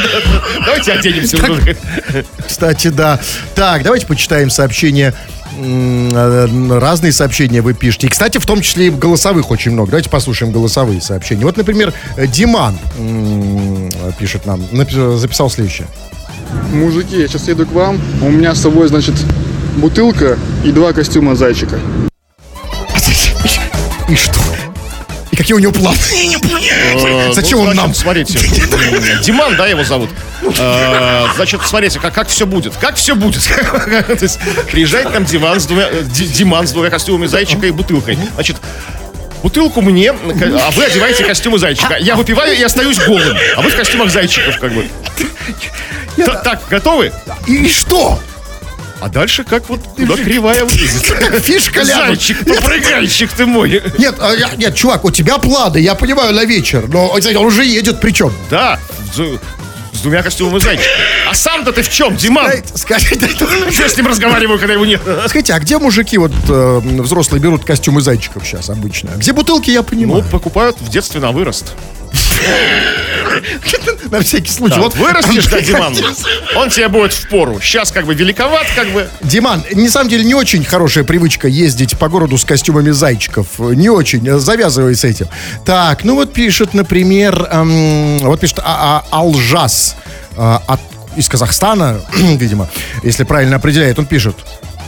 Давайте 0.64 0.92
оденемся. 0.92 1.36
Кстати, 2.46 2.88
да. 2.88 3.20
Так, 3.54 3.82
давайте 3.82 4.06
почитаем 4.06 4.50
сообщения. 4.50 5.14
Э, 5.60 6.78
Разные 6.80 7.12
сообщения 7.12 7.60
вы 7.60 7.74
пишете. 7.74 8.06
И, 8.06 8.10
кстати, 8.10 8.38
в 8.38 8.46
том 8.46 8.60
числе 8.62 8.86
и 8.86 8.90
голосовых 8.90 9.50
очень 9.50 9.72
много. 9.72 9.90
Давайте 9.90 10.08
послушаем 10.08 10.52
голосовые 10.52 11.00
сообщения. 11.00 11.44
Вот, 11.44 11.56
например, 11.56 11.92
э, 12.16 12.26
Диман 12.26 12.78
пишет 14.18 14.46
нам, 14.46 14.62
записал 15.18 15.50
следующее. 15.50 15.86
Мужики, 16.72 17.20
я 17.20 17.28
сейчас 17.28 17.48
еду 17.48 17.66
к 17.66 17.72
вам. 17.72 18.00
У 18.22 18.30
меня 18.30 18.54
с 18.54 18.60
собой, 18.60 18.88
значит, 18.88 19.14
бутылка 19.76 20.38
и 20.64 20.72
два 20.72 20.92
костюма 20.92 21.34
зайчика. 21.34 21.78
И 24.08 24.16
что? 24.16 24.40
И 25.30 25.36
какие 25.36 25.54
у 25.54 25.60
него 25.60 25.72
планы? 25.72 25.96
Зачем 27.32 27.58
ну, 27.58 27.70
он 27.70 27.76
нам? 27.76 27.94
Смотрите, 27.94 28.38
Диман, 29.22 29.56
да, 29.56 29.68
его 29.68 29.84
зовут. 29.84 30.10
Э, 30.58 31.26
Значит, 31.36 31.60
смотрите, 31.64 31.98
как, 32.00 32.14
как 32.14 32.28
все 32.28 32.46
будет. 32.46 32.76
Как 32.76 32.96
все 32.96 33.14
будет. 33.14 33.42
То 34.06 34.18
есть, 34.20 34.38
приезжает 34.70 35.12
там 35.12 35.24
Диман 35.24 35.60
с 35.60 35.66
двумя, 35.66 35.88
э, 35.90 36.02
Ди- 36.04 36.26
Диман 36.26 36.66
с 36.66 36.72
двумя 36.72 36.90
костюмами 36.90 37.26
зайчика 37.26 37.66
и 37.66 37.70
бутылкой. 37.70 38.18
Значит, 38.34 38.56
Бутылку 39.42 39.80
мне, 39.80 40.10
а 40.10 40.70
вы 40.72 40.84
одеваете 40.84 41.24
костюмы 41.24 41.58
зайчика. 41.58 41.96
Я 41.98 42.14
выпиваю 42.14 42.54
и 42.58 42.62
остаюсь 42.62 42.98
голым. 42.98 43.34
А 43.56 43.62
вы 43.62 43.70
в 43.70 43.74
костюмах 43.76 44.10
зайчиков, 44.10 44.58
как 44.58 44.70
бы. 44.72 44.86
Т- 46.16 46.24
Так, 46.44 46.60
готовы? 46.68 47.10
И 47.46 47.66
что? 47.68 48.20
А 49.00 49.08
дальше 49.08 49.44
как 49.44 49.66
вот 49.70 49.80
куда 49.96 50.14
кривая 50.16 50.66
вылезет. 50.66 51.04
Фишка 51.42 51.80
ляжет. 51.80 52.06
Зайчик, 52.06 52.38
попрыгайчик 52.44 53.30
ты 53.32 53.46
мой. 53.46 53.82
Нет, 53.96 54.16
а, 54.20 54.34
я- 54.34 54.50
нет, 54.58 54.74
чувак, 54.76 55.06
у 55.06 55.10
тебя 55.10 55.38
планы, 55.38 55.78
я 55.78 55.94
понимаю, 55.94 56.34
на 56.34 56.44
вечер, 56.44 56.84
но 56.86 57.08
он 57.08 57.36
уже 57.46 57.64
едет 57.64 57.98
причем. 58.02 58.34
Да, 58.50 58.78
с 60.00 60.02
двумя 60.02 60.22
костюмами 60.22 60.58
зайчика. 60.58 60.88
А 61.28 61.34
сам-то 61.34 61.72
ты 61.72 61.82
в 61.82 61.88
чем, 61.90 62.16
Диман? 62.16 62.50
Скажите, 62.74 63.28
Что 63.28 63.46
я 63.82 63.88
с 63.88 63.96
ним 63.96 64.06
разговариваю, 64.06 64.58
когда 64.58 64.72
его 64.74 64.86
нет? 64.86 65.02
скажите, 65.28 65.52
а 65.52 65.60
где 65.60 65.78
мужики 65.78 66.16
вот 66.16 66.32
э, 66.48 66.80
взрослые 67.02 67.40
берут 67.40 67.64
костюмы 67.64 68.00
зайчиков 68.00 68.46
сейчас 68.46 68.70
обычно? 68.70 69.10
Где 69.16 69.32
бутылки, 69.34 69.70
я 69.70 69.80
Ну, 69.80 69.84
понимаю. 69.84 70.24
покупают 70.30 70.80
в 70.80 70.88
детстве 70.88 71.20
на 71.20 71.32
вырост. 71.32 71.74
На 74.10 74.20
всякий 74.20 74.50
случай. 74.50 74.78
Вот 74.78 74.94
вырастешь, 74.96 75.46
да, 75.46 75.60
Диман, 75.60 75.94
он 76.56 76.70
тебе 76.70 76.88
будет 76.88 77.12
в 77.12 77.28
пору. 77.28 77.60
Сейчас 77.60 77.90
как 77.90 78.06
бы 78.06 78.14
великоват, 78.14 78.66
как 78.74 78.88
бы. 78.88 79.08
Диман, 79.22 79.64
на 79.72 79.90
самом 79.90 80.10
деле 80.10 80.24
не 80.24 80.34
очень 80.34 80.64
хорошая 80.64 81.04
привычка 81.04 81.48
ездить 81.48 81.98
по 81.98 82.08
городу 82.08 82.36
с 82.38 82.44
костюмами 82.44 82.90
зайчиков. 82.90 83.46
Не 83.58 83.88
очень. 83.88 84.38
Завязывай 84.40 84.94
с 84.94 85.04
этим. 85.04 85.28
Так, 85.64 86.04
ну 86.04 86.14
вот 86.14 86.32
пишет, 86.32 86.74
например, 86.74 87.48
эм, 87.50 88.18
вот 88.18 88.40
пишет 88.40 88.58
а, 88.60 89.04
а, 89.10 89.18
Алжас 89.18 89.96
э, 90.36 90.58
от, 90.66 90.80
из 91.16 91.28
Казахстана, 91.28 92.00
видимо, 92.16 92.68
если 93.02 93.24
правильно 93.24 93.56
определяет, 93.56 93.98
он 93.98 94.06
пишет. 94.06 94.36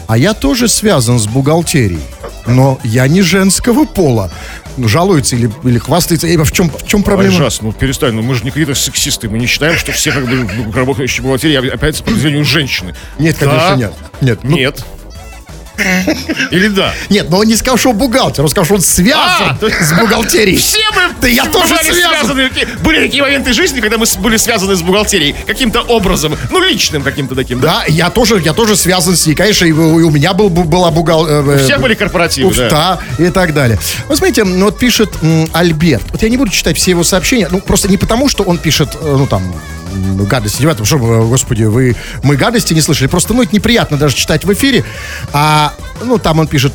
А 0.06 0.18
я 0.18 0.34
тоже 0.34 0.68
связан 0.68 1.18
с 1.18 1.26
бухгалтерией, 1.26 2.02
но 2.46 2.78
я 2.84 3.06
не 3.08 3.22
женского 3.22 3.84
пола. 3.84 4.30
Ну, 4.76 4.88
Жалуется 4.88 5.36
или, 5.36 5.50
или 5.64 5.78
хвастается. 5.78 6.26
Э, 6.26 6.36
В 6.38 6.50
чем, 6.52 6.70
в 6.70 6.86
чем 6.86 7.02
проблема? 7.02 7.34
Ужас, 7.34 7.60
ну 7.60 7.72
перестань, 7.72 8.14
ну 8.14 8.22
мы 8.22 8.34
же 8.34 8.44
не 8.44 8.50
какие-то 8.50 8.74
сексисты, 8.74 9.28
мы 9.28 9.38
не 9.38 9.46
считаем, 9.46 9.76
что 9.76 9.92
все 9.92 10.12
как 10.12 10.26
бы 10.26 10.46
работающие 10.74 11.20
в 11.20 11.24
бухгалтерии 11.24 11.68
опять 11.68 12.02
по 12.02 12.10
определению 12.10 12.44
женщины. 12.44 12.94
Нет, 13.18 13.36
конечно, 13.38 13.68
Да? 13.70 13.76
нет. 13.76 13.92
Нет, 14.20 14.38
ну, 14.42 14.56
Нет. 14.56 14.84
Или 16.50 16.68
да? 16.68 16.94
нет, 17.08 17.28
но 17.30 17.38
он 17.38 17.46
не 17.46 17.56
сказал, 17.56 17.76
что 17.78 17.90
он 17.90 17.96
бухгалтер, 17.96 18.44
он 18.44 18.50
сказал, 18.50 18.64
что 18.64 18.74
он 18.74 18.80
связан 18.80 19.56
А, 19.60 19.84
с 19.84 19.92
бухгалтерией. 19.92 20.56
Все 20.58 20.78
мы 20.94 21.02
Да 21.20 21.28
я 21.28 21.44
тоже 21.46 21.76
связан. 21.76 21.94
связаны. 21.94 22.50
Были 22.82 23.06
такие 23.06 23.22
моменты 23.22 23.52
жизни, 23.52 23.80
когда 23.80 23.98
мы 23.98 24.06
были 24.18 24.36
связаны 24.36 24.74
с 24.76 24.82
бухгалтерией 24.82 25.34
каким-то 25.46 25.80
образом, 25.82 26.36
ну 26.50 26.60
личным 26.60 27.02
каким-то 27.02 27.34
таким. 27.34 27.60
Да? 27.60 27.72
Да, 27.80 27.84
я 27.88 28.10
тоже, 28.10 28.40
я 28.44 28.52
тоже 28.52 28.76
связан 28.76 29.16
с 29.16 29.26
ней. 29.26 29.34
Конечно, 29.34 29.64
и 29.64 29.72
у, 29.72 30.10
меня 30.10 30.34
был, 30.34 30.50
была 30.50 30.90
бухгал... 30.90 31.26
э, 31.26 31.42
э, 31.56 31.64
всех 31.64 31.80
были 31.80 31.94
корпоративы, 31.94 32.54
да. 32.54 32.64
Уфта 32.64 33.00
и 33.18 33.30
так 33.30 33.54
далее. 33.54 33.78
Вот 34.08 34.18
смотрите, 34.18 34.44
ну 34.44 34.66
вот 34.66 34.78
пишет 34.78 35.10
Альберт. 35.52 36.04
Вот 36.10 36.22
я 36.22 36.28
не 36.28 36.36
буду 36.36 36.50
читать 36.50 36.76
все 36.76 36.90
его 36.90 37.04
сообщения, 37.04 37.48
ну 37.50 37.60
просто 37.60 37.88
не 37.88 37.96
потому, 37.96 38.28
что 38.28 38.42
он 38.44 38.58
пишет, 38.58 38.90
э, 39.00 39.16
ну 39.18 39.26
там, 39.26 39.42
гадости, 40.28 40.62
ребята, 40.62 40.84
что, 40.84 40.98
господи, 40.98 41.64
вы, 41.64 41.96
мы 42.22 42.36
гадости 42.36 42.74
не 42.74 42.80
слышали. 42.80 43.08
Просто, 43.08 43.34
ну, 43.34 43.42
это 43.42 43.54
неприятно 43.54 43.96
даже 43.96 44.14
читать 44.16 44.44
в 44.44 44.52
эфире. 44.52 44.84
А, 45.32 45.72
ну, 46.02 46.18
там 46.18 46.38
он 46.38 46.46
пишет, 46.46 46.72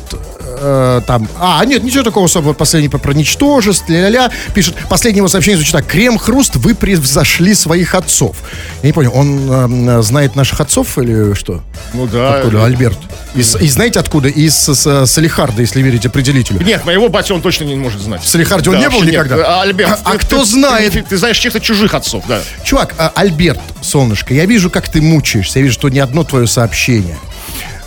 э, 0.60 1.00
там, 1.06 1.28
а, 1.38 1.64
нет, 1.64 1.82
ничего 1.82 2.02
такого 2.02 2.26
особого, 2.26 2.52
последний 2.52 2.88
про, 2.88 3.12
ничтожество, 3.12 3.92
ля-ля-ля, 3.92 4.30
пишет, 4.54 4.74
последнее 4.88 5.18
его 5.18 5.28
сообщение 5.28 5.56
звучит 5.56 5.72
так, 5.74 5.86
крем-хруст, 5.86 6.56
вы 6.56 6.74
превзошли 6.74 7.54
своих 7.54 7.94
отцов. 7.94 8.36
Я 8.82 8.88
не 8.88 8.92
понял, 8.92 9.12
он 9.14 9.88
э, 9.88 10.02
знает 10.02 10.36
наших 10.36 10.60
отцов 10.60 10.98
или 10.98 11.34
что? 11.34 11.62
Ну 11.94 12.06
да. 12.06 12.36
Откуда, 12.36 12.64
Альберт? 12.64 12.98
Из, 13.34 13.56
и 13.56 13.68
знаете 13.68 14.00
откуда? 14.00 14.28
Из 14.28 14.54
с- 14.54 15.06
Салихарда, 15.06 15.60
если 15.60 15.82
верить 15.82 16.06
определителю. 16.06 16.60
Нет, 16.64 16.84
моего 16.84 17.08
батя 17.08 17.34
он 17.34 17.42
точно 17.42 17.64
не 17.64 17.76
может 17.76 18.00
знать. 18.00 18.22
В 18.22 18.28
Салихарде 18.28 18.70
он 18.70 18.78
не 18.78 18.88
был 18.88 19.02
никогда? 19.02 19.36
нет. 19.36 19.44
А, 19.46 19.62
Альберт, 19.62 19.98
А 20.04 20.12
ты- 20.12 20.18
кто 20.18 20.38
ты- 20.40 20.44
знает? 20.46 20.92
Ты, 20.94 21.02
ты 21.02 21.16
знаешь 21.18 21.38
чьих-то 21.38 21.60
чужих 21.60 21.94
отцов, 21.94 22.24
да. 22.26 22.40
Чувак, 22.64 22.94
а, 22.98 23.12
Альберт, 23.14 23.60
солнышко, 23.82 24.34
я 24.34 24.46
вижу, 24.46 24.70
как 24.70 24.88
ты 24.88 25.00
мучаешься. 25.02 25.58
Я 25.58 25.62
вижу, 25.64 25.74
что 25.74 25.88
ни 25.88 25.98
одно 25.98 26.24
твое 26.24 26.46
сообщение. 26.46 27.16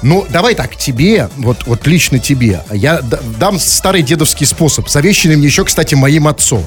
Ну, 0.02 0.26
давай 0.30 0.56
так, 0.56 0.76
тебе, 0.76 1.30
вот, 1.38 1.66
вот 1.66 1.86
лично 1.86 2.20
тебе, 2.20 2.64
я 2.72 3.02
дам 3.40 3.60
старый 3.60 4.02
дедовский 4.02 4.46
способ, 4.46 4.90
завещанный 4.90 5.36
мне 5.36 5.48
еще, 5.48 5.64
кстати, 5.64 5.96
моим 5.96 6.28
отцом. 6.28 6.66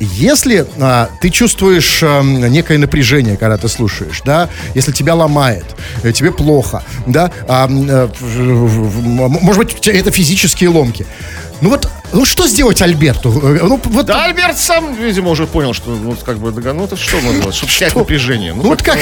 Если 0.00 0.66
а, 0.78 1.08
ты 1.20 1.30
чувствуешь 1.30 2.00
а, 2.02 2.22
некое 2.22 2.78
напряжение, 2.78 3.36
когда 3.36 3.56
ты 3.56 3.68
слушаешь, 3.68 4.22
да, 4.24 4.48
если 4.74 4.92
тебя 4.92 5.14
ломает, 5.14 5.64
э, 6.02 6.12
тебе 6.12 6.30
плохо, 6.32 6.82
да, 7.06 7.30
а, 7.48 7.66
м- 7.66 8.10
может 9.42 9.58
быть, 9.58 9.88
это 9.88 10.10
физические 10.10 10.70
ломки. 10.70 11.06
Ну 11.60 11.70
вот, 11.70 11.88
ну 12.12 12.24
что 12.24 12.46
сделать 12.48 12.82
Альберту? 12.82 13.30
Э, 13.42 13.60
Ну, 13.62 13.80
вот, 13.84 14.06
Да, 14.06 14.24
Альберт 14.24 14.58
сам, 14.58 14.94
видимо, 14.94 15.30
уже 15.30 15.46
понял, 15.46 15.72
что 15.72 15.90
ну, 15.90 16.14
как 16.24 16.38
бы, 16.38 16.50
ну 16.50 16.84
это 16.84 16.96
что 16.96 17.20
можно 17.20 17.40
делать, 17.40 17.54
чтобы 17.54 17.72
снять 17.72 17.90
Что? 17.90 18.00
напряжение. 18.00 18.52
ну 18.54 18.62
вот 18.62 18.82
как... 18.82 18.98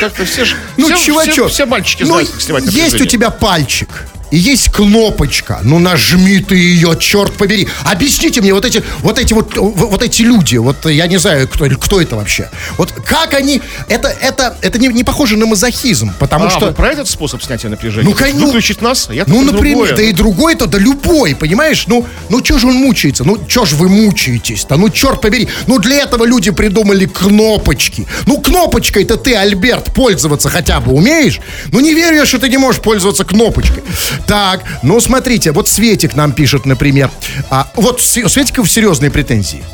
Как-то, 0.00 0.24
все 0.24 0.44
же, 0.44 0.56
Ну, 0.76 0.86
все, 0.86 1.06
чувачок, 1.06 1.34
все, 1.34 1.48
все 1.48 1.66
мальчики 1.66 2.02
ну, 2.02 2.08
знают, 2.14 2.30
как 2.30 2.40
снимать 2.40 2.64
есть 2.64 2.74
у 2.76 2.80
напряжение. 2.80 3.06
тебя 3.10 3.30
пальчик. 3.30 3.88
И 4.30 4.38
есть 4.38 4.70
кнопочка. 4.70 5.60
Ну 5.62 5.78
нажми 5.78 6.38
ты 6.40 6.54
ее, 6.54 6.96
черт 6.98 7.32
побери. 7.32 7.68
Объясните 7.84 8.40
мне, 8.40 8.54
вот 8.54 8.64
эти 8.64 8.82
вот 9.00 9.18
эти 9.18 9.32
вот, 9.32 9.56
вот 9.56 10.02
эти 10.02 10.22
люди, 10.22 10.56
вот 10.56 10.86
я 10.86 11.06
не 11.06 11.18
знаю, 11.18 11.48
кто, 11.48 11.66
кто 11.68 12.00
это 12.00 12.16
вообще. 12.16 12.48
Вот 12.76 12.92
как 12.92 13.34
они. 13.34 13.60
Это, 13.88 14.08
это, 14.08 14.56
это 14.60 14.78
не, 14.78 14.88
не 14.88 15.04
похоже 15.04 15.36
на 15.36 15.46
мазохизм, 15.46 16.12
потому 16.18 16.46
а, 16.46 16.50
что. 16.50 16.66
вы 16.66 16.72
про 16.72 16.92
этот 16.92 17.08
способ 17.08 17.42
снятия 17.42 17.68
напряжения? 17.70 18.08
Ну, 18.08 18.14
кон- 18.14 18.38
ну, 18.38 18.46
Выключить 18.46 18.82
нас? 18.82 19.08
А 19.08 19.14
Я 19.14 19.24
Ну, 19.26 19.42
например, 19.42 19.76
другое. 19.76 19.96
да 19.96 20.02
и 20.02 20.12
другой-то, 20.12 20.66
да 20.66 20.78
любой, 20.78 21.34
понимаешь? 21.34 21.84
Ну, 21.86 22.06
ну 22.28 22.44
что 22.44 22.58
же 22.58 22.68
он 22.68 22.74
мучается? 22.74 23.24
Ну, 23.24 23.38
что 23.48 23.64
ж 23.64 23.72
вы 23.72 23.88
мучаетесь-то? 23.88 24.76
Ну, 24.76 24.90
черт 24.90 25.20
побери. 25.20 25.48
Ну, 25.66 25.78
для 25.78 26.02
этого 26.02 26.24
люди 26.24 26.50
придумали 26.50 27.06
кнопочки. 27.06 28.06
Ну, 28.26 28.40
кнопочкой-то 28.40 29.16
ты, 29.16 29.34
Альберт, 29.34 29.92
пользоваться 29.94 30.48
хотя 30.48 30.80
бы 30.80 30.92
умеешь? 30.92 31.40
Ну, 31.72 31.80
не 31.80 31.94
верю 31.94 32.16
я, 32.16 32.26
что 32.26 32.38
ты 32.38 32.48
не 32.48 32.58
можешь 32.58 32.80
пользоваться 32.80 33.24
кнопочкой. 33.24 33.82
Так, 34.26 34.62
ну, 34.82 35.00
смотрите, 35.00 35.52
вот 35.52 35.68
Светик 35.68 36.14
нам 36.14 36.32
пишет, 36.32 36.66
например. 36.66 37.10
А, 37.50 37.68
вот 37.74 38.00
у 38.00 38.28
Светика 38.28 38.64
серьезные 38.66 39.10
претензии. 39.10 39.64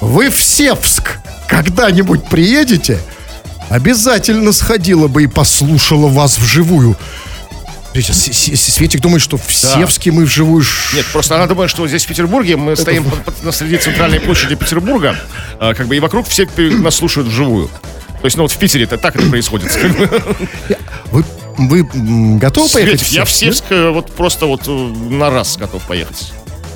Вы 0.00 0.30
в 0.30 0.40
Севск 0.42 1.18
когда-нибудь 1.48 2.24
приедете? 2.24 2.98
Обязательно 3.68 4.52
сходила 4.52 5.08
бы 5.08 5.24
и 5.24 5.26
послушала 5.26 6.08
вас 6.08 6.38
вживую. 6.38 6.96
Светик 7.94 9.00
думает, 9.00 9.22
что 9.22 9.36
в 9.36 9.52
Севске 9.52 10.12
мы 10.12 10.24
вживую... 10.24 10.64
Нет, 10.94 11.04
просто 11.12 11.34
она 11.34 11.46
думает, 11.46 11.68
что 11.70 11.86
здесь 11.88 12.04
в 12.04 12.08
Петербурге 12.08 12.56
мы 12.56 12.76
стоим 12.76 13.04
под- 13.04 13.24
под- 13.24 13.42
на 13.42 13.50
среди 13.52 13.76
центральной 13.78 14.20
площади 14.20 14.54
Петербурга, 14.54 15.16
а, 15.58 15.74
как 15.74 15.88
бы 15.88 15.96
и 15.96 16.00
вокруг 16.00 16.28
все 16.28 16.48
нас 16.56 16.94
слушают 16.96 17.28
вживую. 17.28 17.68
То 18.20 18.24
есть, 18.24 18.36
ну 18.36 18.42
вот 18.44 18.52
в 18.52 18.56
Питере 18.56 18.84
это 18.84 18.98
так 18.98 19.16
это 19.16 19.28
происходит. 19.28 19.76
Вы, 21.10 21.24
вы 21.58 21.82
готовы 22.38 22.68
поехать 22.68 23.00
Светик, 23.00 23.14
я 23.14 23.24
в 23.24 23.30
Севск? 23.30 23.64
Вот 23.70 24.12
просто 24.12 24.46
вот 24.46 24.62
э, 24.66 24.70
на 24.70 25.30
раз 25.30 25.56
готов 25.56 25.82
поехать. 25.86 26.32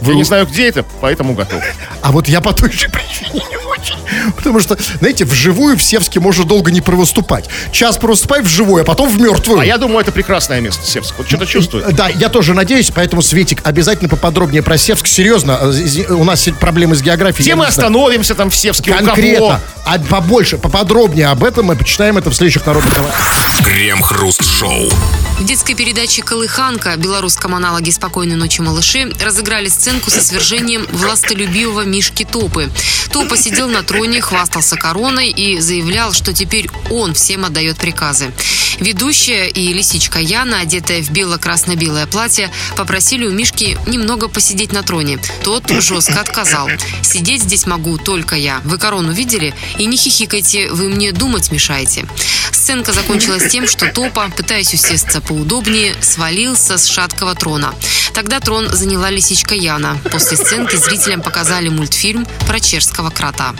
Я 0.06 0.14
не 0.14 0.24
знаю, 0.24 0.46
где 0.46 0.68
это, 0.68 0.84
поэтому 1.00 1.34
готов. 1.34 1.62
А 2.02 2.12
вот 2.12 2.28
я 2.28 2.40
по 2.40 2.52
той 2.52 2.72
же 2.72 2.88
причине 2.88 3.44
не 3.50 3.56
очень. 3.56 3.96
Потому 4.36 4.60
что, 4.60 4.76
знаете, 4.98 5.24
вживую 5.24 5.76
в 5.76 5.82
Севске 5.82 6.20
можно 6.20 6.44
долго 6.44 6.70
не 6.70 6.80
провыступать. 6.80 7.48
Час 7.70 7.98
провыступай 7.98 8.42
вживую, 8.42 8.82
а 8.82 8.84
потом 8.84 9.08
в 9.08 9.20
мертвую. 9.20 9.60
А 9.60 9.64
я 9.64 9.78
думаю, 9.78 10.00
это 10.00 10.12
прекрасное 10.12 10.60
место, 10.60 10.86
Севск. 10.86 11.14
Вот 11.18 11.28
что-то 11.28 11.46
чувствую. 11.46 11.84
Да, 11.92 12.08
я 12.08 12.28
тоже 12.28 12.54
надеюсь, 12.54 12.90
поэтому, 12.94 13.22
Светик, 13.22 13.60
обязательно 13.64 14.08
поподробнее 14.08 14.62
про 14.62 14.76
Севск. 14.76 15.06
Серьезно, 15.06 15.58
э, 15.62 16.12
у 16.12 16.24
нас 16.24 16.48
проблемы 16.60 16.94
с 16.94 17.02
географией. 17.02 17.44
Где 17.44 17.54
мы 17.54 17.66
остановимся 17.66 18.34
там 18.34 18.50
в 18.50 18.56
Севске? 18.56 18.92
Конкретно, 18.92 19.60
а 19.84 19.98
побольше, 19.98 20.58
поподробнее 20.58 21.28
об 21.28 21.44
этом 21.44 21.66
мы 21.66 21.76
почитаем 21.76 22.18
это 22.18 22.30
в 22.30 22.34
следующих 22.34 22.66
народных 22.66 22.96
новостях. 22.96 23.64
Крем-хруст-шоу. 23.64 24.90
В 25.38 25.44
детской 25.44 25.74
передаче 25.74 26.22
«Колыханка» 26.22 26.96
белорусском 26.96 27.54
аналоге 27.54 27.90
«Спокойной 27.90 28.36
ночи, 28.36 28.60
малыши» 28.60 29.12
разыграли 29.20 29.68
сценку 29.92 30.10
со 30.10 30.22
свержением 30.22 30.86
властолюбивого 30.90 31.82
Мишки 31.82 32.24
Топы. 32.24 32.70
Топа 33.12 33.36
сидел 33.36 33.68
на 33.68 33.82
троне, 33.82 34.22
хвастался 34.22 34.76
короной 34.76 35.28
и 35.28 35.60
заявлял, 35.60 36.14
что 36.14 36.32
теперь 36.32 36.70
он 36.88 37.12
всем 37.12 37.44
отдает 37.44 37.76
приказы. 37.76 38.32
Ведущая 38.80 39.48
и 39.48 39.70
лисичка 39.70 40.18
Яна, 40.18 40.60
одетая 40.60 41.02
в 41.02 41.10
бело-красно-белое 41.10 42.06
платье, 42.06 42.50
попросили 42.74 43.26
у 43.26 43.32
Мишки 43.32 43.76
немного 43.86 44.28
посидеть 44.28 44.72
на 44.72 44.82
троне. 44.82 45.18
Тот 45.44 45.70
жестко 45.70 46.20
отказал. 46.20 46.70
«Сидеть 47.02 47.42
здесь 47.42 47.66
могу 47.66 47.98
только 47.98 48.34
я. 48.34 48.62
Вы 48.64 48.78
корону 48.78 49.12
видели? 49.12 49.54
И 49.76 49.84
не 49.84 49.98
хихикайте, 49.98 50.70
вы 50.70 50.88
мне 50.88 51.12
думать 51.12 51.52
мешаете». 51.52 52.06
Сценка 52.50 52.92
закончилась 52.92 53.50
тем, 53.50 53.66
что 53.66 53.90
Топа, 53.90 54.30
пытаясь 54.34 54.72
усесться 54.72 55.20
поудобнее, 55.20 55.94
свалился 56.00 56.78
с 56.78 56.86
шаткого 56.86 57.34
трона. 57.34 57.74
Тогда 58.14 58.40
трон 58.40 58.68
заняла 58.70 59.10
лисичка 59.10 59.54
Яна. 59.54 59.71
После 60.10 60.36
сценки 60.36 60.76
зрителям 60.76 61.22
показали 61.22 61.68
мультфильм 61.68 62.26
про 62.46 62.60
чешского 62.60 63.10
крота. 63.10 63.54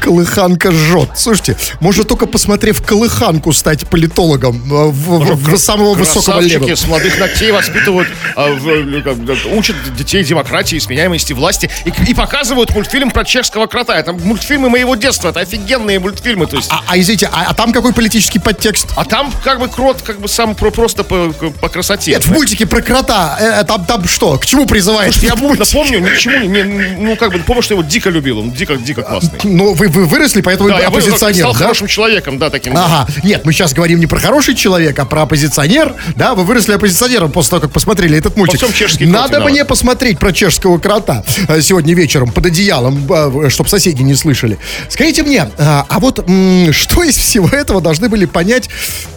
Колыханка 0.00 0.70
жжет. 0.72 1.10
Слушайте, 1.16 1.56
можно 1.80 2.04
только 2.04 2.26
посмотрев 2.26 2.82
колыханку 2.82 3.52
стать 3.52 3.86
политологом 3.88 4.56
э, 4.70 4.86
в, 4.90 5.34
в- 5.34 5.54
в 5.54 5.56
самого 5.58 5.94
высокого 5.94 6.40
левела. 6.40 6.74
с 6.74 6.86
молодых 6.86 7.18
ногтей 7.18 7.50
воспитывают, 7.52 8.08
э, 8.36 9.00
как 9.04 9.16
бы, 9.16 9.36
учат 9.56 9.76
детей 9.96 10.22
демократии, 10.24 10.78
сменяемости 10.78 11.32
власти 11.32 11.70
и, 11.84 12.10
и 12.10 12.14
показывают 12.14 12.74
мультфильм 12.74 13.10
про 13.10 13.24
чешского 13.24 13.66
крота. 13.66 13.98
Это 13.98 14.12
мультфильмы 14.12 14.68
моего 14.68 14.94
детства, 14.94 15.30
это 15.30 15.40
офигенные 15.40 15.98
мультфильмы. 15.98 16.46
То 16.46 16.56
есть, 16.56 16.68
А, 16.70 16.82
а 16.86 16.98
извините, 16.98 17.28
а, 17.32 17.46
а 17.48 17.54
там 17.54 17.72
какой 17.72 17.92
политический 17.92 18.38
подтекст? 18.38 18.88
а 18.96 19.04
там 19.04 19.32
как 19.42 19.60
бы 19.60 19.68
крот 19.68 20.02
как 20.02 20.20
бы 20.20 20.28
сам 20.28 20.54
про- 20.54 20.70
просто 20.70 21.04
по, 21.04 21.32
по 21.60 21.68
красоте. 21.68 22.12
Нет, 22.12 22.24
в 22.26 22.30
мультике 22.32 22.66
про 22.66 22.82
крота. 22.82 23.36
э, 23.40 23.60
э, 23.60 23.64
там, 23.64 23.84
там 23.84 24.06
что? 24.06 24.38
К 24.38 24.46
чему 24.46 24.66
призывает? 24.66 25.14
Я 25.16 25.30
напомню, 25.30 26.00
ничему 26.00 26.46
не, 26.46 26.62
ну 26.98 27.16
как 27.16 27.32
бы 27.32 27.38
помню, 27.40 27.62
что 27.62 27.74
его 27.74 27.82
дико 27.82 28.10
любил, 28.10 28.38
он 28.40 28.50
дико 28.52 28.76
дико 28.76 29.02
классный. 29.02 29.38
Ну, 29.44 29.73
вы, 29.74 29.88
вы 29.88 30.06
выросли, 30.06 30.40
поэтому 30.40 30.68
Да, 30.68 30.76
вы 30.76 30.80
я 30.82 30.88
оппозиционер, 30.88 31.38
стал 31.38 31.52
да? 31.52 31.58
хорошим 31.58 31.86
человеком, 31.86 32.38
да, 32.38 32.50
таким. 32.50 32.76
Ага, 32.76 33.06
нет, 33.22 33.44
мы 33.44 33.52
сейчас 33.52 33.72
говорим 33.72 34.00
не 34.00 34.06
про 34.06 34.18
хороший 34.18 34.54
человек, 34.54 34.98
а 34.98 35.04
про 35.04 35.22
оппозиционер, 35.22 35.94
да, 36.16 36.34
вы 36.34 36.44
выросли 36.44 36.72
оппозиционером 36.74 37.32
после 37.32 37.50
того, 37.50 37.62
как 37.62 37.72
посмотрели 37.72 38.18
этот 38.18 38.36
мультик. 38.36 38.58
всем 38.58 38.72
чешский 38.72 39.04
крот 39.04 39.14
Надо 39.14 39.34
виноват. 39.34 39.52
мне 39.52 39.64
посмотреть 39.64 40.18
про 40.18 40.32
чешского 40.32 40.78
крота 40.78 41.24
э, 41.48 41.60
сегодня 41.60 41.94
вечером 41.94 42.30
под 42.30 42.46
одеялом, 42.46 43.50
чтобы 43.50 43.68
соседи 43.68 44.02
не 44.02 44.14
слышали. 44.14 44.58
Скажите 44.88 45.22
мне, 45.22 45.48
а, 45.58 45.86
а 45.88 45.98
вот 46.00 46.24
что 46.72 47.02
из 47.02 47.16
всего 47.16 47.48
этого 47.48 47.80
должны 47.80 48.08
были 48.08 48.24
понять 48.24 48.68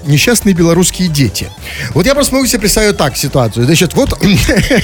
несчастные 0.06 0.54
белорусские 0.54 1.08
дети? 1.08 1.50
Вот 1.94 2.06
я 2.06 2.14
просто 2.16 2.34
могу 2.34 2.46
себе 2.48 2.60
представить 2.60 2.98
так 2.98 3.18
ситуацию. 3.18 3.66
Значит, 3.66 3.94
вот 3.94 4.18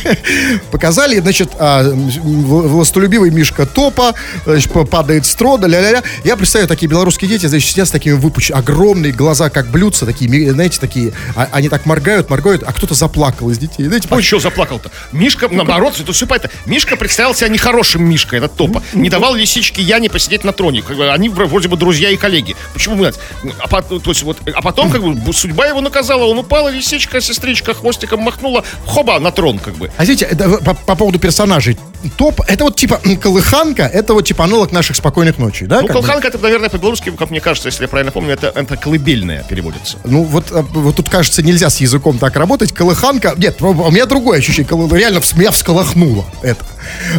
показали, 0.72 1.20
значит, 1.20 1.52
а, 1.60 1.84
властолюбивый 1.94 3.32
Мишка 3.32 3.66
Топа, 3.66 4.14
значит, 4.46 4.72
падает 4.90 5.26
с 5.26 5.34
трона, 5.36 5.63
ля-ля-ля. 5.68 6.04
Я 6.24 6.36
представляю, 6.38 6.68
такие 6.68 6.88
белорусские 6.90 7.30
дети, 7.30 7.46
значит, 7.46 7.70
сидят 7.70 7.88
с 7.88 7.92
такими 7.92 8.14
выпущенными, 8.14 8.60
огромные 8.62 9.12
глаза, 9.12 9.50
как 9.50 9.68
блюдца, 9.70 10.06
такие, 10.06 10.52
знаете, 10.52 10.80
такие, 10.80 11.14
а- 11.36 11.50
они 11.52 11.70
так 11.70 11.86
моргают, 11.86 12.30
моргают, 12.30 12.64
а 12.66 12.74
кто-то 12.74 12.94
заплакал 12.94 13.50
из 13.50 13.58
детей. 13.58 13.86
Знаете, 13.86 14.08
А 14.10 14.22
что 14.22 14.40
заплакал-то? 14.40 14.92
Мишка, 15.12 15.48
наоборот, 15.50 16.00
это 16.00 16.12
все 16.14 16.28
понятно. 16.28 16.50
Мишка 16.66 16.96
представил 16.96 17.34
себя 17.36 17.50
нехорошим 17.50 18.04
Мишкой, 18.04 18.40
этот 18.40 18.56
топа. 18.56 18.82
Не 18.94 19.10
давал 19.10 19.36
лисичке 19.36 19.82
Яне 19.82 20.10
посидеть 20.10 20.44
на 20.44 20.54
троне. 20.54 20.82
Как 20.82 20.98
бы 20.98 21.10
они 21.12 21.30
вроде 21.30 21.68
бы 21.68 21.78
друзья 21.78 22.10
и 22.10 22.18
коллеги. 22.18 22.56
Почему 22.74 22.96
мы... 22.96 23.14
А, 23.60 23.68
по- 23.68 23.82
то 23.82 24.02
есть 24.06 24.24
вот, 24.24 24.38
а 24.54 24.62
потом 24.62 24.92
как 24.92 25.02
бы 25.04 25.34
судьба 25.34 25.66
его 25.68 25.82
наказала. 25.82 26.24
Он 26.26 26.38
упал, 26.40 26.68
а 26.68 26.72
лисичка, 26.72 27.22
сестричка 27.22 27.74
хвостиком 27.74 28.22
махнула. 28.22 28.64
Хоба, 28.86 29.20
на 29.20 29.32
трон 29.32 29.60
как 29.60 29.76
бы. 29.76 29.92
А 29.98 30.04
знаете, 30.06 30.26
это 30.26 30.50
по, 30.60 30.74
по 30.74 30.96
поводу 30.96 31.20
персонажей. 31.20 31.78
Топ, 32.18 32.42
это 32.48 32.64
вот 32.64 32.76
типа 32.76 33.02
колыханка, 33.22 33.84
это 33.84 34.14
вот 34.14 34.26
типа 34.26 34.46
аналог 34.46 34.72
наших 34.72 34.96
спокойных 34.96 35.38
ночей, 35.38 35.68
да? 35.68 35.82
Ну, 35.82 35.88
как 35.88 36.02
бы? 36.02 36.28
это, 36.28 36.38
наверное, 36.38 36.70
по-белорусски, 36.70 37.12
как 37.12 37.30
мне 37.30 37.42
кажется, 37.42 37.70
если 37.70 37.84
я 37.84 37.88
правильно 37.88 38.12
помню, 38.12 38.34
это, 38.34 38.52
это 38.54 38.78
колыбельная 38.78 39.44
переводится. 39.44 39.98
Ну, 40.04 40.24
вот, 40.24 40.52
а, 40.52 40.62
вот 40.62 40.96
тут, 40.96 41.10
кажется, 41.10 41.42
нельзя 41.42 41.70
с 41.70 41.78
языком 41.78 42.18
так 42.18 42.36
работать. 42.36 42.74
Колыханка... 42.74 43.34
Нет, 43.38 43.62
у 43.62 43.92
меня 43.92 44.06
другое 44.06 44.40
ощущение. 44.40 44.68
Реально 44.98 45.22
меня 45.36 45.52
всколыхнуло 45.52 46.26
это. 46.42 46.66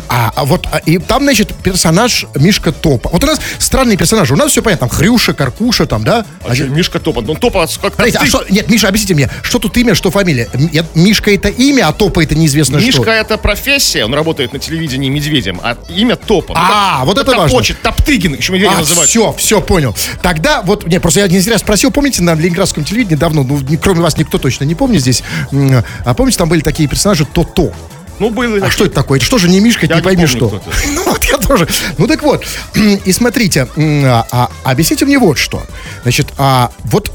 А, 0.08 0.32
а 0.34 0.44
вот, 0.44 0.66
а, 0.70 0.78
и 0.78 0.98
там, 0.98 1.22
значит, 1.24 1.54
персонаж 1.54 2.26
Мишка 2.34 2.72
Топа. 2.72 3.10
Вот 3.10 3.22
у 3.24 3.26
нас 3.26 3.40
странные 3.58 3.96
персонажи. 3.96 4.34
У 4.34 4.36
нас 4.36 4.50
все 4.50 4.62
понятно. 4.62 4.88
Там 4.88 4.96
Хрюша, 4.96 5.32
Каркуша, 5.34 5.86
там, 5.86 6.04
да? 6.04 6.24
А 6.44 6.54
чё, 6.54 6.68
Мишка 6.68 7.00
Топа. 7.00 7.22
Ну, 7.22 7.34
Топа 7.34 7.66
как 7.80 7.94
Смотрите, 7.94 8.18
а 8.18 8.26
что... 8.26 8.44
Нет, 8.50 8.68
Миша, 8.68 8.88
объясните 8.88 9.14
мне, 9.14 9.30
что 9.42 9.58
тут 9.58 9.76
имя, 9.76 9.94
что 9.94 10.10
фамилия? 10.10 10.48
Мишка 10.94 11.32
это 11.32 11.48
имя, 11.48 11.88
а 11.88 11.92
Топа 11.92 12.22
это 12.22 12.34
неизвестно 12.34 12.76
Мишка 12.76 13.02
что. 13.02 13.10
это 13.10 13.38
профессия, 13.38 14.04
он 14.04 14.14
работает 14.14 14.52
на 14.52 14.58
телевидении 14.74 15.08
медведем, 15.08 15.60
а 15.62 15.76
имя 15.88 16.16
Топа. 16.16 16.54
Ну, 16.54 16.60
А, 16.60 17.04
вот 17.04 17.18
это 17.18 17.30
важно. 17.32 17.48
Топочет, 17.48 17.80
Топтыгин, 17.82 18.34
еще 18.34 18.52
медведя 18.52 18.74
А, 18.74 18.78
называют. 18.78 19.08
все, 19.08 19.32
все, 19.38 19.60
понял. 19.60 19.94
Тогда 20.22 20.62
вот, 20.62 20.86
не, 20.86 20.98
просто 21.00 21.20
я 21.20 21.28
не 21.28 21.38
зря 21.40 21.58
спросил, 21.58 21.90
помните, 21.90 22.22
на 22.22 22.34
ленинградском 22.34 22.84
телевидении 22.84 23.16
давно, 23.16 23.44
ну, 23.44 23.60
кроме 23.82 24.00
вас 24.00 24.16
никто 24.16 24.38
точно 24.38 24.64
не 24.64 24.74
помнит 24.74 25.00
здесь, 25.00 25.22
а 26.04 26.14
помните, 26.14 26.38
там 26.38 26.48
были 26.48 26.60
такие 26.60 26.88
персонажи 26.88 27.24
То-То. 27.24 27.72
Ну, 28.20 28.30
было. 28.30 28.64
А 28.64 28.70
что 28.70 28.84
это 28.84 28.94
такое? 28.94 29.18
Это 29.18 29.26
что 29.26 29.38
же 29.38 29.48
не 29.48 29.58
Мишка, 29.60 29.86
Я 29.86 29.96
не 29.96 30.02
пойми 30.02 30.26
что. 30.26 30.62
Ну 30.94 31.04
вот 31.04 31.24
я 31.24 31.36
тоже. 31.36 31.66
Ну 31.98 32.06
так 32.06 32.22
вот. 32.22 32.44
И 33.04 33.12
смотрите, 33.12 33.66
а, 33.76 34.24
а, 34.30 34.50
объясните 34.62 35.04
мне 35.04 35.18
вот 35.18 35.36
что. 35.36 35.64
Значит, 36.02 36.28
а 36.38 36.70
вот 36.84 37.10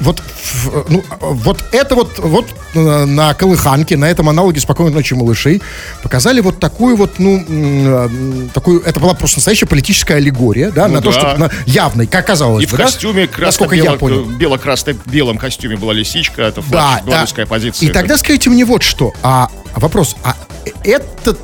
вот, 0.00 0.20
в- 0.20 0.84
ну, 0.90 1.04
а, 1.10 1.16
вот 1.20 1.64
это 1.72 1.94
вот, 1.94 2.18
вот 2.18 2.46
э, 2.74 3.04
на 3.04 3.34
Колыханке, 3.34 3.96
на 3.96 4.06
этом 4.06 4.28
аналоге 4.28 4.60
«Спокойной 4.60 4.92
ночи, 4.92 5.14
малышей» 5.14 5.62
показали 6.02 6.40
вот 6.40 6.60
такую 6.60 6.96
вот, 6.96 7.18
ну, 7.18 7.36
м, 7.48 8.50
такую, 8.52 8.82
это 8.82 9.00
была 9.00 9.14
просто 9.14 9.38
настоящая 9.38 9.66
политическая 9.66 10.14
аллегория, 10.14 10.70
да, 10.70 10.88
Ну 10.88 10.94
на 10.94 11.02
то, 11.02 11.12
да. 11.12 11.18
что 11.18 11.36
на, 11.38 11.50
явной, 11.66 12.06
как 12.06 12.26
казалось 12.26 12.62
И 12.64 12.66
в 12.66 12.72
бы, 12.72 12.78
да? 12.78 12.84
костюме 12.84 13.28
Насколько 13.38 13.74
я 13.74 13.92
понял. 13.92 14.24
бело-красно-белом 14.24 15.38
костюме 15.38 15.76
была 15.76 15.92
лисичка, 15.92 16.42
это 16.42 16.60
Да, 16.62 16.66
флаг 16.68 17.04
да. 17.04 17.10
белорусская 17.10 17.46
позиция. 17.46 17.88
И 17.88 17.92
тогда 17.92 18.16
скажите 18.18 18.50
мне 18.50 18.64
вот 18.64 18.82
что. 18.82 19.12
А 19.22 19.48
а 19.74 19.80
вопрос, 19.80 20.14
а 20.22 20.36
эта 20.84 21.34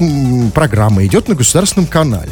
программа 0.55 1.05
идет 1.05 1.27
на 1.29 1.35
государственном 1.35 1.89
канале. 1.89 2.31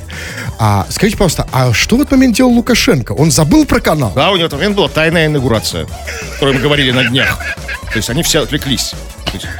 А 0.61 0.87
скажите, 0.91 1.17
пожалуйста, 1.19 1.47
а 1.53 1.73
что 1.73 1.97
в 1.97 2.01
этот 2.01 2.13
момент 2.13 2.37
делал 2.37 2.53
Лукашенко? 2.53 3.13
Он 3.13 3.31
забыл 3.33 3.65
про 3.67 3.81
канал? 3.81 4.13
Да, 4.15 4.31
у 4.31 4.37
него 4.37 4.49
там 4.49 4.73
была 4.75 4.89
тайная 4.89 5.27
инаугурация, 5.27 5.78
о 5.85 6.33
которой 6.35 6.55
мы 6.55 6.61
говорили 6.61 6.91
на 6.91 7.05
днях. 7.05 7.39
То 7.93 7.97
есть 7.97 8.11
они 8.11 8.23
все 8.23 8.43
отвлеклись. 8.43 8.95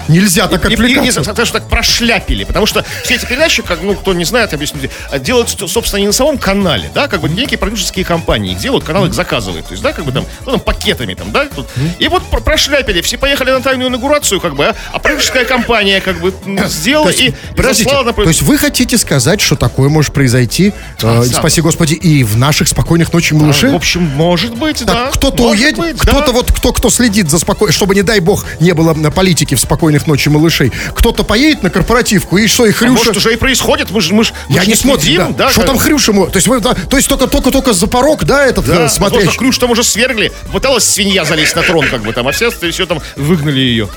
Нельзя 0.09 0.47
так 0.49 0.65
И, 0.65 0.69
и, 0.69 0.71
и, 0.71 0.75
отвлекаться. 0.75 1.21
потому 1.21 1.47
что 1.47 1.61
так 1.61 1.69
прошляпили, 1.69 2.45
потому 2.45 2.67
что 2.67 2.85
все 3.05 3.15
эти 3.15 3.27
передачи, 3.27 3.63
как, 3.63 3.83
ну, 3.83 3.95
кто 3.95 4.15
не 4.15 4.25
знает, 4.25 4.53
объясню, 4.55 4.81
а, 5.11 5.19
делаются, 5.19 5.67
собственно, 5.67 6.01
не 6.01 6.07
на 6.07 6.13
самом 6.13 6.39
канале, 6.39 6.91
да, 6.95 7.09
как 7.09 7.21
бы 7.21 7.29
некие 7.29 7.59
продюсерские 7.59 8.05
компании 8.05 8.53
их 8.53 8.59
делают, 8.59 8.85
канал 8.85 9.07
их 9.07 9.15
заказывает, 9.15 9.67
то 9.67 9.73
есть, 9.73 9.83
да, 9.83 9.93
как 9.93 10.05
бы 10.05 10.13
там, 10.13 10.25
ну, 10.47 10.53
там 10.53 10.61
пакетами 10.61 11.15
там, 11.15 11.33
да, 11.33 11.47
тут. 11.47 11.67
и 11.99 12.09
вот 12.09 12.25
про- 12.31 12.41
прошляпили, 12.41 13.01
все 13.01 13.19
поехали 13.19 13.51
на 13.51 13.61
тайную 13.61 13.89
инаугурацию, 13.91 14.41
как 14.41 14.55
бы, 14.55 14.67
а, 14.67 14.77
а 14.93 14.99
продюсерская 14.99 15.45
компания, 15.45 16.01
как 16.01 16.21
бы, 16.21 16.33
сделала 16.67 17.09
есть, 17.09 17.21
и, 17.21 17.27
и 17.29 17.35
подождите, 17.57 17.85
заслала 17.85 18.05
на 18.05 18.13
то 18.13 18.23
есть 18.29 18.43
вы 18.43 18.59
хотите 18.59 18.99
сказать, 18.99 19.41
что 19.41 19.57
такое 19.57 19.89
может 19.89 20.13
произойти, 20.13 20.69
э, 20.69 20.73
да. 21.03 21.23
спаси 21.25 21.61
господи, 21.61 21.95
и 21.95 22.25
в 22.25 22.37
наших 22.37 22.69
спокойных 22.69 23.13
ночи 23.13 23.35
малышей? 23.35 23.71
В 23.71 23.77
общем, 23.77 24.03
может 24.03 24.55
быть, 24.55 24.85
да. 24.85 25.07
Так 25.07 25.15
кто-то 25.15 25.43
может 25.45 25.79
уедет, 25.79 26.01
кто-то 26.01 26.27
да. 26.27 26.33
вот, 26.33 26.53
кто, 26.53 26.73
кто 26.73 26.91
следит 26.91 27.31
за 27.31 27.39
спокойно, 27.39 27.73
чтобы, 27.73 27.95
не 27.95 28.03
дай 28.03 28.21
бог, 28.21 28.45
не 28.61 28.73
было 28.73 28.95
на 28.95 29.11
политики 29.11 29.55
в 29.59 29.63
спокойных 29.63 30.07
ночи 30.07 30.29
малышей. 30.29 30.73
Кто-то 30.95 31.23
поедет 31.25 31.63
на 31.63 31.71
корпоративку, 31.71 32.37
и 32.39 32.47
что, 32.47 32.67
и 32.67 32.71
А 32.71 32.73
Хрюша... 32.73 32.93
может, 32.97 33.17
уже 33.17 33.33
и 33.33 33.37
происходит, 33.37 33.91
мы 33.91 34.01
же, 34.01 34.15
мы 34.15 34.25
ж, 34.25 34.33
мы 34.49 34.57
Я 34.57 34.63
ж 34.63 34.67
не 34.67 34.75
смотрю, 34.75 35.01
следим, 35.01 35.35
да. 35.35 35.51
Что 35.51 35.61
как- 35.61 35.67
там 35.71 35.79
Хрюша? 35.79 36.13
То 36.13 36.31
есть, 36.35 36.47
вы, 36.49 36.61
да, 36.61 36.75
то 36.75 36.97
есть 36.97 37.09
только, 37.09 37.27
только, 37.27 37.51
только 37.51 37.73
за 37.73 37.87
порог, 37.87 38.25
да, 38.25 38.45
этот 38.47 38.65
Да, 38.67 38.87
э, 38.87 38.89
смотрящий? 38.89 39.27
возможно, 39.27 39.39
Крюш 39.39 39.59
там 39.59 39.71
уже 39.71 39.85
свергли, 39.85 40.33
пыталась 40.53 40.85
свинья 40.85 41.25
залезть 41.25 41.55
на 41.57 41.63
трон, 41.63 41.87
как 41.89 42.03
бы 42.03 42.13
там, 42.13 42.27
а 42.29 42.33
все, 42.33 42.51
все 42.51 42.87
там 42.87 43.01
выгнали 43.17 43.61
ее. 43.61 43.89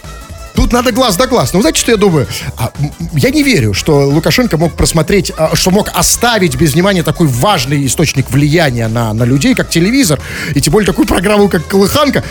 тут 0.55 0.74
надо 0.74 0.91
глаз 0.91 1.16
да 1.18 1.28
глаз. 1.28 1.53
Ну, 1.53 1.62
знаете, 1.62 1.80
что 1.80 1.91
я 1.91 1.97
думаю? 1.97 2.28
А, 2.57 2.72
я 3.14 3.30
не 3.30 3.41
верю, 3.43 3.74
что 3.74 4.07
Лукашенко 4.09 4.57
мог 4.57 4.74
просмотреть, 4.74 5.32
а, 5.38 5.55
что 5.55 5.72
мог 5.72 5.89
оставить 5.93 6.55
без 6.55 6.74
внимания 6.74 7.03
такой 7.03 7.28
важный 7.28 7.86
источник 7.86 8.30
влияния 8.30 8.88
на, 8.88 9.14
на 9.14 9.24
людей, 9.24 9.55
как 9.55 9.70
телевизор, 9.70 10.20
и 10.53 10.59
тем 10.62 10.74
более 10.74 10.86
такую 10.88 11.07
программу, 11.07 11.47
как 11.49 11.66
«Колыханка». 11.68 12.24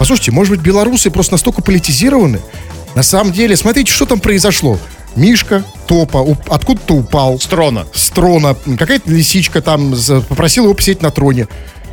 Послушайте, 0.00 0.32
может 0.32 0.50
быть, 0.50 0.62
белорусы 0.62 1.10
просто 1.10 1.34
настолько 1.34 1.60
политизированы? 1.60 2.40
На 2.94 3.02
самом 3.02 3.32
деле, 3.34 3.54
смотрите, 3.54 3.92
что 3.92 4.06
там 4.06 4.18
произошло. 4.18 4.78
Мишка 5.14 5.62
топа 5.86 6.16
уп- 6.16 6.48
откуда-то 6.48 6.94
упал. 6.94 7.38
С 7.38 7.44
трона. 7.44 7.86
С 7.92 8.08
трона. 8.08 8.56
Какая-то 8.78 9.10
лисичка 9.10 9.60
там 9.60 9.94
попросила 10.26 10.64
его 10.64 10.74
посидеть 10.74 11.02
на 11.02 11.10
троне. 11.10 11.48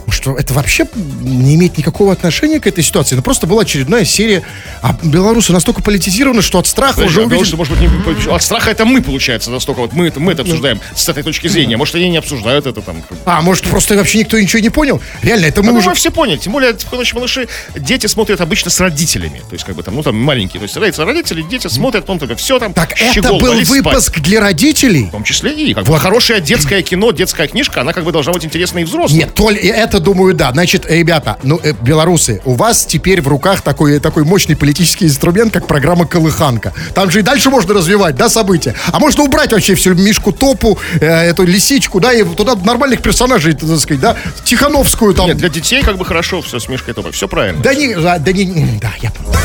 Что 0.09 0.37
это 0.37 0.53
вообще 0.53 0.87
не 1.21 1.55
имеет 1.55 1.77
никакого 1.77 2.13
отношения 2.13 2.59
к 2.61 2.67
этой 2.67 2.83
ситуации. 2.83 3.15
Ну, 3.15 3.21
просто 3.21 3.45
была 3.45 3.63
очередная 3.63 4.05
серия. 4.05 4.41
А 4.81 4.95
белорусы 5.03 5.51
настолько 5.51 5.81
политизированы, 5.81 6.41
что 6.41 6.59
от 6.59 6.67
страха 6.67 6.93
Подожди, 6.95 7.11
уже 7.11 7.19
а 7.21 7.23
увидели... 7.25 7.51
белорусы, 7.51 7.57
может 7.57 7.77
быть, 7.77 8.25
не- 8.27 8.33
от 8.33 8.41
страха 8.41 8.71
это 8.71 8.85
мы, 8.85 9.01
получается, 9.01 9.51
настолько 9.51 9.79
вот 9.79 9.93
мы 9.93 10.07
это, 10.07 10.19
мы 10.19 10.31
это 10.31 10.43
обсуждаем 10.43 10.79
с 10.95 11.09
этой 11.09 11.23
точки 11.23 11.47
зрения. 11.47 11.75
Может, 11.75 11.95
они 11.95 12.09
не 12.09 12.17
обсуждают 12.17 12.65
это 12.65 12.81
там. 12.81 13.03
А, 13.25 13.41
может, 13.41 13.65
просто 13.65 13.95
вообще 13.95 14.19
никто 14.19 14.39
ничего 14.39 14.59
не 14.61 14.69
понял? 14.69 15.01
Реально, 15.21 15.45
это 15.47 15.61
мы 15.61 15.73
Ну, 15.73 15.79
уже... 15.79 15.93
все 15.93 16.09
поняли. 16.09 16.37
Тем 16.37 16.53
более, 16.53 16.73
ночи 16.91 17.13
малыши, 17.13 17.47
дети 17.75 18.07
смотрят 18.07 18.39
обычно 18.39 18.71
с 18.71 18.79
родителями. 18.79 19.39
То 19.49 19.53
есть, 19.55 19.65
как 19.65 19.75
бы 19.75 19.83
там, 19.83 19.95
ну, 19.95 20.03
там, 20.03 20.15
маленькие. 20.15 20.59
То 20.59 20.63
есть, 20.63 20.77
родятся 20.77 21.03
родители, 21.03 21.41
дети 21.41 21.67
смотрят, 21.67 22.03
потом 22.03 22.19
только 22.19 22.35
все 22.37 22.59
там. 22.59 22.73
Так 22.73 22.93
это 22.93 23.13
щегол, 23.13 23.39
был 23.39 23.49
вались 23.53 23.67
спать. 23.67 23.83
выпуск 23.83 24.19
для 24.19 24.39
родителей? 24.39 25.05
В 25.05 25.11
том 25.11 25.23
числе 25.23 25.51
и 25.51 25.73
как 25.73 25.83
бы 25.85 25.99
хорошее 25.99 26.39
детское 26.39 26.81
кино, 26.81 27.11
детская 27.11 27.47
книжка, 27.47 27.81
она 27.81 27.91
как 27.93 28.05
бы 28.05 28.11
должна 28.13 28.31
быть 28.31 28.45
интересна 28.45 28.79
и 28.79 28.83
взрослым. 28.85 29.19
Нет, 29.19 29.33
то 29.33 29.49
ли 29.49 29.59
это, 29.59 29.96
думаю, 29.99 30.33
да. 30.33 30.51
Значит, 30.51 30.85
э, 30.87 30.97
ребята, 30.97 31.37
ну, 31.43 31.59
э, 31.63 31.73
белорусы, 31.81 32.41
у 32.45 32.53
вас 32.53 32.85
теперь 32.85 33.21
в 33.21 33.27
руках 33.27 33.61
такой, 33.61 33.99
такой 33.99 34.23
мощный 34.23 34.55
политический 34.55 35.05
инструмент, 35.05 35.53
как 35.53 35.67
программа 35.67 36.05
«Колыханка». 36.05 36.73
Там 36.93 37.11
же 37.11 37.19
и 37.19 37.21
дальше 37.21 37.49
можно 37.49 37.73
развивать, 37.73 38.15
да, 38.15 38.29
события. 38.29 38.75
А 38.91 38.99
можно 38.99 39.23
убрать 39.23 39.51
вообще 39.51 39.75
всю 39.75 39.93
Мишку 39.93 40.31
Топу, 40.31 40.77
э, 40.99 41.05
эту 41.05 41.43
лисичку, 41.43 41.99
да, 41.99 42.13
и 42.13 42.23
туда 42.23 42.55
нормальных 42.55 43.01
персонажей, 43.01 43.53
так 43.53 43.77
сказать, 43.79 44.01
да, 44.01 44.17
Тихановскую 44.43 45.13
там. 45.13 45.27
Нет, 45.27 45.37
для 45.37 45.49
детей 45.49 45.83
как 45.83 45.97
бы 45.97 46.05
хорошо 46.05 46.41
все 46.41 46.59
с 46.59 46.67
Мишкой 46.69 46.93
Топой, 46.93 47.11
все 47.11 47.27
правильно. 47.27 47.61
Да 47.61 47.73
не, 47.73 47.95
да, 47.95 48.17
да 48.17 48.31
не, 48.31 48.79
да, 48.81 48.91
я 49.01 49.11
понял. 49.11 49.35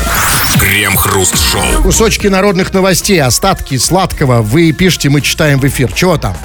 Крем-хруст-шоу. 0.59 1.83
Кусочки 1.83 2.27
народных 2.27 2.73
новостей, 2.73 3.21
остатки 3.21 3.77
сладкого 3.77 4.41
вы 4.41 4.71
пишете, 4.71 5.09
мы 5.09 5.21
читаем 5.21 5.59
в 5.59 5.67
эфир. 5.67 5.91
Чего 5.93 6.17
там? 6.17 6.35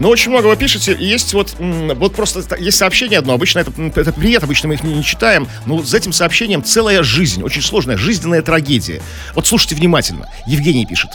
Ну, 0.00 0.08
очень 0.08 0.30
много 0.30 0.46
вы 0.46 0.56
пишете. 0.56 0.96
Есть 0.98 1.32
вот, 1.32 1.54
вот 1.58 2.14
просто 2.14 2.56
есть 2.56 2.78
сообщение 2.78 3.18
одно. 3.18 3.34
Обычно 3.34 3.60
это, 3.60 3.72
это 3.96 4.12
привет, 4.12 4.42
обычно 4.42 4.68
мы 4.68 4.74
их 4.74 4.82
не, 4.82 4.94
не 4.94 5.04
читаем. 5.04 5.48
Но 5.66 5.82
за 5.82 5.96
этим 5.96 6.12
сообщением 6.12 6.64
целая 6.64 7.02
жизнь. 7.02 7.42
Очень 7.42 7.62
сложная 7.62 7.96
жизненная 7.96 8.42
трагедия. 8.42 9.00
Вот 9.34 9.46
слушайте 9.46 9.74
внимательно. 9.74 10.28
Евгений 10.46 10.86
пишет. 10.86 11.10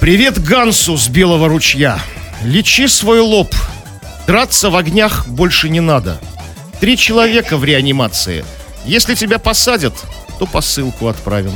Привет 0.00 0.42
Гансу 0.42 0.96
с 0.96 1.08
Белого 1.08 1.48
ручья. 1.48 1.98
Лечи 2.42 2.86
свой 2.86 3.20
лоб. 3.20 3.54
Драться 4.26 4.70
в 4.70 4.76
огнях 4.76 5.26
больше 5.26 5.68
не 5.68 5.80
надо. 5.80 6.20
Три 6.80 6.96
человека 6.96 7.56
в 7.56 7.64
реанимации. 7.64 8.44
Если 8.84 9.14
тебя 9.14 9.38
посадят, 9.38 9.94
то 10.38 10.46
посылку 10.46 11.08
отправим. 11.08 11.52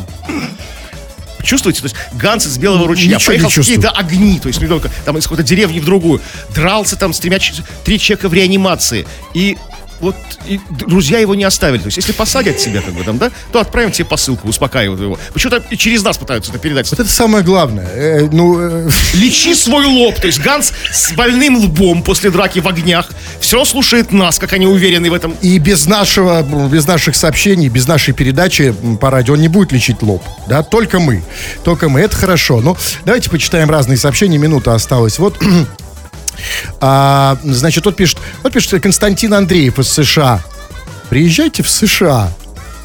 Чувствуете? 1.42 1.80
То 1.80 1.86
есть 1.86 1.96
Ганс 2.12 2.46
из 2.46 2.58
Белого 2.58 2.86
ручья 2.86 3.16
Ничего 3.16 3.26
поехал 3.26 3.48
в 3.48 3.54
какие-то 3.54 3.90
огни, 3.90 4.38
то 4.38 4.48
есть 4.48 4.60
не 4.60 4.66
только 4.66 4.90
там 5.04 5.18
из 5.18 5.24
какой-то 5.24 5.42
деревни 5.42 5.80
в 5.80 5.84
другую, 5.84 6.20
дрался 6.54 6.96
там 6.96 7.12
с 7.12 7.20
тремя, 7.20 7.38
три 7.84 7.98
человека 7.98 8.28
в 8.28 8.34
реанимации. 8.34 9.06
И 9.34 9.56
вот 10.00 10.16
и 10.46 10.60
друзья 10.70 11.18
его 11.18 11.34
не 11.34 11.44
оставили. 11.44 11.80
То 11.80 11.86
есть, 11.86 11.98
если 11.98 12.12
посадят 12.12 12.56
тебя, 12.56 12.80
как 12.80 12.94
бы 12.94 13.04
там, 13.04 13.18
да, 13.18 13.30
то 13.52 13.60
отправим 13.60 13.92
тебе 13.92 14.04
посылку, 14.06 14.48
успокаивают 14.48 15.00
его. 15.00 15.18
Почему-то 15.32 15.76
через 15.76 16.02
нас 16.02 16.18
пытаются 16.18 16.50
это 16.50 16.58
передать. 16.58 16.90
Вот 16.90 17.00
это 17.00 17.08
самое 17.08 17.44
главное. 17.44 17.86
Э, 17.86 18.28
ну, 18.32 18.58
э, 18.58 18.90
Лечи 19.14 19.54
свой 19.54 19.84
лоб. 19.86 20.16
То 20.16 20.26
есть 20.26 20.40
Ганс 20.40 20.72
с 20.92 21.12
больным 21.12 21.56
лбом 21.58 22.02
после 22.02 22.30
драки 22.30 22.60
в 22.60 22.66
огнях 22.66 23.10
все 23.40 23.64
слушает 23.64 24.12
нас, 24.12 24.38
как 24.38 24.52
они 24.52 24.66
уверены 24.66 25.10
в 25.10 25.14
этом. 25.14 25.34
И 25.42 25.58
без 25.58 25.86
нашего, 25.86 26.42
без 26.68 26.86
наших 26.86 27.16
сообщений, 27.16 27.68
без 27.68 27.86
нашей 27.86 28.14
передачи 28.14 28.74
по 29.00 29.10
радио 29.10 29.34
он 29.34 29.40
не 29.40 29.48
будет 29.48 29.72
лечить 29.72 30.02
лоб. 30.02 30.22
Да, 30.46 30.62
только 30.62 30.98
мы. 30.98 31.22
Только 31.64 31.88
мы. 31.88 32.00
Это 32.00 32.16
хорошо. 32.16 32.60
Ну, 32.60 32.76
давайте 33.04 33.30
почитаем 33.30 33.70
разные 33.70 33.98
сообщения. 33.98 34.38
Минута 34.38 34.74
осталась. 34.74 35.18
Вот. 35.18 35.38
А, 36.80 37.38
значит, 37.42 37.84
вот 37.84 37.96
пишет, 37.96 38.18
вот 38.42 38.52
пишет 38.52 38.82
Константин 38.82 39.34
Андреев 39.34 39.78
из 39.78 39.88
США. 39.88 40.42
Приезжайте 41.08 41.62
в 41.62 41.68
США 41.68 42.32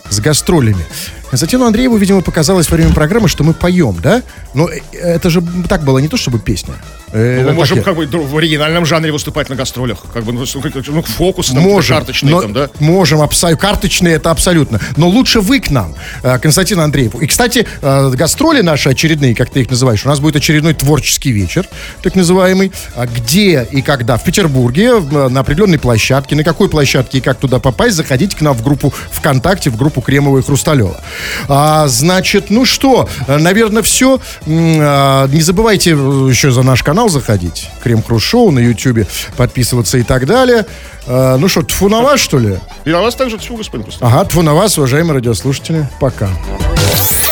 с 0.09 0.19
гастролями. 0.19 0.85
Константину 1.29 1.65
Андрееву, 1.65 1.97
видимо, 1.97 2.21
показалось 2.21 2.69
во 2.69 2.77
время 2.77 2.93
программы, 2.93 3.27
что 3.27 3.43
мы 3.43 3.53
поем, 3.53 3.97
да? 4.01 4.21
Но 4.53 4.69
э, 4.69 4.79
это 4.93 5.29
же 5.29 5.43
так 5.67 5.83
было 5.83 5.97
не 5.99 6.07
то, 6.07 6.17
чтобы 6.17 6.39
песня. 6.39 6.75
Э, 7.15 7.41
Ну, 7.41 7.47
мы 7.49 7.53
можем 7.53 7.81
как 7.81 7.95
бы 7.95 8.05
в 8.05 8.37
оригинальном 8.37 8.85
жанре 8.85 9.11
выступать 9.11 9.49
на 9.49 9.55
гастролях. 9.55 9.99
Как 10.13 10.23
бы, 10.25 10.33
ну, 10.33 10.43
ну, 10.87 11.01
фокусы 11.03 11.53
там, 11.53 11.63
Можем, 11.63 12.03
но- 12.23 12.41
там, 12.41 12.53
да? 12.53 12.69
можем, 12.79 13.21
абсолютно, 13.21 13.61
карточные 13.61 14.15
это 14.15 14.31
абсолютно. 14.31 14.79
Но 14.97 15.07
лучше 15.07 15.39
вы 15.39 15.59
к 15.61 15.69
нам, 15.69 15.95
э, 16.23 16.37
Константин 16.39 16.79
Андреев. 16.81 17.15
И, 17.15 17.27
кстати, 17.27 17.65
э, 17.81 18.09
гастроли 18.11 18.61
наши 18.61 18.89
очередные, 18.89 19.33
как 19.33 19.49
ты 19.49 19.61
их 19.61 19.69
называешь, 19.69 20.05
у 20.05 20.09
нас 20.09 20.19
будет 20.19 20.35
очередной 20.35 20.73
творческий 20.73 21.31
вечер, 21.31 21.65
так 22.03 22.15
называемый. 22.15 22.71
А 22.95 23.05
Где 23.05 23.65
и 23.71 23.81
когда? 23.81 24.17
В 24.17 24.23
Петербурге, 24.23 24.99
на 24.99 25.39
определенной 25.39 25.79
площадке. 25.79 26.35
На 26.35 26.43
какой 26.43 26.67
площадке 26.67 27.19
и 27.19 27.21
как 27.21 27.39
туда 27.39 27.59
попасть, 27.59 27.95
заходите 27.95 28.35
к 28.35 28.41
нам 28.41 28.53
в 28.55 28.61
группу 28.63 28.93
ВКонтакте, 29.11 29.69
в 29.69 29.77
группу 29.77 30.01
Кремова 30.01 30.39
и 30.39 30.41
Хрусталева. 30.41 30.99
А, 31.47 31.87
значит, 31.87 32.49
ну 32.49 32.65
что, 32.65 33.07
наверное, 33.27 33.83
все. 33.83 34.19
Не 34.45 35.41
забывайте 35.41 35.91
еще 35.91 36.51
за 36.51 36.63
наш 36.63 36.83
канал 36.83 37.04
заходить. 37.09 37.69
Крем 37.83 38.01
Круз 38.01 38.23
Шоу 38.23 38.51
на 38.51 38.59
Ютьюбе, 38.59 39.07
подписываться 39.37 39.97
и 39.97 40.03
так 40.03 40.25
далее. 40.25 40.65
А, 41.07 41.37
Ну 41.37 41.47
что, 41.47 41.61
тфу 41.61 41.89
на 41.89 42.01
вас, 42.01 42.19
что 42.19 42.37
ли? 42.37 42.57
И 42.85 42.89
на 42.89 43.01
вас 43.01 43.15
также 43.15 43.37
всего 43.37 43.57
господин 43.57 43.83
просто. 43.83 44.05
Ага, 44.05 44.25
тфу 44.25 44.41
на 44.41 44.53
вас, 44.53 44.77
уважаемые 44.77 45.15
радиослушатели. 45.15 45.87
Пока. 45.99 46.29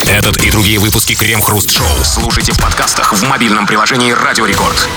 Этот 0.09 0.37
и 0.43 0.51
другие 0.51 0.79
выпуски 0.79 1.15
Крем-хруст-шоу 1.15 1.87
слушайте 2.03 2.51
в 2.51 2.59
подкастах 2.59 3.13
в 3.13 3.23
мобильном 3.23 3.65
приложении 3.65 4.11
«Радио 4.11 4.45
Рекорд». 4.45 4.87